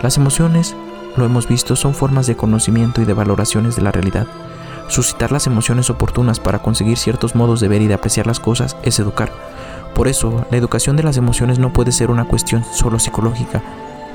Las 0.04 0.18
emociones, 0.18 0.76
lo 1.16 1.26
hemos 1.26 1.48
visto, 1.48 1.76
son 1.76 1.96
formas 1.96 2.28
de 2.28 2.38
conocimiento 2.38 3.02
y 3.02 3.06
de 3.06 3.14
valoraciones 3.14 3.76
de 3.76 3.82
la 3.82 3.92
realidad. 3.92 4.28
Suscitar 4.90 5.32
las 5.32 5.48
emociones 5.48 5.90
oportunas 5.90 6.40
para 6.40 6.60
conseguir 6.60 7.00
ciertos 7.00 7.34
modos 7.34 7.60
de 7.60 7.68
ver 7.68 7.82
y 7.82 7.88
de 7.88 7.96
apreciar 7.96 8.28
las 8.28 8.40
cosas 8.40 8.78
es 8.84 9.00
educar. 9.00 9.32
Por 9.96 10.08
eso, 10.08 10.46
la 10.52 10.58
educación 10.58 10.96
de 10.98 11.04
las 11.04 11.18
emociones 11.18 11.58
no 11.58 11.74
puede 11.74 11.92
ser 11.92 12.12
una 12.12 12.26
cuestión 12.26 12.64
solo 12.72 13.00
psicológica, 13.00 13.64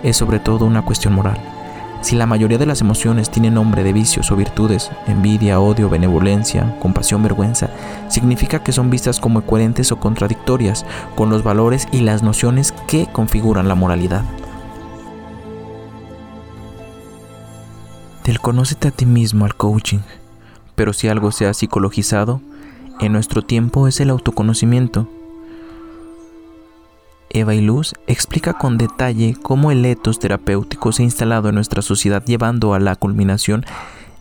es 0.05 0.17
sobre 0.17 0.39
todo 0.39 0.65
una 0.65 0.83
cuestión 0.83 1.15
moral. 1.15 1.62
Si 2.03 2.17
la 2.17 2.27
mayoría 2.27 2.59
de 2.59 2.67
las 2.67 2.81
emociones 2.81 3.31
tienen 3.31 3.55
nombre 3.55 3.85
de 3.85 3.93
vicios 3.93 4.33
o 4.33 4.37
virtudes, 4.37 4.91
envidia, 5.07 5.61
odio, 5.61 5.89
benevolencia, 5.89 6.77
compasión, 6.81 7.23
vergüenza, 7.23 7.71
significa 8.09 8.65
que 8.65 8.73
son 8.73 8.91
vistas 8.91 9.21
como 9.21 9.43
coherentes 9.43 9.93
o 9.93 10.01
contradictorias 10.01 10.85
con 11.15 11.31
los 11.31 11.45
valores 11.45 11.87
y 11.93 12.01
las 12.01 12.25
nociones 12.25 12.73
que 12.89 13.07
configuran 13.07 13.69
la 13.69 13.77
moralidad. 13.77 14.25
Del 18.25 18.41
conócete 18.41 18.89
a 18.89 18.91
ti 18.91 19.07
mismo 19.07 19.45
al 19.45 19.55
coaching, 19.55 20.01
pero 20.75 20.93
si 20.93 21.07
algo 21.07 21.31
se 21.31 21.47
ha 21.47 21.55
psicologizado, 21.55 22.41
en 22.99 23.13
nuestro 23.13 23.43
tiempo 23.43 23.87
es 23.87 24.01
el 24.01 24.11
autoconocimiento 24.11 25.09
Eva 27.35 27.55
y 27.55 27.63
Luz 27.63 27.95
explica 28.07 28.53
con 28.53 28.77
detalle 28.77 29.35
cómo 29.41 29.71
el 29.71 29.85
etos 29.87 30.19
terapéutico 30.19 30.93
se 30.93 31.03
ha 31.03 31.05
instalado 31.05 31.49
en 31.49 31.55
nuestra 31.55 31.81
sociedad 31.81 32.23
llevando 32.25 32.75
a 32.75 32.81
la 32.81 32.95
culminación 32.95 33.65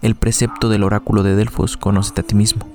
el 0.02 0.15
precepto 0.15 0.69
del 0.69 0.84
oráculo 0.84 1.21
de 1.21 1.36
Delfos, 1.36 1.76
conócete 1.76 2.21
a 2.21 2.24
ti 2.24 2.36
mismo. 2.36 2.65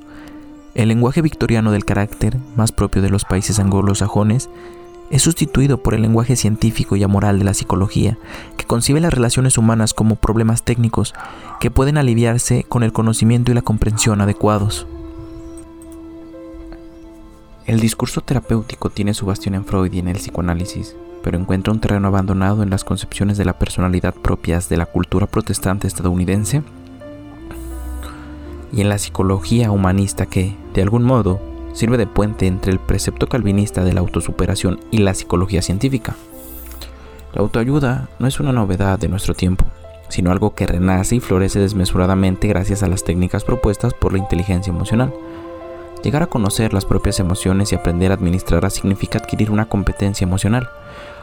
El 0.75 0.89
lenguaje 0.89 1.23
victoriano 1.23 1.73
del 1.73 1.87
carácter, 1.87 2.37
más 2.55 2.71
propio 2.71 3.01
de 3.01 3.09
los 3.09 3.25
países 3.25 3.59
anglosajones, 3.59 4.51
es 5.11 5.23
sustituido 5.23 5.83
por 5.83 5.95
el 5.95 6.03
lenguaje 6.03 6.37
científico 6.37 6.97
y 6.97 7.03
amoral 7.03 7.39
de 7.39 7.45
la 7.45 7.55
psicología, 7.55 8.19
que 8.57 8.67
concibe 8.67 9.01
las 9.01 9.15
relaciones 9.15 9.57
humanas 9.57 9.95
como 9.95 10.17
problemas 10.17 10.65
técnicos 10.65 11.15
que 11.61 11.71
pueden 11.71 11.97
aliviarse 11.97 12.65
con 12.69 12.83
el 12.83 12.93
conocimiento 12.93 13.53
y 13.53 13.55
la 13.55 13.63
comprensión 13.63 14.21
adecuados. 14.21 14.87
El 17.67 17.81
discurso 17.81 18.21
terapéutico 18.21 18.91
tiene 18.91 19.13
su 19.13 19.27
bastión 19.27 19.57
en 19.57 19.65
Freud 19.65 19.93
y 19.93 19.99
en 19.99 20.07
el 20.07 20.19
psicoanálisis, 20.19 20.95
pero 21.25 21.37
encuentra 21.37 21.73
un 21.73 21.81
terreno 21.81 22.07
abandonado 22.07 22.63
en 22.63 22.71
las 22.71 22.85
concepciones 22.85 23.39
de 23.39 23.45
la 23.45 23.59
personalidad 23.59 24.15
propias 24.15 24.69
de 24.69 24.77
la 24.77 24.87
cultura 24.87 25.27
protestante 25.27 25.89
estadounidense 25.89 26.63
y 28.73 28.83
en 28.83 28.89
la 28.89 28.99
psicología 28.99 29.73
humanista 29.73 30.27
que, 30.27 30.55
de 30.75 30.83
algún 30.83 31.03
modo, 31.03 31.41
sirve 31.73 31.97
de 31.97 32.07
puente 32.07 32.47
entre 32.47 32.71
el 32.71 32.79
precepto 32.79 33.27
calvinista 33.27 33.83
de 33.83 33.95
la 33.95 34.01
autosuperación 34.01 34.79
y 34.93 34.99
la 34.99 35.15
psicología 35.15 35.61
científica. 35.61 36.15
La 37.35 37.41
autoayuda 37.41 38.09
no 38.21 38.29
es 38.29 38.39
una 38.39 38.53
novedad 38.53 38.97
de 38.97 39.09
nuestro 39.09 39.35
tiempo, 39.35 39.67
sino 40.09 40.31
algo 40.31 40.55
que 40.55 40.69
renace 40.69 41.17
y 41.17 41.21
florece 41.21 41.59
desmesuradamente 41.59 42.47
gracias 42.47 42.85
a 42.85 42.87
las 42.87 43.03
técnicas 43.03 43.43
propuestas 43.43 43.93
por 43.93 44.13
la 44.13 44.19
inteligencia 44.19 44.71
emocional 44.71 45.13
Llegar 46.03 46.23
a 46.23 46.27
conocer 46.27 46.73
las 46.73 46.85
propias 46.85 47.19
emociones 47.21 47.73
y 47.73 47.75
aprender 47.75 48.11
a 48.11 48.15
administrarlas 48.15 48.75
significa 48.75 49.19
adquirir 49.19 49.51
una 49.51 49.69
competencia 49.69 50.25
emocional, 50.25 50.69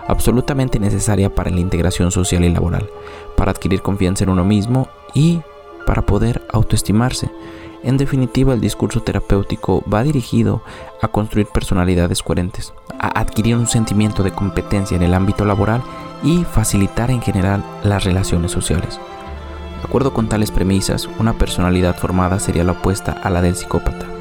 absolutamente 0.07 0.79
necesaria 0.79 1.33
para 1.33 1.51
la 1.51 1.59
integración 1.59 2.11
social 2.11 2.43
y 2.43 2.49
laboral, 2.49 2.89
para 3.37 3.51
adquirir 3.51 3.81
confianza 3.81 4.23
en 4.23 4.31
uno 4.31 4.43
mismo 4.43 4.89
y 5.13 5.41
para 5.85 6.01
poder 6.01 6.41
autoestimarse. 6.51 7.29
En 7.83 7.97
definitiva, 7.97 8.53
el 8.53 8.61
discurso 8.61 9.01
terapéutico 9.01 9.83
va 9.91 10.03
dirigido 10.03 10.63
a 11.01 11.09
construir 11.09 11.47
personalidades 11.47 12.23
coherentes, 12.23 12.73
a 12.97 13.19
adquirir 13.19 13.57
un 13.57 13.67
sentimiento 13.67 14.23
de 14.23 14.31
competencia 14.31 14.95
en 14.95 15.03
el 15.03 15.13
ámbito 15.13 15.43
laboral 15.43 15.81
y 16.23 16.45
facilitar 16.45 17.11
en 17.11 17.21
general 17.21 17.63
las 17.83 18.05
relaciones 18.05 18.51
sociales. 18.51 18.99
De 19.81 19.87
acuerdo 19.89 20.13
con 20.13 20.29
tales 20.29 20.49
premisas, 20.49 21.09
una 21.19 21.33
personalidad 21.33 21.97
formada 21.97 22.39
sería 22.39 22.63
la 22.63 22.71
opuesta 22.71 23.11
a 23.11 23.29
la 23.29 23.41
del 23.41 23.55
psicópata 23.55 24.12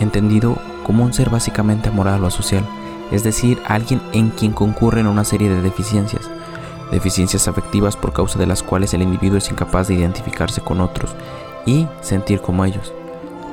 entendido 0.00 0.56
como 0.82 1.04
un 1.04 1.12
ser 1.12 1.30
básicamente 1.30 1.88
amoral 1.88 2.24
o 2.24 2.26
asocial, 2.26 2.64
es 3.12 3.22
decir, 3.22 3.60
alguien 3.66 4.00
en 4.12 4.30
quien 4.30 4.52
concurren 4.52 5.06
una 5.06 5.24
serie 5.24 5.48
de 5.48 5.62
deficiencias, 5.62 6.30
deficiencias 6.90 7.48
afectivas 7.48 7.96
por 7.96 8.12
causa 8.12 8.38
de 8.38 8.46
las 8.46 8.62
cuales 8.62 8.94
el 8.94 9.02
individuo 9.02 9.38
es 9.38 9.50
incapaz 9.50 9.88
de 9.88 9.94
identificarse 9.94 10.60
con 10.60 10.80
otros 10.80 11.14
y 11.66 11.86
sentir 12.00 12.40
como 12.40 12.64
ellos, 12.64 12.92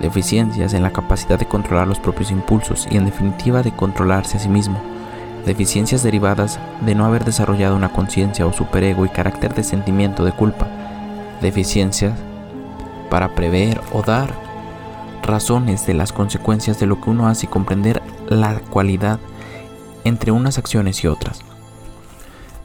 deficiencias 0.01 0.73
en 0.73 0.83
la 0.83 0.91
capacidad 0.91 1.38
de 1.38 1.47
controlar 1.47 1.88
los 1.88 1.99
propios 1.99 2.31
impulsos 2.31 2.88
y 2.89 2.97
en 2.97 3.05
definitiva 3.05 3.63
de 3.63 3.75
controlarse 3.75 4.38
a 4.38 4.39
sí 4.39 4.49
mismo, 4.49 4.81
deficiencias 5.45 6.03
derivadas 6.03 6.60
de 6.86 6.95
no 6.95 7.05
haber 7.05 7.25
desarrollado 7.25 7.75
una 7.75 7.89
conciencia 7.89 8.45
o 8.45 8.53
superego 8.53 9.05
y 9.05 9.10
carácter 9.10 9.53
de 9.53 9.63
sentimiento 9.63 10.23
de 10.23 10.31
culpa, 10.31 10.67
deficiencias 11.41 12.13
para 13.10 13.29
prever 13.29 13.81
o 13.91 14.01
dar 14.01 14.46
razones 15.27 15.85
de 15.85 15.93
las 15.93 16.13
consecuencias 16.13 16.79
de 16.79 16.87
lo 16.87 16.99
que 16.99 17.09
uno 17.09 17.27
hace 17.27 17.45
y 17.45 17.49
comprender 17.49 18.01
la 18.27 18.59
cualidad 18.59 19.19
entre 20.03 20.31
unas 20.31 20.57
acciones 20.57 21.03
y 21.03 21.07
otras. 21.07 21.41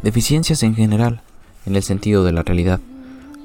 Deficiencias 0.02 0.62
en 0.62 0.74
general, 0.74 1.20
en 1.66 1.76
el 1.76 1.82
sentido 1.82 2.24
de 2.24 2.32
la 2.32 2.42
realidad. 2.42 2.80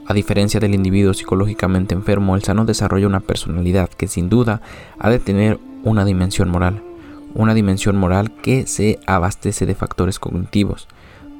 A 0.07 0.13
diferencia 0.13 0.59
del 0.59 0.73
individuo 0.73 1.13
psicológicamente 1.13 1.93
enfermo, 1.93 2.35
el 2.35 2.43
sano 2.43 2.63
desarrolla 2.63 3.07
una 3.07 3.19
personalidad 3.19 3.89
que 3.89 4.07
sin 4.07 4.29
duda 4.29 4.61
ha 4.99 5.09
de 5.09 5.19
tener 5.19 5.59
una 5.83 6.05
dimensión 6.05 6.49
moral, 6.49 6.81
una 7.33 7.53
dimensión 7.53 7.97
moral 7.97 8.31
que 8.31 8.65
se 8.67 8.99
abastece 9.05 9.65
de 9.65 9.75
factores 9.75 10.17
cognitivos, 10.17 10.87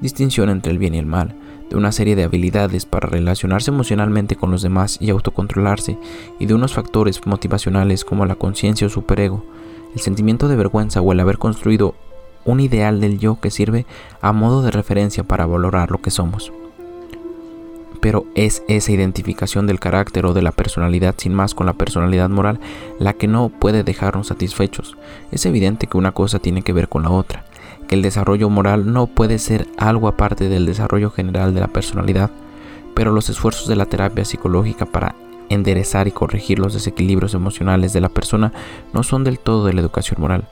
distinción 0.01 0.49
entre 0.49 0.71
el 0.71 0.79
bien 0.79 0.95
y 0.95 0.99
el 0.99 1.05
mal, 1.05 1.35
de 1.69 1.75
una 1.75 1.91
serie 1.91 2.15
de 2.15 2.23
habilidades 2.23 2.86
para 2.86 3.10
relacionarse 3.10 3.71
emocionalmente 3.71 4.36
con 4.36 4.51
los 4.51 4.62
demás 4.62 4.97
y 5.01 5.10
autocontrolarse, 5.10 5.97
y 6.39 6.45
de 6.45 6.53
unos 6.53 6.73
factores 6.73 7.25
motivacionales 7.25 8.06
como 8.06 8.25
la 8.25 8.36
conciencia 8.36 8.88
o 8.88 8.89
superego, 8.89 9.43
el 9.93 10.01
sentimiento 10.01 10.47
de 10.47 10.56
vergüenza 10.56 11.01
o 11.01 11.12
el 11.12 11.19
haber 11.19 11.38
construido 11.38 11.95
un 12.45 12.60
ideal 12.60 13.01
del 13.01 13.19
yo 13.19 13.39
que 13.39 13.51
sirve 13.51 13.86
a 14.21 14.32
modo 14.32 14.62
de 14.62 14.71
referencia 14.71 15.23
para 15.23 15.45
valorar 15.45 15.91
lo 15.91 16.01
que 16.01 16.12
somos. 16.12 16.51
Pero 17.99 18.25
es 18.36 18.63
esa 18.67 18.91
identificación 18.91 19.67
del 19.67 19.80
carácter 19.80 20.25
o 20.25 20.34
de 20.34 20.41
la 20.41 20.51
personalidad 20.51 21.15
sin 21.17 21.34
más 21.34 21.53
con 21.53 21.65
la 21.65 21.73
personalidad 21.73 22.30
moral 22.30 22.60
la 22.99 23.13
que 23.13 23.27
no 23.27 23.49
puede 23.49 23.84
dejarnos 23.84 24.27
satisfechos. 24.27 24.97
Es 25.32 25.45
evidente 25.45 25.88
que 25.88 25.97
una 25.97 26.12
cosa 26.12 26.39
tiene 26.39 26.62
que 26.62 26.73
ver 26.73 26.88
con 26.88 27.03
la 27.03 27.10
otra, 27.10 27.43
que 27.88 27.95
el 27.95 28.02
desarrollo 28.02 28.50
moral 28.50 28.91
no 28.91 29.08
puede 29.08 29.39
ser 29.39 29.67
algo 29.78 30.08
aparte 30.08 30.50
del 30.50 30.65
desarrollo 30.65 31.10
general 31.10 31.54
de 31.54 31.62
la 31.62 31.67
personalidad, 31.67 32.32
pero 32.93 33.12
los 33.12 33.30
esfuerzos 33.30 33.67
de 33.67 33.76
la 33.76 33.86
terapia 33.86 34.26
psicológica 34.26 34.86
para 34.86 35.15
enderezar 35.50 36.08
y 36.08 36.12
corregir 36.12 36.60
los 36.60 36.73
desequilibrios 36.73 37.34
emocionales 37.34 37.93
de 37.93 38.02
la 38.02 38.10
persona 38.10 38.52
no 38.93 39.04
son 39.04 39.23
del 39.23 39.39
todo 39.39 39.65
de 39.65 39.73
la 39.73 39.82
educación 39.82 40.19
moral. 40.19 40.47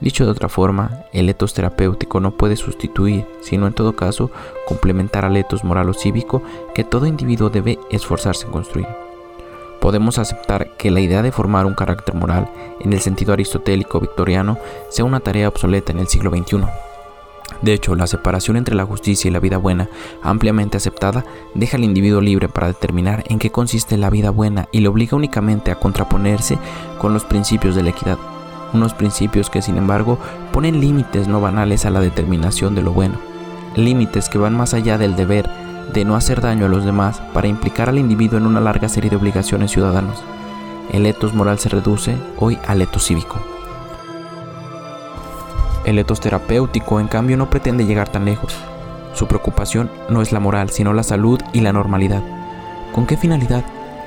Dicho 0.00 0.24
de 0.24 0.32
otra 0.32 0.48
forma, 0.48 1.04
el 1.12 1.28
etos 1.28 1.54
terapéutico 1.54 2.20
no 2.20 2.36
puede 2.36 2.56
sustituir, 2.56 3.24
sino 3.40 3.66
en 3.66 3.72
todo 3.72 3.94
caso 3.94 4.30
complementar 4.66 5.24
al 5.24 5.36
etos 5.36 5.64
moral 5.64 5.88
o 5.88 5.94
cívico 5.94 6.42
que 6.74 6.84
todo 6.84 7.06
individuo 7.06 7.48
debe 7.48 7.78
esforzarse 7.90 8.46
en 8.46 8.52
construir 8.52 9.03
podemos 9.84 10.18
aceptar 10.18 10.70
que 10.78 10.90
la 10.90 11.00
idea 11.00 11.20
de 11.20 11.30
formar 11.30 11.66
un 11.66 11.74
carácter 11.74 12.14
moral 12.14 12.50
en 12.80 12.94
el 12.94 13.02
sentido 13.02 13.34
aristotélico 13.34 14.00
victoriano 14.00 14.56
sea 14.88 15.04
una 15.04 15.20
tarea 15.20 15.46
obsoleta 15.46 15.92
en 15.92 15.98
el 15.98 16.08
siglo 16.08 16.30
XXI. 16.30 16.64
De 17.60 17.74
hecho, 17.74 17.94
la 17.94 18.06
separación 18.06 18.56
entre 18.56 18.74
la 18.74 18.86
justicia 18.86 19.28
y 19.28 19.30
la 19.30 19.40
vida 19.40 19.58
buena, 19.58 19.90
ampliamente 20.22 20.78
aceptada, 20.78 21.26
deja 21.52 21.76
al 21.76 21.84
individuo 21.84 22.22
libre 22.22 22.48
para 22.48 22.68
determinar 22.68 23.24
en 23.26 23.38
qué 23.38 23.50
consiste 23.50 23.98
la 23.98 24.08
vida 24.08 24.30
buena 24.30 24.70
y 24.72 24.80
le 24.80 24.88
obliga 24.88 25.18
únicamente 25.18 25.70
a 25.70 25.78
contraponerse 25.78 26.56
con 26.98 27.12
los 27.12 27.26
principios 27.26 27.76
de 27.76 27.82
la 27.82 27.90
equidad, 27.90 28.16
unos 28.72 28.94
principios 28.94 29.50
que 29.50 29.60
sin 29.60 29.76
embargo 29.76 30.18
ponen 30.50 30.80
límites 30.80 31.28
no 31.28 31.42
banales 31.42 31.84
a 31.84 31.90
la 31.90 32.00
determinación 32.00 32.74
de 32.74 32.80
lo 32.80 32.92
bueno, 32.94 33.16
límites 33.76 34.30
que 34.30 34.38
van 34.38 34.56
más 34.56 34.72
allá 34.72 34.96
del 34.96 35.14
deber 35.14 35.63
de 35.94 36.04
no 36.04 36.16
hacer 36.16 36.40
daño 36.40 36.66
a 36.66 36.68
los 36.68 36.84
demás 36.84 37.22
para 37.32 37.46
implicar 37.46 37.88
al 37.88 37.98
individuo 37.98 38.36
en 38.36 38.46
una 38.46 38.60
larga 38.60 38.88
serie 38.88 39.08
de 39.08 39.16
obligaciones 39.16 39.70
ciudadanos. 39.70 40.22
El 40.92 41.06
etos 41.06 41.32
moral 41.32 41.58
se 41.58 41.68
reduce 41.68 42.16
hoy 42.38 42.58
al 42.66 42.82
etos 42.82 43.04
cívico. 43.04 43.38
El 45.84 45.98
etos 45.98 46.20
terapéutico, 46.20 46.98
en 46.98 47.08
cambio, 47.08 47.36
no 47.36 47.48
pretende 47.48 47.86
llegar 47.86 48.08
tan 48.08 48.24
lejos. 48.24 48.56
Su 49.14 49.28
preocupación 49.28 49.90
no 50.08 50.20
es 50.20 50.32
la 50.32 50.40
moral, 50.40 50.70
sino 50.70 50.92
la 50.92 51.04
salud 51.04 51.40
y 51.52 51.60
la 51.60 51.72
normalidad. 51.72 52.22
¿Con 52.92 53.06
qué 53.06 53.16
finalidad? 53.16 53.64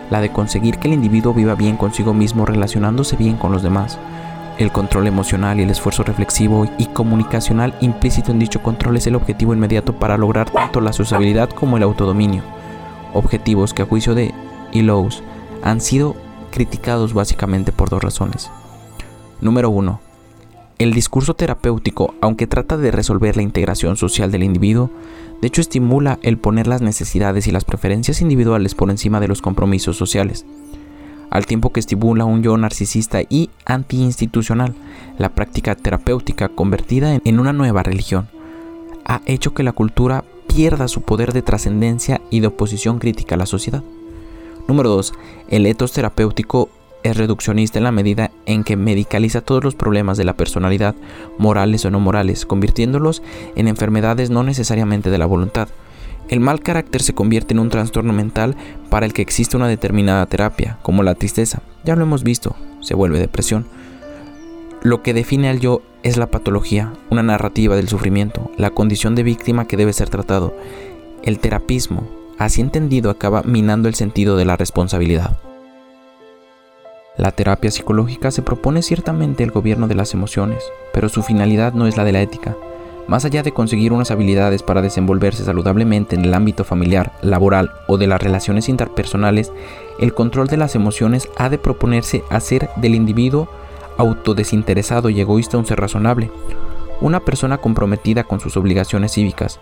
La 0.10 0.19
de 0.19 0.32
conseguir 0.32 0.80
que 0.80 0.89
el 0.89 0.93
individuo 0.95 1.34
viva 1.34 1.56
bien 1.56 1.78
consigo 1.78 2.13
mismo 2.13 2.45
relacionándose 2.45 3.15
bien 3.15 3.38
con 3.38 3.52
los 3.52 3.63
demás, 3.63 3.97
el 4.58 4.72
control 4.72 5.08
emocional 5.08 5.60
y 5.60 5.63
el 5.63 5.70
esfuerzo 5.70 6.04
reflexivo 6.04 6.67
y 6.78 6.88
comunicacional 6.88 7.76
implícito 7.82 8.32
en 8.32 8.39
dicho 8.39 8.62
control 8.62 8.98
es 8.98 9.08
el 9.08 9.15
objetivo 9.15 9.54
inmediato 9.54 9.93
para 9.93 10.17
lograr 10.17 10.50
tanto 10.50 10.82
la 10.82 10.93
sociabilidad 10.93 11.50
como 11.50 11.78
el 11.78 11.84
autodominio. 11.84 12.43
Objetivos 13.13 13.74
que 13.74 13.84
a 13.84 13.86
juicio 13.86 14.15
de 14.15 14.34
Illouz 14.72 15.22
han 15.63 15.82
sido 15.82 16.15
criticados 16.52 17.13
básicamente 17.13 17.72
por 17.72 17.89
dos 17.89 18.04
razones. 18.04 18.50
Número 19.41 19.70
1. 19.70 20.00
El 20.80 20.93
discurso 20.93 21.36
terapéutico, 21.36 22.15
aunque 22.22 22.48
trata 22.48 22.78
de 22.78 22.91
resolver 22.91 23.36
la 23.36 23.43
integración 23.43 23.98
social 23.98 24.32
del 24.32 24.43
individuo, 24.43 24.91
de 25.41 25.48
hecho 25.48 25.62
estimula 25.62 26.20
el 26.24 26.38
poner 26.38 26.67
las 26.67 26.82
necesidades 26.82 27.48
y 27.48 27.52
las 27.52 27.65
preferencias 27.65 28.22
individuales 28.22 28.76
por 28.76 28.89
encima 28.89 29.20
de 29.20 29.28
los 29.28 29.41
compromisos 29.41 29.98
sociales 29.98 30.46
al 31.30 31.46
tiempo 31.46 31.72
que 31.72 31.80
estimula 31.80 32.26
un 32.26 32.44
yo 32.44 32.58
narcisista 32.58 33.22
y 33.30 33.50
antiinstitucional. 33.66 34.74
La 35.18 35.30
práctica 35.30 35.76
terapéutica 35.76 36.50
convertida 36.50 37.20
en 37.24 37.40
una 37.40 37.54
nueva 37.54 37.84
religión 37.84 38.30
ha 39.06 39.22
hecho 39.26 39.54
que 39.54 39.63
la 39.63 39.72
cultura 39.72 40.24
pierda 40.48 40.88
su 40.88 41.02
poder 41.02 41.34
de 41.34 41.42
trascendencia 41.42 42.22
y 42.30 42.40
de 42.40 42.48
oposición 42.48 43.00
crítica 43.00 43.36
a 43.36 43.38
la 43.38 43.46
sociedad. 43.46 43.84
Número 44.68 44.90
2. 44.90 45.13
El 45.50 45.66
etos 45.66 45.94
terapéutico 45.94 46.70
es 47.04 47.16
reduccionista 47.16 47.78
en 47.80 47.86
la 47.86 47.92
medida 47.92 48.32
en 48.46 48.63
que 48.63 48.76
medicaliza 48.76 49.42
todos 49.42 49.63
los 49.63 49.76
problemas 49.76 50.18
de 50.18 50.26
la 50.26 50.36
personalidad, 50.36 50.96
morales 51.38 51.86
o 51.86 51.92
no 51.92 52.00
morales, 52.00 52.46
convirtiéndolos 52.46 53.22
en 53.56 53.68
enfermedades 53.68 54.30
no 54.30 54.44
necesariamente 54.44 55.10
de 55.10 55.18
la 55.18 55.26
voluntad. 55.26 55.70
El 56.30 56.42
mal 56.42 56.60
carácter 56.60 57.02
se 57.02 57.13
convierte 57.13 57.54
en 57.54 57.60
un 57.60 57.70
trastorno 57.70 58.12
mental 58.12 58.56
para 58.90 59.06
el 59.06 59.13
que 59.13 59.22
existe 59.22 59.56
una 59.56 59.68
determinada 59.68 60.26
terapia, 60.26 60.78
como 60.82 61.04
la 61.04 61.16
tristeza. 61.16 61.62
Ya 61.86 61.96
lo 61.96 62.04
hemos 62.04 62.24
visto, 62.24 62.56
se 62.82 62.96
vuelve 62.96 63.20
depresión. 63.20 63.66
Lo 64.82 65.02
que 65.04 65.13
define 65.13 65.50
al 65.50 65.60
yo 65.60 65.82
es 66.04 66.18
la 66.18 66.28
patología, 66.28 66.94
una 67.10 67.24
narrativa 67.24 67.76
del 67.76 67.88
sufrimiento, 67.88 68.52
la 68.58 68.72
condición 68.72 69.16
de 69.16 69.24
víctima 69.24 69.66
que 69.66 69.78
debe 69.78 69.94
ser 69.94 70.10
tratado. 70.10 70.54
El 71.24 71.40
terapismo, 71.40 72.08
así 72.38 72.62
entendido, 72.62 73.10
acaba 73.10 73.44
minando 73.44 73.88
el 73.88 73.96
sentido 73.96 74.36
de 74.36 74.46
la 74.46 74.58
responsabilidad. 74.58 75.38
La 77.18 77.32
terapia 77.32 77.72
psicológica 77.72 78.32
se 78.32 78.44
propone 78.44 78.84
ciertamente 78.84 79.44
el 79.44 79.52
gobierno 79.52 79.88
de 79.88 79.96
las 79.96 80.13
emociones, 80.13 80.63
pero 80.94 81.10
su 81.10 81.24
finalidad 81.24 81.74
no 81.74 81.88
es 81.88 81.98
la 81.98 82.04
de 82.04 82.12
la 82.12 82.22
ética. 82.22 82.56
Más 83.08 83.24
allá 83.24 83.41
de 83.41 83.54
conseguir 83.54 83.93
unas 83.93 84.12
habilidades 84.12 84.63
para 84.63 84.82
desenvolverse 84.82 85.46
saludablemente 85.46 86.15
en 86.15 86.26
el 86.26 86.34
ámbito 86.34 86.65
familiar, 86.65 87.13
laboral 87.22 87.72
o 87.88 87.98
de 87.98 88.06
las 88.06 88.22
relaciones 88.22 88.67
interpersonales, 88.67 89.54
el 90.00 90.13
control 90.13 90.48
de 90.48 90.58
las 90.58 90.76
emociones 90.76 91.30
ha 91.38 91.50
de 91.50 91.58
proponerse 91.58 92.24
hacer 92.30 92.70
del 92.76 92.96
individuo 92.96 93.48
autodesinteresado 93.98 95.10
y 95.10 95.22
egoísta 95.22 95.58
un 95.58 95.65
ser 95.65 95.80
razonable, 95.80 96.30
una 97.00 97.22
persona 97.22 97.60
comprometida 97.60 98.26
con 98.26 98.41
sus 98.41 98.58
obligaciones 98.58 99.13
cívicas. 99.13 99.62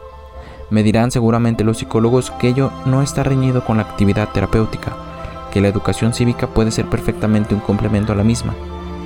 Me 0.71 0.81
dirán 0.81 1.11
seguramente 1.11 1.63
los 1.63 1.77
psicólogos 1.77 2.31
que 2.31 2.47
ello 2.47 2.71
no 2.85 3.03
está 3.03 3.23
reñido 3.23 3.63
con 3.63 3.77
la 3.77 3.83
actividad 3.83 4.29
terapéutica, 4.29 4.93
que 5.51 5.61
la 5.61 5.67
educación 5.67 6.13
cívica 6.13 6.47
puede 6.47 6.71
ser 6.71 6.87
perfectamente 6.87 7.53
un 7.53 7.61
complemento 7.61 8.11
a 8.11 8.15
la 8.15 8.23
misma. 8.23 8.55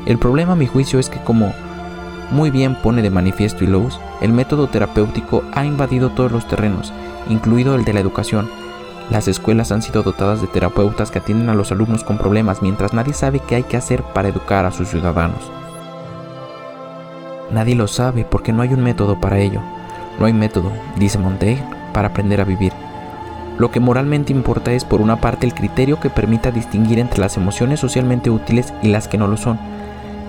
El 0.06 0.18
problema 0.18 0.54
a 0.54 0.56
mi 0.56 0.66
juicio 0.66 0.98
es 0.98 1.10
que 1.10 1.20
como 1.20 1.54
muy 2.32 2.52
bien 2.52 2.76
pone 2.76 3.02
de 3.02 3.10
manifiesto 3.10 3.64
Illouz, 3.64 4.00
el 4.22 4.32
método 4.34 4.68
terapéutico 4.68 5.44
ha 5.54 5.66
invadido 5.66 6.10
todos 6.10 6.32
los 6.32 6.48
terrenos, 6.48 6.94
incluido 7.28 7.76
el 7.76 7.86
de 7.86 7.94
la 7.94 8.00
educación. 8.00 8.50
Las 9.10 9.28
escuelas 9.28 9.72
han 9.72 9.82
sido 9.82 10.04
dotadas 10.04 10.40
de 10.42 10.48
terapeutas 10.48 11.10
que 11.10 11.20
atienden 11.20 11.50
a 11.50 11.56
los 11.56 11.72
alumnos 11.72 12.04
con 12.04 12.20
problemas 12.20 12.62
mientras 12.62 12.94
nadie 12.94 13.14
sabe 13.14 13.40
qué 13.40 13.56
hay 13.56 13.64
que 13.64 13.78
hacer 13.78 14.04
para 14.04 14.28
educar 14.28 14.66
a 14.66 14.72
sus 14.72 14.90
ciudadanos. 14.90 15.52
Nadie 17.52 17.74
lo 17.74 17.88
sabe 17.88 18.26
porque 18.26 18.54
no 18.54 18.62
hay 18.62 18.74
un 18.74 18.84
método 18.84 19.20
para 19.20 19.40
ello. 19.40 19.62
No 20.20 20.28
hay 20.28 20.34
método, 20.34 20.72
dice 20.98 21.18
Montaigne, 21.18 21.64
para 21.94 22.10
aprender 22.10 22.42
a 22.42 22.46
vivir. 22.46 22.74
Lo 23.58 23.72
que 23.72 23.80
moralmente 23.80 24.32
importa 24.32 24.72
es, 24.72 24.86
por 24.86 25.02
una 25.02 25.20
parte, 25.20 25.48
el 25.48 25.56
criterio 25.56 26.00
que 26.00 26.10
permita 26.10 26.52
distinguir 26.52 27.00
entre 27.00 27.20
las 27.20 27.36
emociones 27.38 27.80
socialmente 27.80 28.30
útiles 28.30 28.74
y 28.84 28.90
las 28.90 29.08
que 29.08 29.18
no 29.18 29.28
lo 29.28 29.38
son, 29.38 29.60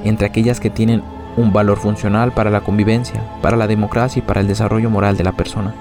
entre 0.05 0.27
aquellas 0.27 0.59
que 0.59 0.71
tienen 0.71 1.03
un 1.40 1.53
valor 1.53 1.79
funcional 1.79 2.33
para 2.33 2.50
la 2.50 2.61
convivencia, 2.61 3.20
para 3.42 3.57
la 3.57 3.66
democracia 3.66 4.20
y 4.20 4.22
para 4.22 4.40
el 4.40 4.46
desarrollo 4.46 4.90
moral 4.90 5.16
de 5.16 5.24
la 5.24 5.33
persona. 5.33 5.74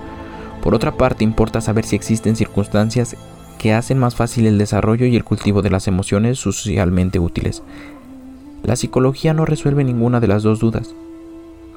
Por 0.61 0.75
otra 0.75 0.93
parte, 0.93 1.23
importa 1.23 1.61
saber 1.61 1.85
si 1.85 1.95
existen 1.95 2.35
circunstancias 2.35 3.15
que 3.57 3.73
hacen 3.73 3.99
más 3.99 4.15
fácil 4.15 4.45
el 4.45 4.57
desarrollo 4.57 5.05
y 5.05 5.15
el 5.15 5.23
cultivo 5.23 5.61
de 5.61 5.69
las 5.69 5.87
emociones 5.87 6.39
socialmente 6.39 7.19
útiles. 7.19 7.61
La 8.63 8.75
psicología 8.75 9.33
no 9.33 9.45
resuelve 9.45 9.83
ninguna 9.83 10.19
de 10.19 10.27
las 10.27 10.43
dos 10.43 10.59
dudas, 10.59 10.93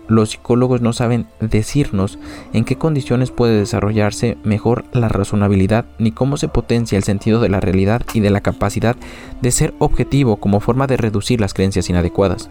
los 0.09 0.31
psicólogos 0.31 0.81
no 0.81 0.93
saben 0.93 1.27
decirnos 1.41 2.19
en 2.53 2.65
qué 2.65 2.77
condiciones 2.77 3.31
puede 3.31 3.59
desarrollarse 3.59 4.37
mejor 4.43 4.85
la 4.93 5.09
razonabilidad 5.09 5.87
ni 5.99 6.11
cómo 6.11 6.37
se 6.37 6.49
potencia 6.49 6.99
el 6.99 7.05
sentido 7.05 7.41
de 7.41 7.49
la 7.49 7.61
realidad 7.61 8.03
y 8.13 8.21
de 8.21 8.31
la 8.31 8.41
capacidad 8.41 8.97
de 9.41 9.51
ser 9.53 9.75
objetivo 9.79 10.37
como 10.37 10.61
forma 10.61 10.87
de 10.87 10.97
reducir 10.97 11.41
las 11.41 11.55
creencias 11.55 11.89
inadecuadas. 11.89 12.51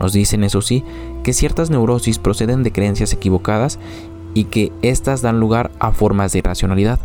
Nos 0.00 0.12
dicen, 0.12 0.44
eso 0.44 0.60
sí, 0.60 0.84
que 1.22 1.32
ciertas 1.32 1.70
neurosis 1.70 2.18
proceden 2.18 2.62
de 2.62 2.72
creencias 2.72 3.12
equivocadas 3.12 3.78
y 4.34 4.44
que 4.44 4.72
éstas 4.82 5.22
dan 5.22 5.40
lugar 5.40 5.70
a 5.78 5.92
formas 5.92 6.32
de 6.32 6.40
irracionalidad. 6.40 7.00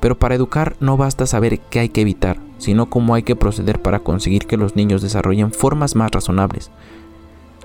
Pero 0.00 0.18
para 0.18 0.34
educar 0.34 0.76
no 0.80 0.96
basta 0.96 1.26
saber 1.26 1.60
qué 1.60 1.80
hay 1.80 1.88
que 1.88 2.00
evitar, 2.00 2.38
sino 2.58 2.88
cómo 2.88 3.14
hay 3.14 3.22
que 3.22 3.36
proceder 3.36 3.80
para 3.80 4.00
conseguir 4.00 4.46
que 4.46 4.56
los 4.56 4.76
niños 4.76 5.02
desarrollen 5.02 5.52
formas 5.52 5.96
más 5.96 6.10
razonables. 6.10 6.70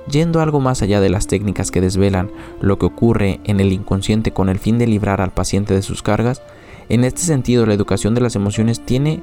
Yendo 0.10 0.42
algo 0.42 0.60
más 0.60 0.82
allá 0.82 1.02
de 1.02 1.10
las 1.10 1.28
técnicas 1.28 1.72
que 1.72 1.82
desvelan 1.82 2.32
lo 2.62 2.80
que 2.80 2.86
ocurre 2.86 3.40
en 3.44 3.60
el 3.60 3.72
inconsciente 3.72 4.32
con 4.32 4.50
el 4.50 4.60
fin 4.60 4.78
de 4.78 4.88
librar 4.88 5.22
al 5.22 5.32
paciente 5.32 5.74
de 5.74 5.82
sus 5.82 6.02
cargas, 6.02 6.42
en 6.90 7.04
este 7.04 7.22
sentido 7.22 7.66
la 7.66 7.76
educación 7.76 8.16
de 8.16 8.22
las 8.22 8.36
emociones 8.36 8.84
tiene 8.84 9.22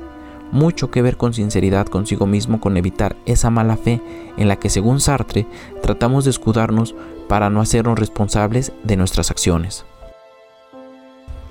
mucho 0.52 0.90
que 0.90 1.02
ver 1.02 1.16
con 1.16 1.34
sinceridad 1.34 1.86
consigo 1.86 2.26
mismo, 2.26 2.60
con 2.60 2.76
evitar 2.76 3.16
esa 3.26 3.50
mala 3.50 3.76
fe 3.76 4.00
en 4.36 4.48
la 4.48 4.56
que, 4.56 4.70
según 4.70 5.00
Sartre, 5.00 5.46
tratamos 5.82 6.24
de 6.24 6.30
escudarnos 6.30 6.94
para 7.28 7.50
no 7.50 7.60
hacernos 7.60 7.98
responsables 7.98 8.72
de 8.84 8.96
nuestras 8.96 9.30
acciones. 9.30 9.84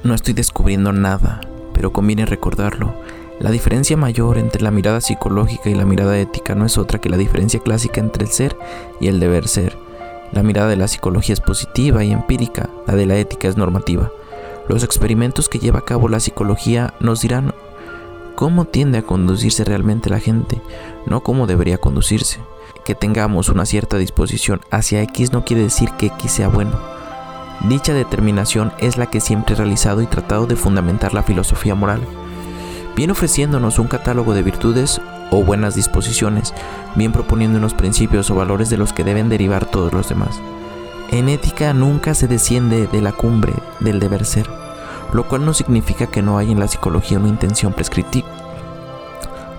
No 0.03 0.13
estoy 0.13 0.33
descubriendo 0.33 0.91
nada, 0.93 1.41
pero 1.73 1.91
conviene 1.91 2.25
recordarlo. 2.25 2.93
La 3.39 3.51
diferencia 3.51 3.97
mayor 3.97 4.37
entre 4.37 4.61
la 4.61 4.71
mirada 4.71 5.01
psicológica 5.01 5.69
y 5.69 5.75
la 5.75 5.85
mirada 5.85 6.17
ética 6.17 6.55
no 6.55 6.65
es 6.65 6.77
otra 6.77 6.99
que 6.99 7.09
la 7.09 7.17
diferencia 7.17 7.59
clásica 7.59 7.99
entre 7.99 8.23
el 8.23 8.31
ser 8.31 8.55
y 9.01 9.07
el 9.07 9.19
deber 9.19 9.47
ser. 9.47 9.77
La 10.31 10.41
mirada 10.41 10.69
de 10.69 10.77
la 10.77 10.87
psicología 10.87 11.33
es 11.33 11.41
positiva 11.41 12.03
y 12.03 12.11
empírica, 12.11 12.69
la 12.87 12.95
de 12.95 13.05
la 13.05 13.17
ética 13.17 13.47
es 13.47 13.57
normativa. 13.57 14.11
Los 14.67 14.83
experimentos 14.83 15.49
que 15.49 15.59
lleva 15.59 15.79
a 15.79 15.85
cabo 15.85 16.07
la 16.07 16.19
psicología 16.19 16.93
nos 16.99 17.21
dirán 17.21 17.53
cómo 18.35 18.65
tiende 18.65 18.99
a 18.99 19.03
conducirse 19.03 19.63
realmente 19.63 20.09
la 20.09 20.19
gente, 20.19 20.61
no 21.05 21.23
cómo 21.23 21.47
debería 21.47 21.77
conducirse. 21.77 22.39
Que 22.83 22.93
tengamos 22.93 23.49
una 23.49 23.65
cierta 23.65 23.97
disposición 23.97 24.61
hacia 24.69 25.01
X 25.01 25.31
no 25.31 25.43
quiere 25.43 25.63
decir 25.63 25.89
que 25.97 26.07
X 26.07 26.31
sea 26.31 26.49
bueno. 26.49 26.79
Dicha 27.67 27.93
determinación 27.93 28.73
es 28.77 28.97
la 28.97 29.07
que 29.07 29.21
siempre 29.21 29.55
he 29.55 29.57
realizado 29.57 30.01
y 30.01 30.07
tratado 30.07 30.45
de 30.45 30.55
fundamentar 30.55 31.13
la 31.13 31.23
filosofía 31.23 31.73
moral 31.73 32.01
bien 32.95 33.11
ofreciéndonos 33.11 33.77
un 33.77 33.87
catálogo 33.87 34.33
de 34.33 34.43
virtudes 34.43 35.01
o 35.31 35.43
buenas 35.43 35.75
disposiciones, 35.75 36.53
bien 36.95 37.11
proponiéndonos 37.11 37.73
principios 37.73 38.29
o 38.29 38.35
valores 38.35 38.69
de 38.69 38.77
los 38.77 38.93
que 38.93 39.03
deben 39.03 39.29
derivar 39.29 39.65
todos 39.65 39.93
los 39.93 40.07
demás. 40.07 40.39
En 41.11 41.29
ética 41.29 41.73
nunca 41.73 42.13
se 42.13 42.27
desciende 42.27 42.87
de 42.87 43.01
la 43.01 43.11
cumbre 43.11 43.53
del 43.79 43.99
deber 43.99 44.25
ser, 44.25 44.49
lo 45.13 45.27
cual 45.27 45.45
no 45.45 45.53
significa 45.53 46.07
que 46.07 46.21
no 46.21 46.37
haya 46.37 46.51
en 46.51 46.59
la 46.59 46.67
psicología 46.67 47.19
una 47.19 47.29
intención 47.29 47.73
prescriptiva. 47.73 48.27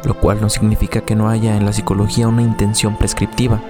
Lo 0.04 0.14
cual 0.14 0.40
no 0.40 0.48
significa 0.48 1.00
que 1.00 1.16
no 1.16 1.28
haya 1.28 1.56
en 1.56 1.64
la 1.64 1.72
psicología 1.72 2.28
una 2.28 2.42
intención 2.42 2.96
prescriptiva. 2.96 3.60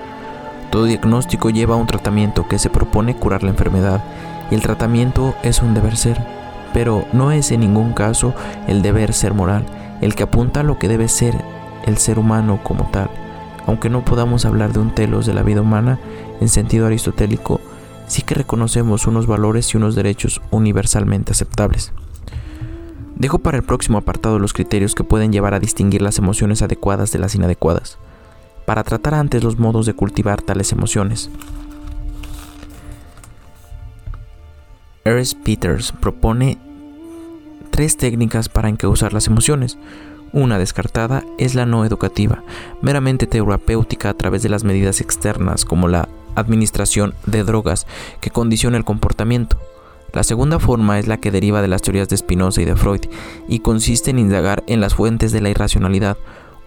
Todo 0.70 0.84
diagnóstico 0.84 1.50
lleva 1.50 1.74
a 1.74 1.78
un 1.78 1.86
tratamiento 1.86 2.46
que 2.48 2.58
se 2.58 2.70
propone 2.70 3.16
curar 3.16 3.42
la 3.42 3.50
enfermedad 3.50 4.02
y 4.50 4.54
el 4.54 4.62
tratamiento 4.62 5.34
es 5.42 5.62
un 5.62 5.74
deber 5.74 5.96
ser 5.96 6.36
pero 6.76 7.06
no 7.14 7.32
es 7.32 7.52
en 7.52 7.60
ningún 7.60 7.94
caso 7.94 8.34
el 8.66 8.82
deber 8.82 9.14
ser 9.14 9.32
moral, 9.32 9.64
el 10.02 10.14
que 10.14 10.24
apunta 10.24 10.60
a 10.60 10.62
lo 10.62 10.78
que 10.78 10.88
debe 10.88 11.08
ser 11.08 11.34
el 11.86 11.96
ser 11.96 12.18
humano 12.18 12.60
como 12.62 12.90
tal. 12.90 13.08
Aunque 13.66 13.88
no 13.88 14.04
podamos 14.04 14.44
hablar 14.44 14.74
de 14.74 14.80
un 14.80 14.90
telos 14.94 15.24
de 15.24 15.32
la 15.32 15.42
vida 15.42 15.62
humana 15.62 15.98
en 16.38 16.50
sentido 16.50 16.86
aristotélico, 16.86 17.62
sí 18.06 18.22
que 18.22 18.34
reconocemos 18.34 19.06
unos 19.06 19.26
valores 19.26 19.72
y 19.72 19.76
unos 19.76 19.94
derechos 19.94 20.40
universalmente 20.50 21.32
aceptables. 21.32 21.92
Dejo 23.16 23.38
para 23.38 23.56
el 23.56 23.62
próximo 23.62 23.98
apartado 23.98 24.38
los 24.38 24.52
criterios 24.52 24.94
que 24.94 25.04
pueden 25.04 25.32
llevar 25.32 25.54
a 25.54 25.60
distinguir 25.60 26.02
las 26.02 26.18
emociones 26.18 26.62
adecuadas 26.62 27.12
de 27.12 27.18
las 27.18 27.34
inadecuadas, 27.34 27.98
para 28.66 28.84
tratar 28.84 29.14
antes 29.14 29.42
los 29.42 29.58
modos 29.58 29.86
de 29.86 29.94
cultivar 29.94 30.42
tales 30.42 30.72
emociones. 30.72 31.30
Eris 35.04 35.34
Peters 35.34 35.92
propone 35.92 36.58
tres 37.70 37.96
técnicas 37.96 38.48
para 38.48 38.68
encauzar 38.68 39.12
las 39.12 39.28
emociones. 39.28 39.78
Una 40.32 40.58
descartada 40.58 41.24
es 41.38 41.54
la 41.54 41.66
no 41.66 41.84
educativa, 41.84 42.42
meramente 42.82 43.26
terapéutica 43.26 44.10
a 44.10 44.14
través 44.14 44.42
de 44.42 44.48
las 44.48 44.64
medidas 44.64 45.00
externas 45.00 45.64
como 45.64 45.88
la 45.88 46.08
administración 46.34 47.14
de 47.26 47.44
drogas 47.44 47.86
que 48.20 48.30
condiciona 48.30 48.76
el 48.76 48.84
comportamiento. 48.84 49.58
La 50.12 50.24
segunda 50.24 50.58
forma 50.58 50.98
es 50.98 51.08
la 51.08 51.18
que 51.18 51.30
deriva 51.30 51.62
de 51.62 51.68
las 51.68 51.82
teorías 51.82 52.08
de 52.08 52.16
Spinoza 52.16 52.62
y 52.62 52.64
de 52.64 52.76
Freud 52.76 53.02
y 53.48 53.60
consiste 53.60 54.10
en 54.10 54.18
indagar 54.18 54.64
en 54.66 54.80
las 54.80 54.94
fuentes 54.94 55.32
de 55.32 55.40
la 55.40 55.50
irracionalidad, 55.50 56.16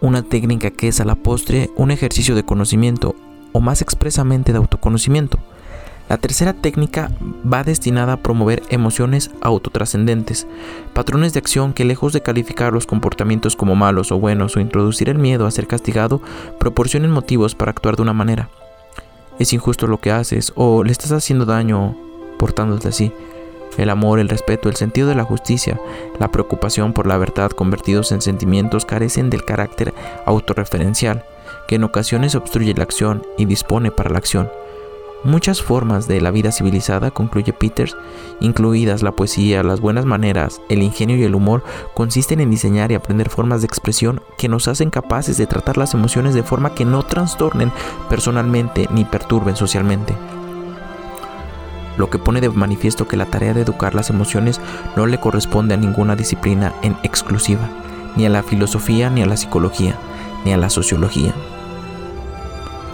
una 0.02 0.24
técnica 0.24 0.72
que 0.72 0.88
es 0.88 1.00
a 1.00 1.06
la 1.06 1.15
postre 1.15 1.69
un 1.76 1.91
ejercicio 1.91 2.36
de 2.36 2.43
conocimiento 2.43 3.15
o 3.52 3.60
más 3.60 3.82
expresamente 3.82 4.52
de 4.52 4.60
autoconocimiento. 4.60 5.39
La 6.10 6.17
tercera 6.17 6.54
técnica 6.54 7.12
va 7.22 7.63
destinada 7.63 8.13
a 8.13 8.17
promover 8.17 8.63
emociones 8.69 9.30
autotrascendentes, 9.41 10.48
patrones 10.93 11.34
de 11.34 11.39
acción 11.39 11.72
que 11.72 11.86
lejos 11.86 12.13
de 12.13 12.22
calificar 12.22 12.74
los 12.74 12.88
comportamientos 12.88 13.56
como 13.56 13.76
malos 13.76 14.12
o 14.12 14.17
buenos 14.17 14.58
o 14.58 14.60
introducir 14.60 15.08
el 15.10 15.19
miedo 15.19 15.45
a 15.45 15.52
ser 15.52 15.67
castigado, 15.67 16.19
proporcionen 16.60 17.12
motivos 17.12 17.54
para 17.54 17.69
actuar 17.69 17.95
de 17.95 18.02
una 18.02 18.13
manera. 18.13 18.50
Es 19.38 19.54
injusto 19.54 19.86
lo 19.86 20.00
que 20.00 20.12
haces 20.12 20.52
o 20.56 20.84
le 20.84 20.91
estás 20.91 21.12
haciendo 21.12 21.45
daño 21.45 21.95
portándote 22.39 22.88
así. 22.88 23.13
El 23.78 23.91
amor, 23.91 24.17
el 24.17 24.30
respeto, 24.30 24.67
el 24.67 24.76
sentido 24.76 25.08
de 25.10 25.15
la 25.15 25.24
justicia, 25.24 25.80
la 26.17 26.32
preocupación 26.32 26.91
por 26.91 27.06
la 27.06 27.17
verdad 27.17 27.52
convertidos 27.52 28.12
en 28.12 28.22
sentimientos 28.22 28.84
carecen 28.84 29.30
del 29.30 29.45
carácter 29.45 29.93
autorreferencial, 30.26 31.24
que 31.67 31.76
en 31.76 31.84
ocasiones 31.84 32.34
obstruye 32.34 32.74
la 32.74 32.84
acción 32.84 33.22
y 33.38 33.45
dispone 33.45 33.91
para 33.91 34.10
la 34.10 34.17
acción. 34.17 34.50
Muchas 35.25 35.62
formas 35.62 36.08
de 36.08 36.21
la 36.21 36.32
vida 36.32 36.53
civilizada, 36.53 37.12
concluye 37.12 37.51
Peters, 37.51 37.97
incluidas 38.39 39.03
la 39.03 39.12
poesía, 39.12 39.63
las 39.63 39.82
buenas 39.82 40.05
maneras, 40.05 40.62
el 40.69 40.82
ingenio 40.82 41.17
y 41.17 41.23
el 41.23 41.36
humor, 41.36 41.62
consisten 41.93 42.39
en 42.39 42.49
diseñar 42.49 42.89
y 42.89 42.95
aprender 42.95 43.29
formas 43.29 43.60
de 43.60 43.67
expresión 43.67 44.21
que 44.38 44.47
nos 44.47 44.69
hacen 44.69 44.89
capaces 44.89 45.36
de 45.36 45.45
tratar 45.45 45.77
las 45.77 45.93
emociones 45.93 46.36
de 46.36 46.43
forma 46.43 46.73
que 46.73 46.86
no 46.86 47.03
trastornen 47.03 47.73
personalmente 48.08 48.88
ni 48.91 49.03
perturben 49.03 49.58
socialmente. 49.58 50.15
Lo 51.97 52.10
que 52.10 52.17
pone 52.17 52.39
de 52.39 52.47
manifiesto 52.47 53.05
que 53.05 53.17
la 53.17 53.25
tarea 53.25 53.53
de 53.53 53.63
educar 53.63 53.95
las 53.95 54.10
emociones 54.10 54.62
no 54.95 55.05
le 55.05 55.19
corresponde 55.19 55.73
a 55.73 55.77
ninguna 55.77 56.15
disciplina 56.15 56.73
en 56.82 56.95
exclusiva, 57.03 57.69
ni 58.15 58.25
a 58.25 58.29
la 58.29 58.41
filosofía, 58.41 59.10
ni 59.10 59.21
a 59.21 59.25
la 59.25 59.36
psicología, 59.36 59.97
ni 60.45 60.53
a 60.53 60.58
la 60.58 60.69
sociología 60.69 61.34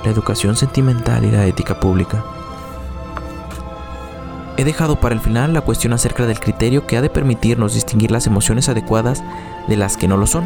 la 0.05 0.11
educación 0.11 0.55
sentimental 0.55 1.25
y 1.25 1.31
la 1.31 1.45
ética 1.45 1.79
pública. 1.79 2.23
He 4.57 4.63
dejado 4.63 4.95
para 4.95 5.13
el 5.13 5.21
final 5.21 5.53
la 5.53 5.61
cuestión 5.61 5.91
acerca 5.91 6.25
del 6.25 6.39
criterio 6.39 6.87
que 6.87 6.95
ha 6.95 7.01
de 7.01 7.09
permitirnos 7.09 7.73
distinguir 7.73 8.11
las 8.11 8.25
emociones 8.25 8.69
adecuadas 8.69 9.23
de 9.67 9.75
las 9.75 9.97
que 9.97 10.07
no 10.07 10.15
lo 10.15 10.27
son, 10.27 10.45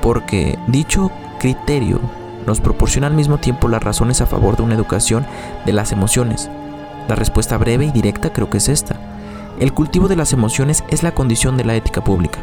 porque 0.00 0.58
dicho 0.68 1.10
criterio 1.40 2.00
nos 2.46 2.60
proporciona 2.60 3.06
al 3.08 3.14
mismo 3.14 3.38
tiempo 3.38 3.68
las 3.68 3.82
razones 3.82 4.20
a 4.20 4.26
favor 4.26 4.56
de 4.56 4.62
una 4.62 4.74
educación 4.74 5.26
de 5.66 5.72
las 5.72 5.90
emociones. 5.90 6.48
La 7.08 7.16
respuesta 7.16 7.58
breve 7.58 7.86
y 7.86 7.90
directa 7.90 8.32
creo 8.32 8.50
que 8.50 8.58
es 8.58 8.68
esta. 8.68 8.96
El 9.58 9.72
cultivo 9.72 10.08
de 10.08 10.16
las 10.16 10.32
emociones 10.32 10.84
es 10.88 11.02
la 11.02 11.14
condición 11.14 11.56
de 11.56 11.64
la 11.64 11.74
ética 11.74 12.04
pública. 12.04 12.38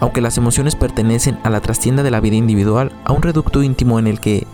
Aunque 0.00 0.20
las 0.20 0.36
emociones 0.38 0.76
pertenecen 0.76 1.38
a 1.42 1.50
la 1.50 1.60
trastienda 1.60 2.02
de 2.02 2.10
la 2.10 2.20
vida 2.20 2.36
individual, 2.36 2.92
a 3.04 3.12
un 3.12 3.22
reducto 3.22 3.62
íntimo 3.62 3.98
en 3.98 4.06
el 4.06 4.20
que 4.20 4.46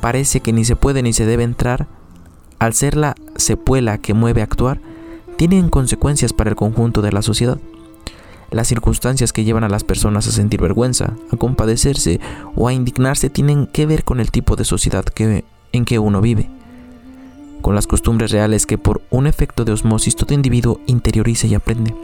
parece 0.00 0.40
que 0.40 0.52
ni 0.52 0.64
se 0.64 0.76
puede 0.76 1.02
ni 1.02 1.12
se 1.12 1.26
debe 1.26 1.42
entrar, 1.42 1.86
al 2.58 2.74
ser 2.74 2.96
la 2.96 3.14
sepuela 3.36 3.98
que 3.98 4.14
mueve 4.14 4.40
a 4.40 4.44
actuar, 4.44 4.80
tienen 5.36 5.68
consecuencias 5.68 6.32
para 6.32 6.50
el 6.50 6.56
conjunto 6.56 7.02
de 7.02 7.12
la 7.12 7.22
sociedad. 7.22 7.58
Las 8.50 8.66
circunstancias 8.66 9.32
que 9.32 9.44
llevan 9.44 9.64
a 9.64 9.68
las 9.68 9.84
personas 9.84 10.26
a 10.26 10.32
sentir 10.32 10.60
vergüenza, 10.60 11.14
a 11.30 11.36
compadecerse 11.36 12.18
o 12.56 12.66
a 12.66 12.72
indignarse 12.72 13.30
tienen 13.30 13.66
que 13.66 13.86
ver 13.86 14.04
con 14.04 14.20
el 14.20 14.30
tipo 14.30 14.56
de 14.56 14.64
sociedad 14.64 15.04
en 15.72 15.84
que 15.84 15.98
uno 15.98 16.20
vive, 16.20 16.48
con 17.60 17.74
las 17.74 17.86
costumbres 17.86 18.30
reales 18.30 18.66
que 18.66 18.78
por 18.78 19.02
un 19.10 19.26
efecto 19.26 19.64
de 19.64 19.72
osmosis 19.72 20.16
todo 20.16 20.34
individuo 20.34 20.80
interioriza 20.86 21.46
y 21.46 21.54
aprende. 21.54 21.94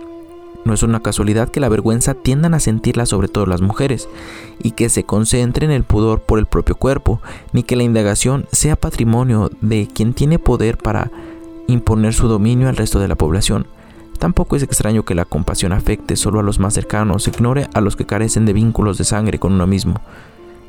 No 0.65 0.73
es 0.73 0.83
una 0.83 1.01
casualidad 1.01 1.51
que 1.51 1.61
la 1.61 1.69
vergüenza 1.69 2.15
tiendan 2.15 2.55
a 2.55 2.61
sentirla 2.61 3.07
sobre 3.07 3.29
todo 3.29 3.47
las 3.47 3.61
mujeres, 3.61 4.09
y 4.63 4.73
que 4.73 4.89
se 4.89 5.05
concentre 5.05 5.67
en 5.67 5.73
el 5.73 5.85
pudor 5.85 6.21
por 6.21 6.39
el 6.39 6.47
propio 6.47 6.77
cuerpo, 6.77 7.21
ni 7.53 7.63
que 7.63 7.77
la 7.77 7.83
indagación 7.83 8.47
sea 8.51 8.77
patrimonio 8.77 9.51
de 9.61 9.89
quien 9.93 10.15
tiene 10.15 10.39
poder 10.39 10.79
para 10.79 11.11
imponer 11.67 12.15
su 12.15 12.29
dominio 12.29 12.69
al 12.69 12.77
resto 12.77 12.99
de 12.99 13.09
la 13.09 13.15
población. 13.15 13.67
Tampoco 14.19 14.57
es 14.57 14.63
extraño 14.63 15.05
que 15.05 15.15
la 15.15 15.25
compasión 15.25 15.73
afecte 15.73 16.17
solo 16.17 16.41
a 16.41 16.43
los 16.43 16.59
más 16.59 16.75
cercanos, 16.75 17.29
ignore 17.29 17.69
a 17.75 17.81
los 17.81 17.97
que 17.97 18.07
carecen 18.07 18.47
de 18.47 18.53
vínculos 18.53 18.97
de 18.97 19.05
sangre 19.05 19.39
con 19.39 19.53
uno 19.53 19.67
mismo. 19.67 20.01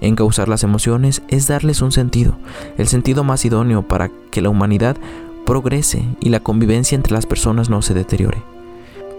Encauzar 0.02 0.50
las 0.50 0.64
emociones 0.64 1.22
es 1.30 1.48
darles 1.48 1.82
un 1.82 1.92
sentido, 1.92 2.36
el 2.78 2.88
sentido 2.88 3.24
más 3.24 3.46
idóneo 3.46 3.82
para 3.82 4.12
que 4.30 4.42
la 4.42 4.50
humanidad 4.50 4.98
progrese 5.46 6.06
y 6.20 6.30
la 6.30 6.42
convivencia 6.42 6.96
entre 6.96 7.14
las 7.14 7.26
personas 7.26 7.70
no 7.70 7.82
se 7.82 7.94
deteriore. 7.94 8.55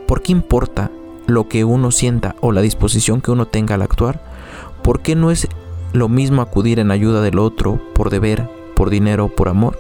¿Por 0.07 0.23
qué 0.23 0.33
importa 0.33 0.90
lo 1.27 1.49
que 1.49 1.64
uno 1.64 1.90
sienta 1.90 2.37
o 2.40 2.53
la 2.53 2.61
disposición 2.61 3.21
que 3.21 3.33
uno 3.33 3.47
tenga 3.47 3.75
al 3.75 3.83
actuar? 3.83 4.23
¿Por 4.83 5.01
qué 5.01 5.16
no 5.16 5.33
es 5.33 5.49
lo 5.92 6.09
mismo 6.09 6.42
acudir 6.42 6.79
en 6.79 6.92
ayuda 6.92 7.23
del 7.23 7.40
otro 7.40 7.81
por 7.92 8.11
deber, 8.11 8.49
por 8.77 8.90
dinero, 8.90 9.29
por 9.29 9.49
amor? 9.49 9.79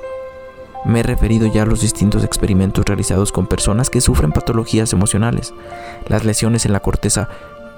Me 0.84 1.00
he 1.00 1.02
referido 1.02 1.46
ya 1.46 1.62
a 1.62 1.66
los 1.66 1.80
distintos 1.80 2.24
experimentos 2.24 2.84
realizados 2.84 3.30
con 3.30 3.46
personas 3.46 3.88
que 3.88 4.00
sufren 4.00 4.32
patologías 4.32 4.92
emocionales. 4.92 5.54
Las 6.08 6.24
lesiones 6.24 6.66
en 6.66 6.72
la 6.72 6.80
corteza 6.80 7.28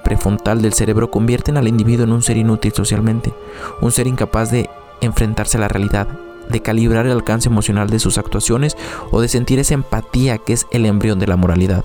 prefrontal 0.03 0.61
del 0.61 0.73
cerebro 0.73 1.11
convierten 1.11 1.57
al 1.57 1.67
individuo 1.67 2.05
en 2.05 2.13
un 2.13 2.23
ser 2.23 2.37
inútil 2.37 2.73
socialmente, 2.73 3.33
un 3.81 3.91
ser 3.91 4.07
incapaz 4.07 4.51
de 4.51 4.69
enfrentarse 5.01 5.57
a 5.57 5.61
la 5.61 5.67
realidad, 5.67 6.07
de 6.49 6.61
calibrar 6.61 7.05
el 7.05 7.11
alcance 7.11 7.49
emocional 7.49 7.89
de 7.89 7.99
sus 7.99 8.17
actuaciones 8.17 8.75
o 9.11 9.21
de 9.21 9.27
sentir 9.27 9.59
esa 9.59 9.75
empatía 9.75 10.39
que 10.39 10.53
es 10.53 10.65
el 10.71 10.85
embrión 10.85 11.19
de 11.19 11.27
la 11.27 11.35
moralidad. 11.35 11.83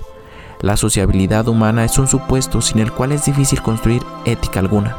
La 0.65 0.77
sociabilidad 0.77 1.47
humana 1.47 1.85
es 1.85 1.99
un 1.99 2.07
supuesto 2.07 2.59
sin 2.59 2.79
el 2.79 2.91
cual 2.91 3.11
es 3.11 3.25
difícil 3.25 3.61
construir 3.61 4.01
ética 4.25 4.59
alguna. 4.59 4.97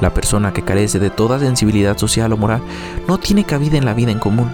La 0.00 0.14
persona 0.14 0.52
que 0.52 0.62
carece 0.62 1.00
de 1.00 1.10
toda 1.10 1.40
sensibilidad 1.40 1.98
social 1.98 2.32
o 2.32 2.36
moral 2.36 2.62
no 3.08 3.18
tiene 3.18 3.42
cabida 3.42 3.76
en 3.76 3.84
la 3.84 3.92
vida 3.92 4.12
en 4.12 4.20
común. 4.20 4.52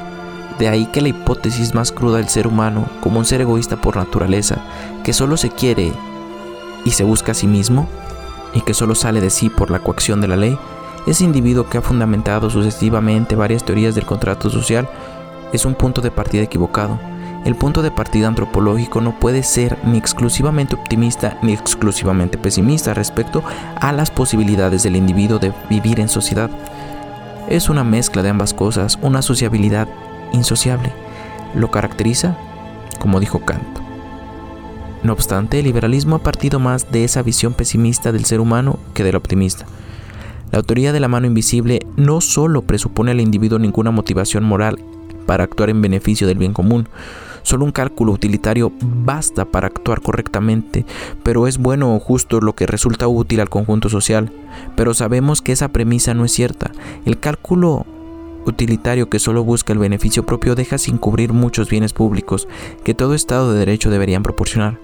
De 0.58 0.68
ahí 0.68 0.86
que 0.86 1.02
la 1.02 1.08
hipótesis 1.08 1.74
más 1.74 1.92
cruda 1.92 2.16
del 2.16 2.30
ser 2.30 2.46
humano, 2.46 2.86
como 3.02 3.18
un 3.18 3.26
ser 3.26 3.42
egoísta 3.42 3.76
por 3.76 3.96
naturaleza, 3.96 4.64
que 5.04 5.12
solo 5.12 5.36
se 5.36 5.50
quiere 5.50 5.92
y 6.86 6.90
se 6.92 7.04
busca 7.04 7.32
a 7.32 7.34
sí 7.34 7.46
mismo, 7.46 7.86
y 8.54 8.62
que 8.62 8.72
solo 8.72 8.94
sale 8.94 9.20
de 9.20 9.28
sí 9.28 9.50
por 9.50 9.70
la 9.70 9.80
coacción 9.80 10.22
de 10.22 10.28
la 10.28 10.36
ley, 10.36 10.58
ese 11.06 11.24
individuo 11.24 11.68
que 11.68 11.76
ha 11.76 11.82
fundamentado 11.82 12.48
sucesivamente 12.48 13.36
varias 13.36 13.62
teorías 13.62 13.94
del 13.94 14.06
contrato 14.06 14.48
social, 14.48 14.88
es 15.52 15.66
un 15.66 15.74
punto 15.74 16.00
de 16.00 16.10
partida 16.10 16.44
equivocado 16.44 16.98
el 17.44 17.54
punto 17.56 17.82
de 17.82 17.90
partida 17.90 18.26
antropológico 18.26 19.00
no 19.00 19.18
puede 19.18 19.42
ser 19.42 19.78
ni 19.84 19.98
exclusivamente 19.98 20.74
optimista 20.74 21.38
ni 21.42 21.52
exclusivamente 21.52 22.38
pesimista 22.38 22.94
respecto 22.94 23.44
a 23.76 23.92
las 23.92 24.10
posibilidades 24.10 24.82
del 24.82 24.96
individuo 24.96 25.38
de 25.38 25.52
vivir 25.68 26.00
en 26.00 26.08
sociedad. 26.08 26.50
Es 27.48 27.68
una 27.68 27.84
mezcla 27.84 28.22
de 28.22 28.30
ambas 28.30 28.54
cosas, 28.54 28.98
una 29.02 29.20
sociabilidad 29.20 29.88
insociable. 30.32 30.90
Lo 31.54 31.70
caracteriza, 31.70 32.36
como 32.98 33.20
dijo 33.20 33.40
Kant. 33.40 33.62
No 35.02 35.12
obstante, 35.12 35.58
el 35.58 35.66
liberalismo 35.66 36.16
ha 36.16 36.22
partido 36.22 36.58
más 36.58 36.90
de 36.90 37.04
esa 37.04 37.22
visión 37.22 37.52
pesimista 37.52 38.10
del 38.10 38.24
ser 38.24 38.40
humano 38.40 38.78
que 38.94 39.04
de 39.04 39.12
la 39.12 39.18
optimista. 39.18 39.66
La 40.50 40.58
autoría 40.58 40.92
de 40.92 41.00
la 41.00 41.08
mano 41.08 41.26
invisible 41.26 41.80
no 41.96 42.22
solo 42.22 42.62
presupone 42.62 43.10
al 43.10 43.20
individuo 43.20 43.58
ninguna 43.58 43.90
motivación 43.90 44.44
moral 44.44 44.78
para 45.26 45.44
actuar 45.44 45.68
en 45.68 45.82
beneficio 45.82 46.26
del 46.26 46.38
bien 46.38 46.54
común, 46.54 46.88
Solo 47.44 47.66
un 47.66 47.72
cálculo 47.72 48.12
utilitario 48.12 48.72
basta 48.82 49.44
para 49.44 49.66
actuar 49.66 50.00
correctamente, 50.00 50.86
pero 51.22 51.46
es 51.46 51.58
bueno 51.58 51.94
o 51.94 52.00
justo 52.00 52.40
lo 52.40 52.54
que 52.54 52.66
resulta 52.66 53.06
útil 53.06 53.40
al 53.40 53.50
conjunto 53.50 53.90
social. 53.90 54.32
Pero 54.76 54.94
sabemos 54.94 55.42
que 55.42 55.52
esa 55.52 55.68
premisa 55.68 56.14
no 56.14 56.24
es 56.24 56.32
cierta. 56.32 56.72
El 57.04 57.20
cálculo 57.20 57.84
utilitario 58.46 59.10
que 59.10 59.18
solo 59.18 59.44
busca 59.44 59.74
el 59.74 59.78
beneficio 59.78 60.24
propio 60.24 60.54
deja 60.54 60.78
sin 60.78 60.96
cubrir 60.96 61.34
muchos 61.34 61.68
bienes 61.68 61.92
públicos 61.92 62.48
que 62.82 62.94
todo 62.94 63.14
Estado 63.14 63.52
de 63.52 63.58
Derecho 63.58 63.90
deberían 63.90 64.22
proporcionar. 64.22 64.78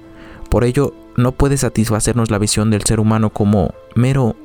Por 0.51 0.65
ello, 0.65 0.93
no 1.17 1.33
puede 1.33 1.57
satisfacernos 1.57 2.31
la 2.31 2.39
visión 2.39 2.71
del 2.71 2.83
ser 2.83 3.01
humano 3.01 3.31
como 3.31 3.73
mero 3.95 4.37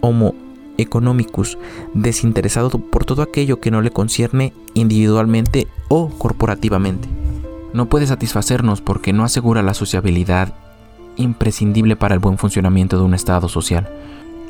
homo 0.00 0.36
economicus, 0.76 1.58
desinteresado 1.92 2.70
por 2.70 3.04
todo 3.04 3.22
aquello 3.22 3.60
que 3.60 3.72
no 3.72 3.80
le 3.80 3.90
concierne 3.90 4.52
individualmente 4.74 5.66
o 5.88 6.08
corporativamente 6.08 7.23
no 7.74 7.86
puede 7.86 8.06
satisfacernos 8.06 8.80
porque 8.80 9.12
no 9.12 9.24
asegura 9.24 9.62
la 9.62 9.74
sociabilidad 9.74 10.54
imprescindible 11.16 11.96
para 11.96 12.14
el 12.14 12.20
buen 12.20 12.38
funcionamiento 12.38 12.96
de 12.96 13.04
un 13.04 13.14
Estado 13.14 13.48
social. 13.48 13.88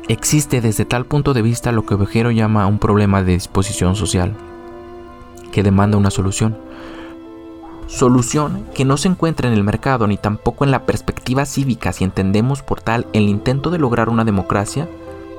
Existe 0.07 0.61
desde 0.61 0.85
tal 0.85 1.05
punto 1.05 1.33
de 1.33 1.41
vista 1.41 1.71
lo 1.71 1.85
que 1.85 1.95
Vejero 1.95 2.29
llama 2.29 2.67
un 2.67 2.77
problema 2.77 3.23
de 3.23 3.33
disposición 3.33 3.95
social, 3.95 4.35
que 5.51 5.63
demanda 5.63 5.97
una 5.97 6.11
solución. 6.11 6.55
Solución 7.87 8.65
que 8.75 8.85
no 8.85 8.95
se 8.95 9.07
encuentra 9.07 9.47
en 9.47 9.55
el 9.55 9.63
mercado 9.63 10.05
ni 10.05 10.17
tampoco 10.17 10.63
en 10.63 10.71
la 10.71 10.85
perspectiva 10.85 11.45
cívica 11.45 11.93
si 11.93 12.03
entendemos 12.03 12.61
por 12.61 12.81
tal 12.81 13.07
el 13.13 13.27
intento 13.27 13.71
de 13.71 13.79
lograr 13.79 14.09
una 14.09 14.23
democracia 14.23 14.87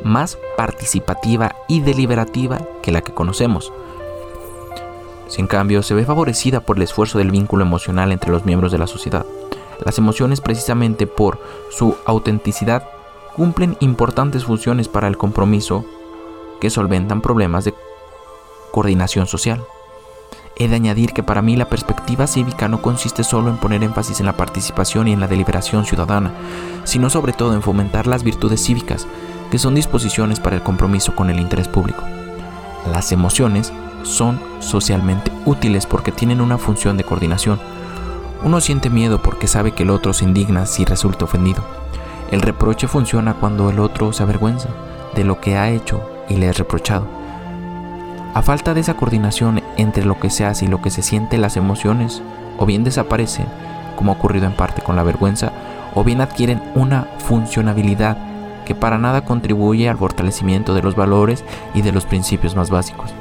más 0.02 0.38
participativa 0.56 1.54
y 1.68 1.80
deliberativa 1.80 2.60
que 2.82 2.92
la 2.92 3.00
que 3.00 3.14
conocemos, 3.14 3.72
si 5.28 5.40
en 5.40 5.46
cambio 5.46 5.82
se 5.82 5.94
ve 5.94 6.04
favorecida 6.04 6.60
por 6.60 6.76
el 6.76 6.82
esfuerzo 6.82 7.18
del 7.18 7.30
vínculo 7.30 7.64
emocional 7.64 8.12
entre 8.12 8.30
los 8.30 8.44
miembros 8.44 8.72
de 8.72 8.78
la 8.78 8.86
sociedad. 8.86 9.26
Las 9.84 9.98
emociones 9.98 10.40
precisamente 10.40 11.06
por 11.06 11.38
su 11.70 11.96
autenticidad 12.06 12.88
cumplen 13.34 13.76
importantes 13.80 14.44
funciones 14.44 14.88
para 14.88 15.08
el 15.08 15.18
compromiso 15.18 15.84
que 16.60 16.70
solventan 16.70 17.20
problemas 17.20 17.64
de 17.64 17.74
coordinación 18.72 19.26
social. 19.26 19.62
He 20.58 20.68
de 20.68 20.76
añadir 20.76 21.12
que 21.12 21.22
para 21.22 21.42
mí 21.42 21.54
la 21.54 21.68
perspectiva 21.68 22.26
cívica 22.26 22.66
no 22.66 22.80
consiste 22.80 23.24
solo 23.24 23.50
en 23.50 23.58
poner 23.58 23.82
énfasis 23.82 24.20
en 24.20 24.26
la 24.26 24.38
participación 24.38 25.06
y 25.06 25.12
en 25.12 25.20
la 25.20 25.28
deliberación 25.28 25.84
ciudadana, 25.84 26.32
sino 26.84 27.10
sobre 27.10 27.34
todo 27.34 27.52
en 27.52 27.60
fomentar 27.60 28.06
las 28.06 28.22
virtudes 28.22 28.62
cívicas, 28.64 29.06
que 29.50 29.58
son 29.58 29.74
disposiciones 29.74 30.40
para 30.40 30.56
el 30.56 30.62
compromiso 30.62 31.14
con 31.14 31.28
el 31.28 31.40
interés 31.40 31.68
público. 31.68 32.02
Las 32.90 33.12
emociones 33.12 33.70
son 34.06 34.40
socialmente 34.60 35.32
útiles 35.44 35.84
porque 35.84 36.12
tienen 36.12 36.40
una 36.40 36.58
función 36.58 36.96
de 36.96 37.04
coordinación. 37.04 37.58
Uno 38.44 38.60
siente 38.60 38.88
miedo 38.88 39.20
porque 39.20 39.48
sabe 39.48 39.72
que 39.72 39.82
el 39.82 39.90
otro 39.90 40.12
se 40.12 40.24
indigna 40.24 40.66
si 40.66 40.84
resulta 40.84 41.24
ofendido. 41.24 41.62
El 42.30 42.40
reproche 42.40 42.88
funciona 42.88 43.34
cuando 43.34 43.68
el 43.70 43.78
otro 43.78 44.12
se 44.12 44.22
avergüenza 44.22 44.68
de 45.14 45.24
lo 45.24 45.40
que 45.40 45.56
ha 45.56 45.70
hecho 45.70 46.02
y 46.28 46.36
le 46.36 46.48
es 46.48 46.58
reprochado. 46.58 47.06
A 48.34 48.42
falta 48.42 48.74
de 48.74 48.80
esa 48.80 48.94
coordinación 48.94 49.62
entre 49.76 50.04
lo 50.04 50.20
que 50.20 50.30
se 50.30 50.44
hace 50.44 50.66
y 50.66 50.68
lo 50.68 50.82
que 50.82 50.90
se 50.90 51.02
siente, 51.02 51.38
las 51.38 51.56
emociones 51.56 52.22
o 52.58 52.66
bien 52.66 52.84
desaparecen, 52.84 53.46
como 53.96 54.12
ha 54.12 54.14
ocurrido 54.14 54.46
en 54.46 54.56
parte 54.56 54.82
con 54.82 54.94
la 54.94 55.02
vergüenza, 55.02 55.52
o 55.94 56.04
bien 56.04 56.20
adquieren 56.20 56.62
una 56.74 57.08
funcionabilidad 57.18 58.18
que 58.66 58.74
para 58.74 58.98
nada 58.98 59.24
contribuye 59.24 59.88
al 59.88 59.96
fortalecimiento 59.96 60.74
de 60.74 60.82
los 60.82 60.96
valores 60.96 61.44
y 61.74 61.82
de 61.82 61.92
los 61.92 62.04
principios 62.04 62.54
más 62.56 62.68
básicos. 62.68 63.14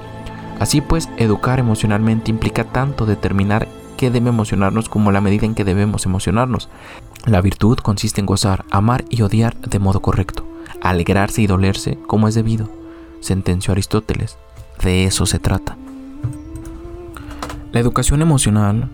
Así 0.60 0.82
pues, 0.82 1.10
educar 1.18 1.60
emocionalmente 1.60 2.32
implica 2.32 2.64
tanto 2.64 3.06
determinar 3.06 3.68
qué 3.98 4.12
debe 4.12 4.30
emocionarnos 4.30 4.90
como 4.90 5.12
la 5.12 5.22
medida 5.22 5.46
en 5.46 5.56
que 5.56 5.64
debemos 5.64 6.06
emocionarnos. 6.06 6.70
La 7.26 7.42
virtud 7.42 7.78
consiste 7.78 8.22
en 8.22 8.28
gozar, 8.28 8.66
amar 8.72 9.06
y 9.10 9.22
odiar 9.22 9.58
de 9.58 9.80
modo 9.80 10.02
correcto, 10.02 10.46
alegrarse 10.82 11.42
y 11.42 11.48
dolerse 11.48 11.98
como 12.08 12.28
es 12.28 12.36
debido, 12.36 12.70
sentenció 13.20 13.72
Aristóteles. 13.72 14.38
De 14.82 15.06
eso 15.06 15.26
se 15.26 15.40
trata. 15.40 15.78
La 17.72 17.80
educación 17.80 18.22
emocional, 18.22 18.90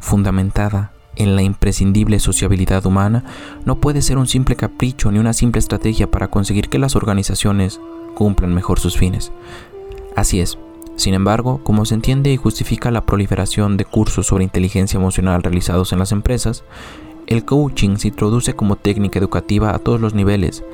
fundamentada 0.00 0.92
en 1.16 1.34
la 1.36 1.42
imprescindible 1.42 2.20
sociabilidad 2.20 2.84
humana, 2.86 3.24
no 3.64 3.80
puede 3.80 4.02
ser 4.02 4.18
un 4.18 4.26
simple 4.26 4.56
capricho 4.56 5.10
ni 5.10 5.18
una 5.18 5.32
simple 5.32 5.58
estrategia 5.58 6.10
para 6.10 6.28
conseguir 6.28 6.68
que 6.68 6.78
las 6.78 6.96
organizaciones 6.96 7.80
cumplan 8.14 8.54
mejor 8.54 8.80
sus 8.80 8.96
fines. 8.96 9.32
Así 10.16 10.40
es, 10.40 10.58
sin 10.98 11.14
embargo, 11.14 11.60
como 11.62 11.84
se 11.84 11.94
entiende 11.94 12.32
y 12.32 12.36
justifica 12.36 12.90
la 12.90 13.06
proliferación 13.06 13.76
de 13.76 13.84
cursos 13.84 14.26
sobre 14.26 14.42
inteligencia 14.42 14.98
emocional 14.98 15.44
realizados 15.44 15.92
en 15.92 16.00
las 16.00 16.10
empresas, 16.10 16.64
el 17.28 17.44
coaching 17.44 17.98
se 17.98 18.08
introduce 18.08 18.54
como 18.54 18.74
técnica 18.74 19.20
educativa 19.20 19.72
a 19.72 19.78
todos 19.78 20.00
los 20.00 20.14
niveles. 20.14 20.64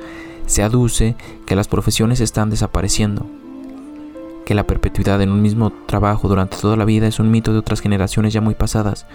Se 0.47 0.63
aduce 0.63 1.15
que 1.45 1.55
las 1.55 1.67
profesiones 1.67 2.21
están 2.21 2.49
desapareciendo, 2.49 3.27
que 4.47 4.55
la 4.55 4.65
perpetuidad 4.65 5.21
en 5.21 5.29
un 5.29 5.43
mismo 5.43 5.71
trabajo 5.85 6.27
durante 6.27 6.57
toda 6.57 6.75
la 6.75 6.85
vida 6.85 7.05
es 7.05 7.19
un 7.19 7.29
mito 7.29 7.53
de 7.53 7.59
otras 7.59 7.79
generaciones 7.79 8.33
ya 8.33 8.41
muy 8.41 8.55
pasadas, 8.55 9.05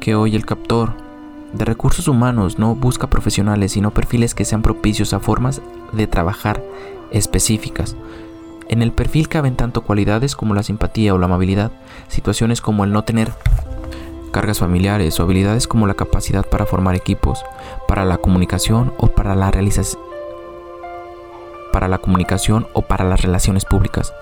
que 0.00 0.16
hoy 0.16 0.34
el 0.34 0.44
captor 0.44 0.94
de 1.52 1.64
recursos 1.64 2.08
humanos 2.08 2.58
no 2.58 2.74
busca 2.74 3.08
profesionales 3.08 3.72
sino 3.72 3.92
perfiles 3.92 4.34
que 4.34 4.44
sean 4.44 4.62
propicios 4.62 5.12
a 5.12 5.20
formas 5.20 5.62
de 5.92 6.08
trabajar 6.08 6.64
específicas, 7.12 7.94
en 8.68 8.82
el 8.82 8.92
perfil 8.92 9.28
caben 9.28 9.56
tanto 9.56 9.82
cualidades 9.82 10.36
como 10.36 10.54
la 10.54 10.62
simpatía 10.62 11.14
o 11.14 11.18
la 11.18 11.26
amabilidad, 11.26 11.72
situaciones 12.08 12.60
como 12.60 12.84
el 12.84 12.92
no 12.92 13.04
tener 13.04 13.32
cargas 14.30 14.58
familiares 14.58 15.18
o 15.18 15.22
habilidades 15.22 15.66
como 15.66 15.86
la 15.86 15.94
capacidad 15.94 16.46
para 16.46 16.66
formar 16.66 16.94
equipos, 16.94 17.44
para 17.86 18.04
la 18.04 18.18
comunicación 18.18 18.92
o 18.98 19.08
para 19.08 19.34
la 19.34 19.50
realización 19.50 20.08
para 21.72 21.88
la 21.88 21.98
comunicación 21.98 22.66
o 22.72 22.82
para 22.82 23.04
las 23.04 23.22
relaciones 23.22 23.64
públicas. 23.64 24.14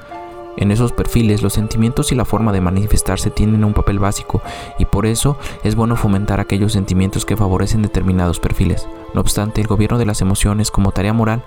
En 0.56 0.70
esos 0.70 0.92
perfiles 0.92 1.42
los 1.42 1.52
sentimientos 1.52 2.12
y 2.12 2.14
la 2.14 2.24
forma 2.24 2.52
de 2.52 2.60
manifestarse 2.60 3.30
tienen 3.30 3.64
un 3.64 3.74
papel 3.74 3.98
básico 3.98 4.42
y 4.78 4.86
por 4.86 5.06
eso 5.06 5.38
es 5.62 5.74
bueno 5.74 5.96
fomentar 5.96 6.40
aquellos 6.40 6.72
sentimientos 6.72 7.26
que 7.26 7.36
favorecen 7.36 7.82
determinados 7.82 8.40
perfiles. 8.40 8.88
No 9.14 9.20
obstante, 9.20 9.60
el 9.60 9.66
gobierno 9.66 9.98
de 9.98 10.06
las 10.06 10.22
emociones 10.22 10.70
como 10.70 10.92
tarea 10.92 11.12
moral 11.12 11.44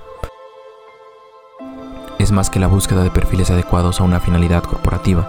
es 2.19 2.31
más 2.31 2.51
que 2.51 2.59
la 2.59 2.67
búsqueda 2.67 3.03
de 3.03 3.09
perfiles 3.09 3.49
adecuados 3.49 3.99
a 3.99 4.03
una 4.03 4.19
finalidad 4.19 4.63
corporativa, 4.63 5.27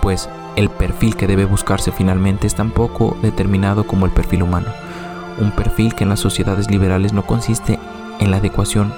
pues 0.00 0.28
el 0.56 0.68
perfil 0.68 1.14
que 1.14 1.28
debe 1.28 1.44
buscarse 1.44 1.92
finalmente 1.92 2.46
es 2.46 2.56
tan 2.56 2.72
poco 2.72 3.16
determinado 3.22 3.86
como 3.86 4.06
el 4.06 4.12
perfil 4.12 4.42
humano, 4.42 4.68
un 5.38 5.52
perfil 5.52 5.94
que 5.94 6.04
en 6.04 6.10
las 6.10 6.20
sociedades 6.20 6.70
liberales 6.70 7.12
no 7.12 7.24
consiste 7.24 7.78
en 8.18 8.30
la 8.30 8.38
adecuación 8.38 8.92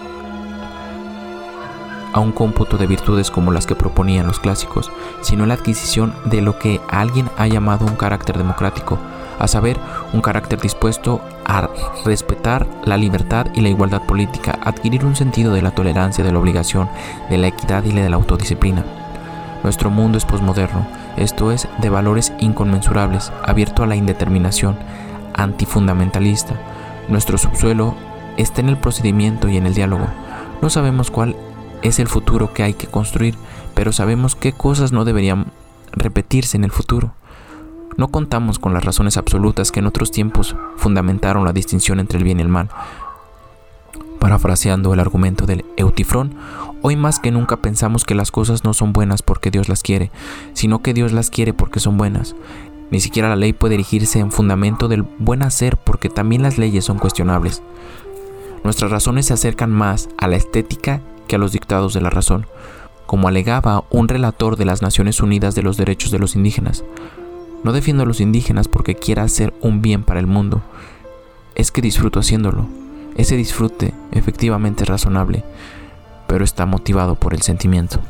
a 2.13 2.21
un 2.21 2.31
cómputo 2.31 2.79
de 2.79 2.87
virtudes 2.87 3.31
como 3.31 3.51
las 3.51 3.67
que 3.67 3.75
proponían 3.75 4.29
los 4.29 4.39
clásicos, 4.39 4.91
sino 5.21 5.43
en 5.43 5.49
la 5.49 5.55
adquisición 5.55 6.15
de 6.25 6.41
lo 6.41 6.59
que 6.59 6.81
alguien 6.89 7.29
ha 7.37 7.49
llamado 7.49 7.85
un 7.85 7.97
carácter 7.97 8.39
democrático, 8.39 8.99
a 9.39 9.49
saber, 9.49 9.79
un 10.13 10.21
carácter 10.21 10.61
dispuesto 10.61 11.21
a 11.45 11.69
respetar 12.05 12.67
la 12.85 12.97
libertad 12.97 13.47
y 13.55 13.61
la 13.61 13.69
igualdad 13.69 14.03
política, 14.03 14.59
adquirir 14.63 15.05
un 15.05 15.17
sentido 15.17 15.53
de 15.53 15.63
la 15.63 15.73
tolerancia, 15.73 16.25
de 16.25 16.33
la 16.33 16.39
obligación, 16.39 16.89
de 17.31 17.39
la 17.39 17.49
equidad 17.49 17.85
y 17.85 17.93
de 17.93 18.09
la 18.09 18.17
autodisciplina. 18.17 18.85
Nuestro 19.63 19.91
mundo 19.91 20.19
es 20.19 20.25
posmoderno, 20.25 20.87
esto 21.17 21.51
es, 21.51 21.69
de 21.79 21.89
valores 21.89 22.33
inconmensurables, 22.39 23.33
abierto 23.43 23.83
a 23.83 23.87
la 23.87 23.97
indeterminación, 23.97 24.77
antifundamentalista. 25.35 26.55
Nuestro 27.09 27.39
subsuelo 27.39 27.95
está 28.37 28.61
en 28.61 28.69
el 28.69 28.77
procedimiento 28.77 29.49
y 29.49 29.57
en 29.57 29.67
el 29.67 29.75
diálogo. 29.75 30.07
No 30.61 30.71
sabemos 30.71 31.11
cuál 31.11 31.37
es 31.83 31.99
el 31.99 32.09
futuro 32.09 32.53
que 32.53 32.63
hay 32.63 32.75
que 32.75 32.87
construir, 32.87 33.37
pero 33.75 33.93
sabemos 33.93 34.35
qué 34.35 34.53
cosas 34.53 34.93
no 34.93 35.05
deberían 35.05 35.47
repetirse 35.93 36.57
en 36.57 36.65
el 36.65 36.71
futuro. 36.71 37.13
No 37.97 38.09
contamos 38.09 38.59
con 38.59 38.75
las 38.75 38.85
razones 38.85 39.17
absolutas 39.17 39.71
que 39.71 39.81
en 39.81 39.87
otros 39.87 40.11
tiempos 40.11 40.57
fundamentaron 40.77 41.45
la 41.45 41.53
distinción 41.53 42.01
entre 42.01 42.19
el 42.19 42.25
bien 42.25 42.41
y 42.41 42.43
el 42.43 42.49
mal. 42.49 42.69
Parafraseando 44.19 44.93
el 44.95 45.01
argumento 45.01 45.47
del 45.47 45.65
Eutifrón, 45.77 46.35
hoy 46.83 46.97
más 46.97 47.21
que 47.21 47.31
nunca 47.31 47.59
pensamos 47.59 48.05
que 48.05 48.15
las 48.15 48.31
cosas 48.31 48.65
no 48.65 48.75
son 48.75 48.93
buenas 48.93 49.23
porque 49.23 49.51
Dios 49.51 49.69
las 49.69 49.83
quiere, 49.83 50.11
sino 50.55 50.81
que 50.81 50.95
Dios 50.95 51.13
las 51.13 51.31
quiere 51.31 51.53
porque 51.53 51.79
son 51.79 51.97
buenas. 51.97 52.35
Ni 52.91 53.01
siquiera 53.01 53.29
la 53.29 53.37
ley 53.37 53.53
puede 53.53 53.75
erigirse 53.75 54.19
en 54.19 54.33
fundamento 54.33 54.89
del 54.89 55.03
buen 55.03 55.43
hacer 55.43 55.77
porque 55.77 56.09
también 56.09 56.43
las 56.43 56.59
leyes 56.59 56.85
son 56.85 56.99
cuestionables. 56.99 57.63
Nuestras 58.65 58.91
razones 58.91 59.27
se 59.27 59.35
acercan 59.35 59.71
más 59.71 60.09
a 60.17 60.27
la 60.27 60.37
estética 60.37 61.01
que 61.29 61.37
a 61.37 61.39
los 61.39 61.53
dictados 61.53 61.95
de 61.95 62.01
la 62.01 62.11
razón, 62.11 62.47
como 63.07 63.29
alegaba 63.29 63.85
un 63.91 64.09
relator 64.09 64.57
de 64.57 64.65
las 64.65 64.83
Naciones 64.83 65.21
Unidas 65.21 65.55
de 65.55 65.63
los 65.63 65.77
Derechos 65.77 66.11
de 66.11 66.19
los 66.19 66.35
Indígenas. 66.35 66.83
No 67.65 67.73
defiendo 67.73 68.03
a 68.03 68.07
los 68.07 68.21
indígenas 68.21 68.69
porque 68.69 68.95
quiera 68.95 69.23
hacer 69.23 69.53
un 69.63 69.83
bien 69.83 70.05
para 70.05 70.21
el 70.21 70.27
mundo. 70.27 70.63
Es 71.55 71.73
que 71.73 71.81
disfruto 71.83 72.21
haciéndolo. 72.21 72.67
Ese 73.17 73.37
disfrute 73.37 73.95
efectivamente 74.13 74.85
es 74.85 74.89
razonable, 74.89 75.45
pero 76.29 76.45
está 76.45 76.67
motivado 76.67 77.15
por 77.15 77.33
el 77.33 77.43
sentimiento. 77.43 78.01